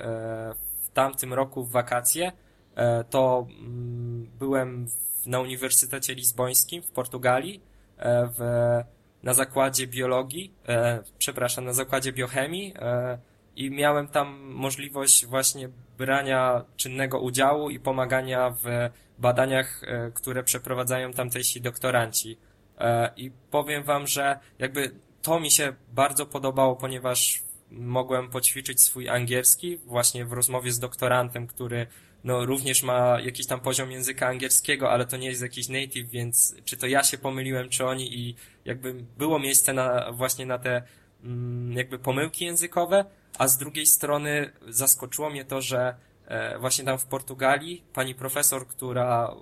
w 0.81 0.89
tamtym 0.93 1.33
roku 1.33 1.63
w 1.63 1.71
wakacje, 1.71 2.31
e, 2.75 3.03
to 3.03 3.47
mm, 3.49 4.29
byłem 4.39 4.87
na 5.25 5.39
Uniwersytecie 5.39 6.15
Lizbońskim 6.15 6.81
w 6.81 6.91
Portugalii, 6.91 7.61
w, 8.37 8.39
na 9.23 9.33
zakładzie 9.33 9.87
biologii, 9.87 10.53
przepraszam, 11.17 11.65
na 11.65 11.73
zakładzie 11.73 12.13
biochemii 12.13 12.73
i 13.55 13.71
miałem 13.71 14.07
tam 14.07 14.39
możliwość 14.53 15.25
właśnie 15.25 15.69
brania 15.99 16.65
czynnego 16.75 17.19
udziału 17.19 17.69
i 17.69 17.79
pomagania 17.79 18.49
w 18.63 18.89
badaniach, 19.17 19.81
e, 19.83 20.11
które 20.11 20.43
przeprowadzają 20.43 21.13
tamtejsi 21.13 21.61
doktoranci. 21.61 22.37
E, 22.77 23.11
I 23.17 23.31
powiem 23.51 23.83
wam, 23.83 24.07
że 24.07 24.39
jakby 24.59 24.91
to 25.21 25.39
mi 25.39 25.51
się 25.51 25.73
bardzo 25.91 26.25
podobało, 26.25 26.75
ponieważ 26.75 27.43
mogłem 27.71 28.29
poćwiczyć 28.29 28.81
swój 28.81 29.09
angielski 29.09 29.77
właśnie 29.77 30.25
w 30.25 30.33
rozmowie 30.33 30.71
z 30.71 30.79
doktorantem, 30.79 31.47
który 31.47 31.87
no 32.23 32.45
również 32.45 32.83
ma 32.83 33.19
jakiś 33.21 33.47
tam 33.47 33.59
poziom 33.59 33.91
języka 33.91 34.27
angielskiego, 34.27 34.91
ale 34.91 35.05
to 35.05 35.17
nie 35.17 35.27
jest 35.27 35.41
jakiś 35.41 35.69
native, 35.69 36.09
więc 36.09 36.55
czy 36.65 36.77
to 36.77 36.87
ja 36.87 37.03
się 37.03 37.17
pomyliłem, 37.17 37.69
czy 37.69 37.85
oni 37.85 38.19
i 38.19 38.35
jakby 38.65 38.93
było 39.17 39.39
miejsce 39.39 39.73
na 39.73 40.11
właśnie 40.11 40.45
na 40.45 40.57
te 40.57 40.83
jakby 41.69 41.99
pomyłki 41.99 42.45
językowe, 42.45 43.05
a 43.37 43.47
z 43.47 43.57
drugiej 43.57 43.85
strony 43.85 44.51
zaskoczyło 44.67 45.29
mnie 45.29 45.45
to, 45.45 45.61
że 45.61 45.95
e, 46.25 46.59
właśnie 46.59 46.85
tam 46.85 46.97
w 46.97 47.05
Portugalii 47.05 47.83
pani 47.93 48.15
profesor, 48.15 48.67
która 48.67 49.35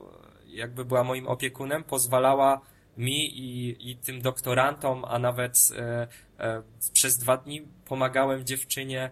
jakby 0.47 0.85
była 0.85 1.03
moim 1.03 1.27
opiekunem, 1.27 1.83
pozwalała 1.83 2.61
mi 2.97 3.39
i, 3.39 3.91
i 3.91 3.95
tym 3.95 4.21
doktorantom, 4.21 5.05
a 5.05 5.19
nawet 5.19 5.57
e, 5.77 6.07
e, 6.39 6.63
przez 6.93 7.17
dwa 7.17 7.37
dni 7.37 7.67
pomagałem 7.85 8.45
dziewczynie 8.45 9.11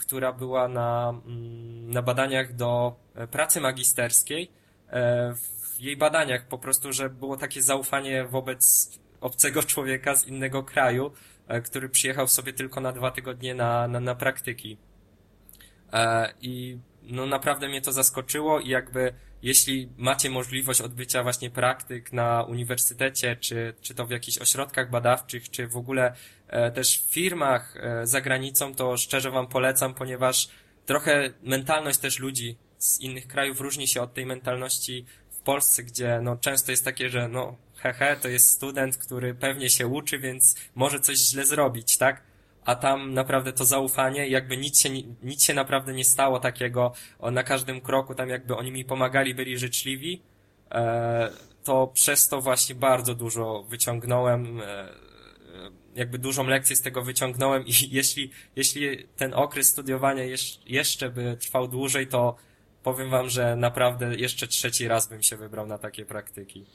która 0.00 0.32
była 0.32 0.68
na, 0.68 1.14
mm, 1.26 1.90
na 1.90 2.02
badaniach 2.02 2.54
do 2.54 2.96
pracy 3.30 3.60
magisterskiej. 3.60 4.50
W 5.34 5.80
jej 5.80 5.96
badaniach 5.96 6.48
po 6.48 6.58
prostu, 6.58 6.92
że 6.92 7.10
było 7.10 7.36
takie 7.36 7.62
zaufanie 7.62 8.24
wobec 8.24 8.90
obcego 9.20 9.62
człowieka 9.62 10.16
z 10.16 10.26
innego 10.26 10.62
kraju, 10.62 11.10
który 11.64 11.88
przyjechał 11.88 12.28
sobie 12.28 12.52
tylko 12.52 12.80
na 12.80 12.92
dwa 12.92 13.10
tygodnie 13.10 13.54
na, 13.54 13.88
na, 13.88 14.00
na 14.00 14.14
praktyki. 14.14 14.76
I 16.40 16.78
no 17.02 17.26
naprawdę 17.26 17.68
mnie 17.68 17.80
to 17.82 17.92
zaskoczyło 17.92 18.60
i 18.60 18.68
jakby 18.68 19.14
jeśli 19.42 19.88
macie 19.96 20.30
możliwość 20.30 20.80
odbycia 20.80 21.22
właśnie 21.22 21.50
praktyk 21.50 22.12
na 22.12 22.42
uniwersytecie, 22.42 23.36
czy, 23.36 23.74
czy 23.80 23.94
to 23.94 24.06
w 24.06 24.10
jakichś 24.10 24.38
ośrodkach 24.38 24.90
badawczych, 24.90 25.50
czy 25.50 25.68
w 25.68 25.76
ogóle 25.76 26.14
e, 26.48 26.70
też 26.70 26.98
w 26.98 27.12
firmach 27.12 27.76
e, 27.76 28.06
za 28.06 28.20
granicą, 28.20 28.74
to 28.74 28.96
szczerze 28.96 29.30
wam 29.30 29.46
polecam, 29.46 29.94
ponieważ 29.94 30.48
trochę 30.86 31.32
mentalność 31.42 31.98
też 31.98 32.18
ludzi 32.18 32.56
z 32.78 33.00
innych 33.00 33.26
krajów 33.26 33.60
różni 33.60 33.88
się 33.88 34.02
od 34.02 34.14
tej 34.14 34.26
mentalności 34.26 35.04
w 35.30 35.40
Polsce, 35.40 35.82
gdzie 35.82 36.20
no 36.22 36.36
często 36.36 36.70
jest 36.70 36.84
takie, 36.84 37.08
że 37.08 37.28
no 37.28 37.56
hehe, 37.82 38.16
to 38.16 38.28
jest 38.28 38.50
student, 38.50 38.96
który 38.96 39.34
pewnie 39.34 39.70
się 39.70 39.86
uczy, 39.86 40.18
więc 40.18 40.56
może 40.74 41.00
coś 41.00 41.18
źle 41.18 41.46
zrobić, 41.46 41.96
tak? 41.96 42.22
a 42.64 42.74
tam 42.74 43.14
naprawdę 43.14 43.52
to 43.52 43.64
zaufanie, 43.64 44.28
jakby 44.28 44.56
nic 44.56 44.80
się, 44.80 44.88
nic 45.22 45.44
się 45.44 45.54
naprawdę 45.54 45.92
nie 45.92 46.04
stało 46.04 46.40
takiego, 46.40 46.92
na 47.32 47.42
każdym 47.42 47.80
kroku 47.80 48.14
tam 48.14 48.28
jakby 48.28 48.56
oni 48.56 48.72
mi 48.72 48.84
pomagali, 48.84 49.34
byli 49.34 49.58
życzliwi, 49.58 50.22
e, 50.70 51.30
to 51.64 51.86
przez 51.86 52.28
to 52.28 52.40
właśnie 52.40 52.74
bardzo 52.74 53.14
dużo 53.14 53.62
wyciągnąłem, 53.62 54.60
e, 54.60 54.88
jakby 55.94 56.18
dużą 56.18 56.46
lekcję 56.46 56.76
z 56.76 56.82
tego 56.82 57.02
wyciągnąłem 57.02 57.66
i 57.66 57.72
jeśli, 57.98 58.30
jeśli 58.56 59.08
ten 59.16 59.34
okres 59.34 59.68
studiowania 59.68 60.24
jeszcze 60.66 61.10
by 61.10 61.36
trwał 61.40 61.68
dłużej, 61.68 62.06
to 62.06 62.36
powiem 62.82 63.10
wam, 63.10 63.28
że 63.28 63.56
naprawdę 63.56 64.14
jeszcze 64.14 64.46
trzeci 64.46 64.88
raz 64.88 65.08
bym 65.08 65.22
się 65.22 65.36
wybrał 65.36 65.66
na 65.66 65.78
takie 65.78 66.04
praktyki. 66.04 66.66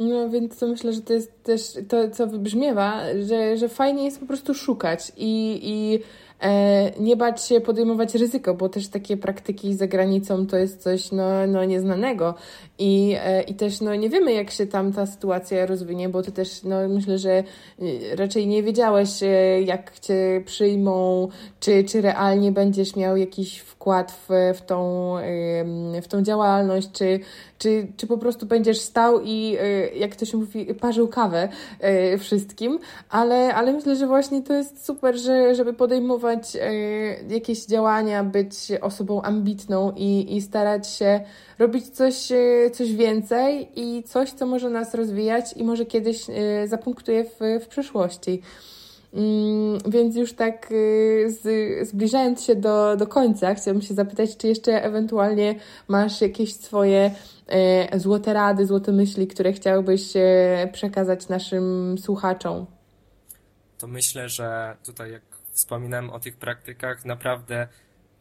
No 0.00 0.30
więc 0.30 0.58
to 0.58 0.66
myślę, 0.66 0.92
że 0.92 1.00
to 1.00 1.12
jest 1.12 1.42
też 1.42 1.62
to, 1.88 2.10
co 2.10 2.26
wybrzmiewa, 2.26 3.00
że, 3.22 3.56
że 3.56 3.68
fajnie 3.68 4.04
jest 4.04 4.20
po 4.20 4.26
prostu 4.26 4.54
szukać 4.54 5.12
i, 5.16 5.60
i 5.62 6.00
nie 7.00 7.16
bać 7.16 7.44
się 7.44 7.60
podejmować 7.60 8.14
ryzyko, 8.14 8.54
bo 8.54 8.68
też 8.68 8.88
takie 8.88 9.16
praktyki 9.16 9.74
za 9.74 9.86
granicą 9.86 10.46
to 10.46 10.56
jest 10.56 10.82
coś 10.82 11.12
no, 11.12 11.46
no 11.46 11.64
nieznanego. 11.64 12.34
I, 12.78 13.16
e, 13.24 13.42
i 13.42 13.54
też 13.54 13.80
no, 13.80 13.94
nie 13.94 14.10
wiemy, 14.10 14.32
jak 14.32 14.50
się 14.50 14.66
tam 14.66 14.92
ta 14.92 15.06
sytuacja 15.06 15.66
rozwinie, 15.66 16.08
bo 16.08 16.22
ty 16.22 16.32
też 16.32 16.62
no, 16.62 16.88
myślę, 16.88 17.18
że 17.18 17.30
e, 17.30 17.44
raczej 18.16 18.46
nie 18.46 18.62
wiedziałeś, 18.62 19.22
e, 19.22 19.26
jak 19.62 19.98
cię 19.98 20.42
przyjmą, 20.44 21.28
czy, 21.60 21.84
czy 21.84 22.00
realnie 22.00 22.52
będziesz 22.52 22.96
miał 22.96 23.16
jakiś 23.16 23.58
wkład 23.58 24.12
w, 24.12 24.56
w, 24.58 24.62
tą, 24.62 25.14
w 26.02 26.08
tą 26.08 26.22
działalność, 26.22 26.88
czy, 26.92 27.20
czy, 27.58 27.86
czy 27.96 28.06
po 28.06 28.18
prostu 28.18 28.46
będziesz 28.46 28.80
stał 28.80 29.20
i, 29.24 29.56
jak 29.96 30.16
to 30.16 30.24
się 30.24 30.36
mówi, 30.36 30.74
parzył 30.74 31.08
kawę 31.08 31.48
wszystkim, 32.18 32.78
ale, 33.10 33.54
ale 33.54 33.72
myślę, 33.72 33.96
że 33.96 34.06
właśnie 34.06 34.42
to 34.42 34.54
jest 34.54 34.86
super, 34.86 35.16
że, 35.16 35.54
żeby 35.54 35.72
podejmować 35.72 36.29
jakieś 37.28 37.66
działania, 37.66 38.24
być 38.24 38.54
osobą 38.80 39.22
ambitną 39.22 39.92
i, 39.96 40.36
i 40.36 40.42
starać 40.42 40.88
się 40.88 41.20
robić 41.58 41.88
coś, 41.88 42.32
e, 42.32 42.70
coś 42.70 42.92
więcej 42.92 43.68
i 43.76 44.02
coś, 44.02 44.32
co 44.32 44.46
może 44.46 44.70
nas 44.70 44.94
rozwijać 44.94 45.52
i 45.56 45.64
może 45.64 45.86
kiedyś 45.86 46.30
e, 46.30 46.68
zapunktuje 46.68 47.24
w, 47.24 47.64
w 47.64 47.68
przyszłości. 47.68 48.42
Mm, 49.14 49.78
więc 49.86 50.16
już 50.16 50.32
tak 50.32 50.72
zbliżając 51.82 52.42
się 52.42 52.54
do, 52.54 52.96
do 52.96 53.06
końca, 53.06 53.54
chciałabym 53.54 53.82
się 53.82 53.94
zapytać, 53.94 54.36
czy 54.36 54.48
jeszcze 54.48 54.84
ewentualnie 54.84 55.54
masz 55.88 56.20
jakieś 56.20 56.54
swoje 56.54 57.10
złote 57.96 58.32
rady, 58.32 58.66
złote 58.66 58.92
myśli, 58.92 59.26
które 59.26 59.52
chciałbyś 59.52 60.12
przekazać 60.72 61.28
naszym 61.28 61.96
słuchaczom? 61.98 62.66
To 63.80 63.86
myślę, 63.86 64.28
że 64.28 64.76
tutaj 64.84 65.12
jak 65.12 65.22
wspominałem 65.60 66.10
o 66.10 66.20
tych 66.20 66.36
praktykach, 66.36 67.04
naprawdę 67.04 67.68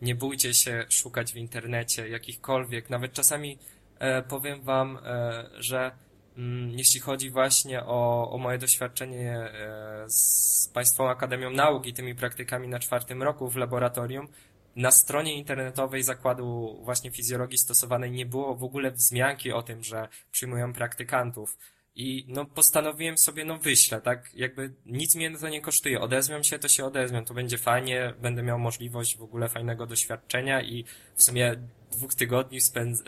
nie 0.01 0.15
bójcie 0.15 0.53
się 0.53 0.85
szukać 0.89 1.33
w 1.33 1.37
internecie 1.37 2.09
jakichkolwiek, 2.09 2.89
nawet 2.89 3.13
czasami 3.13 3.59
e, 3.99 4.21
powiem 4.23 4.61
wam, 4.61 4.97
e, 4.97 5.49
że 5.57 5.91
mm, 6.37 6.69
jeśli 6.69 6.99
chodzi 6.99 7.29
właśnie 7.29 7.83
o, 7.83 8.31
o 8.31 8.37
moje 8.37 8.57
doświadczenie 8.57 9.31
e, 9.31 10.05
z 10.07 10.71
Państwową 10.73 11.09
Akademią 11.09 11.49
Nauk 11.49 11.85
i 11.85 11.93
tymi 11.93 12.15
praktykami 12.15 12.67
na 12.67 12.79
czwartym 12.79 13.23
roku 13.23 13.49
w 13.49 13.55
laboratorium, 13.55 14.27
na 14.75 14.91
stronie 14.91 15.33
internetowej 15.33 16.03
Zakładu 16.03 16.79
właśnie 16.83 17.11
Fizjologii 17.11 17.57
Stosowanej 17.57 18.11
nie 18.11 18.25
było 18.25 18.55
w 18.55 18.63
ogóle 18.63 18.91
wzmianki 18.91 19.51
o 19.51 19.61
tym, 19.61 19.83
że 19.83 20.07
przyjmują 20.31 20.73
praktykantów. 20.73 21.57
I 21.99 22.25
no 22.27 22.45
postanowiłem 22.45 23.17
sobie, 23.17 23.45
no 23.45 23.57
wyślę, 23.57 24.01
tak? 24.01 24.29
Jakby 24.35 24.73
nic 24.85 25.15
mnie 25.15 25.37
to 25.37 25.49
nie 25.49 25.61
kosztuje. 25.61 26.01
Odezwią 26.01 26.43
się, 26.43 26.59
to 26.59 26.67
się 26.67 26.85
odezwią. 26.85 27.25
To 27.25 27.33
będzie 27.33 27.57
fajnie, 27.57 28.13
będę 28.21 28.43
miał 28.43 28.59
możliwość 28.59 29.17
w 29.17 29.21
ogóle 29.21 29.49
fajnego 29.49 29.85
doświadczenia 29.85 30.61
i 30.61 30.85
w 31.15 31.23
sumie 31.23 31.55
dwóch 31.91 32.15
tygodni 32.15 32.59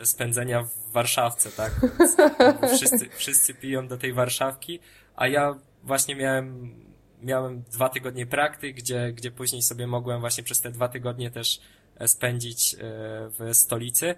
spędzenia 0.04 0.62
w 0.62 0.92
Warszawce, 0.92 1.50
tak? 1.50 1.72
wszyscy, 2.76 3.08
wszyscy 3.16 3.54
piją 3.54 3.88
do 3.88 3.96
tej 3.96 4.12
Warszawki, 4.12 4.80
a 5.16 5.28
ja 5.28 5.58
właśnie 5.82 6.16
miałem, 6.16 6.74
miałem 7.22 7.62
dwa 7.62 7.88
tygodnie 7.88 8.26
praktyk, 8.26 8.76
gdzie, 8.76 9.12
gdzie 9.12 9.30
później 9.30 9.62
sobie 9.62 9.86
mogłem 9.86 10.20
właśnie 10.20 10.44
przez 10.44 10.60
te 10.60 10.70
dwa 10.70 10.88
tygodnie 10.88 11.30
też 11.30 11.60
e, 11.96 12.08
spędzić 12.08 12.74
e, 12.74 12.78
w 13.38 13.54
stolicy. 13.54 14.14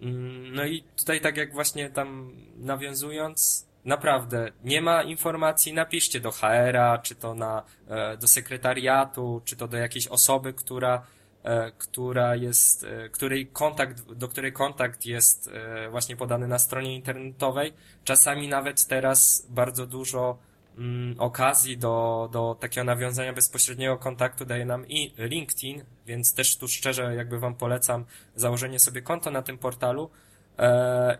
Mm, 0.00 0.54
no 0.54 0.64
i 0.64 0.84
tutaj 0.98 1.20
tak 1.20 1.36
jak 1.36 1.52
właśnie 1.52 1.90
tam 1.90 2.36
nawiązując, 2.56 3.66
Naprawdę, 3.86 4.52
nie 4.64 4.82
ma 4.82 5.02
informacji, 5.02 5.72
napiszcie 5.72 6.20
do 6.20 6.30
HR-a, 6.30 6.98
czy 6.98 7.14
to 7.14 7.34
na, 7.34 7.62
e, 7.88 8.16
do 8.16 8.28
sekretariatu, 8.28 9.42
czy 9.44 9.56
to 9.56 9.68
do 9.68 9.76
jakiejś 9.76 10.06
osoby, 10.06 10.52
która, 10.52 11.02
e, 11.44 11.72
która 11.78 12.36
jest, 12.36 12.84
e, 12.84 13.08
której 13.08 13.46
kontakt, 13.46 14.12
do 14.12 14.28
której 14.28 14.52
kontakt 14.52 15.06
jest 15.06 15.50
właśnie 15.90 16.16
podany 16.16 16.48
na 16.48 16.58
stronie 16.58 16.94
internetowej. 16.94 17.72
Czasami 18.04 18.48
nawet 18.48 18.86
teraz 18.86 19.46
bardzo 19.48 19.86
dużo 19.86 20.38
mm, 20.78 21.20
okazji 21.20 21.78
do, 21.78 22.28
do 22.32 22.56
takiego 22.60 22.84
nawiązania 22.84 23.32
bezpośredniego 23.32 23.98
kontaktu 23.98 24.44
daje 24.44 24.64
nam 24.64 24.88
i 24.88 25.14
LinkedIn, 25.18 25.84
więc 26.06 26.34
też 26.34 26.56
tu 26.56 26.68
szczerze 26.68 27.14
jakby 27.14 27.38
wam 27.38 27.54
polecam 27.54 28.04
założenie 28.36 28.78
sobie 28.78 29.02
konto 29.02 29.30
na 29.30 29.42
tym 29.42 29.58
portalu, 29.58 30.10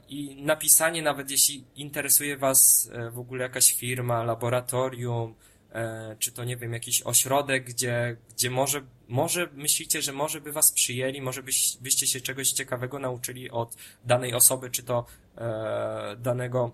I 0.09 0.43
napisanie, 0.43 1.03
nawet 1.03 1.30
jeśli 1.30 1.64
interesuje 1.76 2.37
Was 2.37 2.91
e, 2.93 3.11
w 3.11 3.18
ogóle 3.18 3.43
jakaś 3.43 3.74
firma, 3.74 4.22
laboratorium, 4.22 5.34
e, 5.72 6.16
czy 6.18 6.32
to 6.32 6.45
nie 6.45 6.57
wiem, 6.57 6.72
jakiś 6.72 7.03
ośrodek, 7.03 7.64
gdzie, 7.64 8.16
gdzie 8.34 8.51
może, 8.51 8.82
może 9.09 9.49
myślicie, 9.53 10.03
że 10.03 10.12
może 10.12 10.41
by 10.41 10.53
Was 10.53 10.72
przyjęli, 10.72 11.20
może 11.20 11.43
byś, 11.43 11.76
byście 11.80 12.07
się 12.07 12.20
czegoś 12.20 12.51
ciekawego 12.51 12.99
nauczyli 12.99 13.51
od 13.51 13.76
danej 14.05 14.34
osoby, 14.34 14.70
czy 14.70 14.82
to 14.82 15.07
danego, 16.18 16.72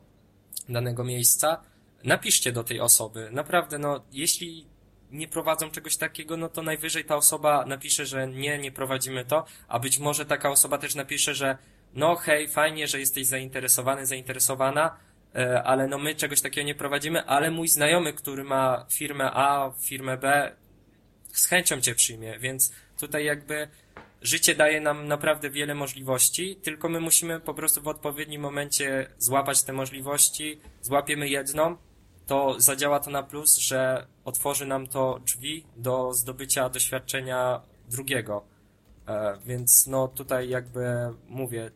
danego 0.68 1.04
miejsca, 1.04 1.62
napiszcie 2.04 2.52
do 2.52 2.64
tej 2.64 2.80
osoby. 2.80 3.28
Naprawdę, 3.32 3.78
no, 3.78 4.04
jeśli 4.12 4.66
nie 5.10 5.28
prowadzą 5.28 5.70
czegoś 5.70 5.96
takiego, 5.96 6.36
no 6.36 6.48
to 6.48 6.62
najwyżej 6.62 7.04
ta 7.04 7.16
osoba 7.16 7.64
napisze, 7.66 8.06
że 8.06 8.28
nie, 8.28 8.58
nie 8.58 8.72
prowadzimy 8.72 9.24
to, 9.24 9.44
a 9.68 9.78
być 9.78 9.98
może 9.98 10.26
taka 10.26 10.50
osoba 10.50 10.78
też 10.78 10.94
napisze, 10.94 11.34
że 11.34 11.58
no 11.94 12.16
hej, 12.16 12.48
fajnie, 12.48 12.88
że 12.88 13.00
jesteś 13.00 13.26
zainteresowany, 13.26 14.06
zainteresowana, 14.06 14.96
e, 15.34 15.62
ale 15.62 15.86
no 15.86 15.98
my 15.98 16.14
czegoś 16.14 16.40
takiego 16.40 16.66
nie 16.66 16.74
prowadzimy, 16.74 17.24
ale 17.26 17.50
mój 17.50 17.68
znajomy, 17.68 18.12
który 18.12 18.44
ma 18.44 18.86
firmę 18.90 19.30
A, 19.34 19.72
firmę 19.80 20.16
B, 20.16 20.56
z 21.32 21.46
chęcią 21.46 21.80
cię 21.80 21.94
przyjmie, 21.94 22.38
więc 22.38 22.72
tutaj 22.98 23.24
jakby 23.24 23.68
życie 24.22 24.54
daje 24.54 24.80
nam 24.80 25.08
naprawdę 25.08 25.50
wiele 25.50 25.74
możliwości, 25.74 26.56
tylko 26.56 26.88
my 26.88 27.00
musimy 27.00 27.40
po 27.40 27.54
prostu 27.54 27.82
w 27.82 27.88
odpowiednim 27.88 28.42
momencie 28.42 29.06
złapać 29.18 29.62
te 29.62 29.72
możliwości, 29.72 30.60
złapiemy 30.80 31.28
jedną, 31.28 31.76
to 32.26 32.60
zadziała 32.60 33.00
to 33.00 33.10
na 33.10 33.22
plus, 33.22 33.56
że 33.56 34.06
otworzy 34.24 34.66
nam 34.66 34.86
to 34.86 35.20
drzwi 35.24 35.66
do 35.76 36.14
zdobycia 36.14 36.68
doświadczenia 36.68 37.60
drugiego. 37.88 38.44
E, 39.08 39.38
więc 39.44 39.86
no 39.86 40.08
tutaj 40.08 40.48
jakby 40.48 40.86
mówię, 41.28 41.70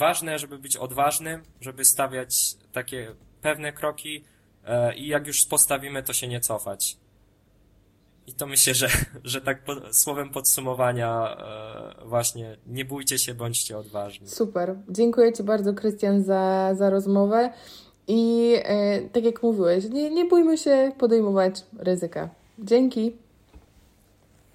ważne, 0.00 0.38
żeby 0.38 0.58
być 0.58 0.76
odważnym, 0.76 1.42
żeby 1.60 1.84
stawiać 1.84 2.56
takie 2.72 3.14
pewne 3.42 3.72
kroki 3.72 4.24
e, 4.64 4.94
i 4.94 5.06
jak 5.06 5.26
już 5.26 5.44
postawimy, 5.44 6.02
to 6.02 6.12
się 6.12 6.28
nie 6.28 6.40
cofać. 6.40 6.96
I 8.26 8.32
to 8.32 8.46
myślę, 8.46 8.74
że, 8.74 8.88
że 9.24 9.40
tak 9.40 9.64
po, 9.64 9.92
słowem 9.92 10.30
podsumowania 10.30 11.36
e, 12.02 12.06
właśnie 12.06 12.56
nie 12.66 12.84
bójcie 12.84 13.18
się, 13.18 13.34
bądźcie 13.34 13.78
odważni. 13.78 14.28
Super. 14.28 14.76
Dziękuję 14.88 15.32
Ci 15.32 15.42
bardzo, 15.42 15.74
Krystian, 15.74 16.22
za, 16.24 16.74
za 16.74 16.90
rozmowę. 16.90 17.52
I 18.08 18.52
e, 18.64 19.00
tak 19.00 19.24
jak 19.24 19.42
mówiłeś, 19.42 19.84
nie, 19.84 20.10
nie 20.10 20.24
bójmy 20.24 20.58
się 20.58 20.92
podejmować 20.98 21.54
ryzyka. 21.78 22.28
Dzięki. 22.58 23.16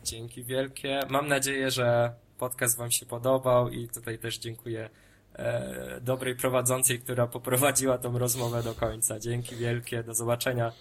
Dzięki 0.04 0.44
wielkie. 0.44 1.00
Mam 1.10 1.28
nadzieję, 1.28 1.72
że 1.72 2.14
podcast 2.38 2.78
Wam 2.78 2.92
się 2.92 3.06
podobał 3.06 3.70
i 3.70 3.88
tutaj 3.88 4.18
też 4.18 4.38
dziękuję 4.38 4.90
E, 5.36 6.00
dobrej 6.02 6.36
prowadzącej, 6.36 7.00
która 7.00 7.28
poprowadziła 7.28 7.98
tą 7.98 8.18
rozmowę 8.18 8.64
do 8.64 8.74
końca. 8.74 9.20
Dzięki 9.20 9.56
wielkie, 9.56 10.04
do 10.04 10.14
zobaczenia. 10.14 10.72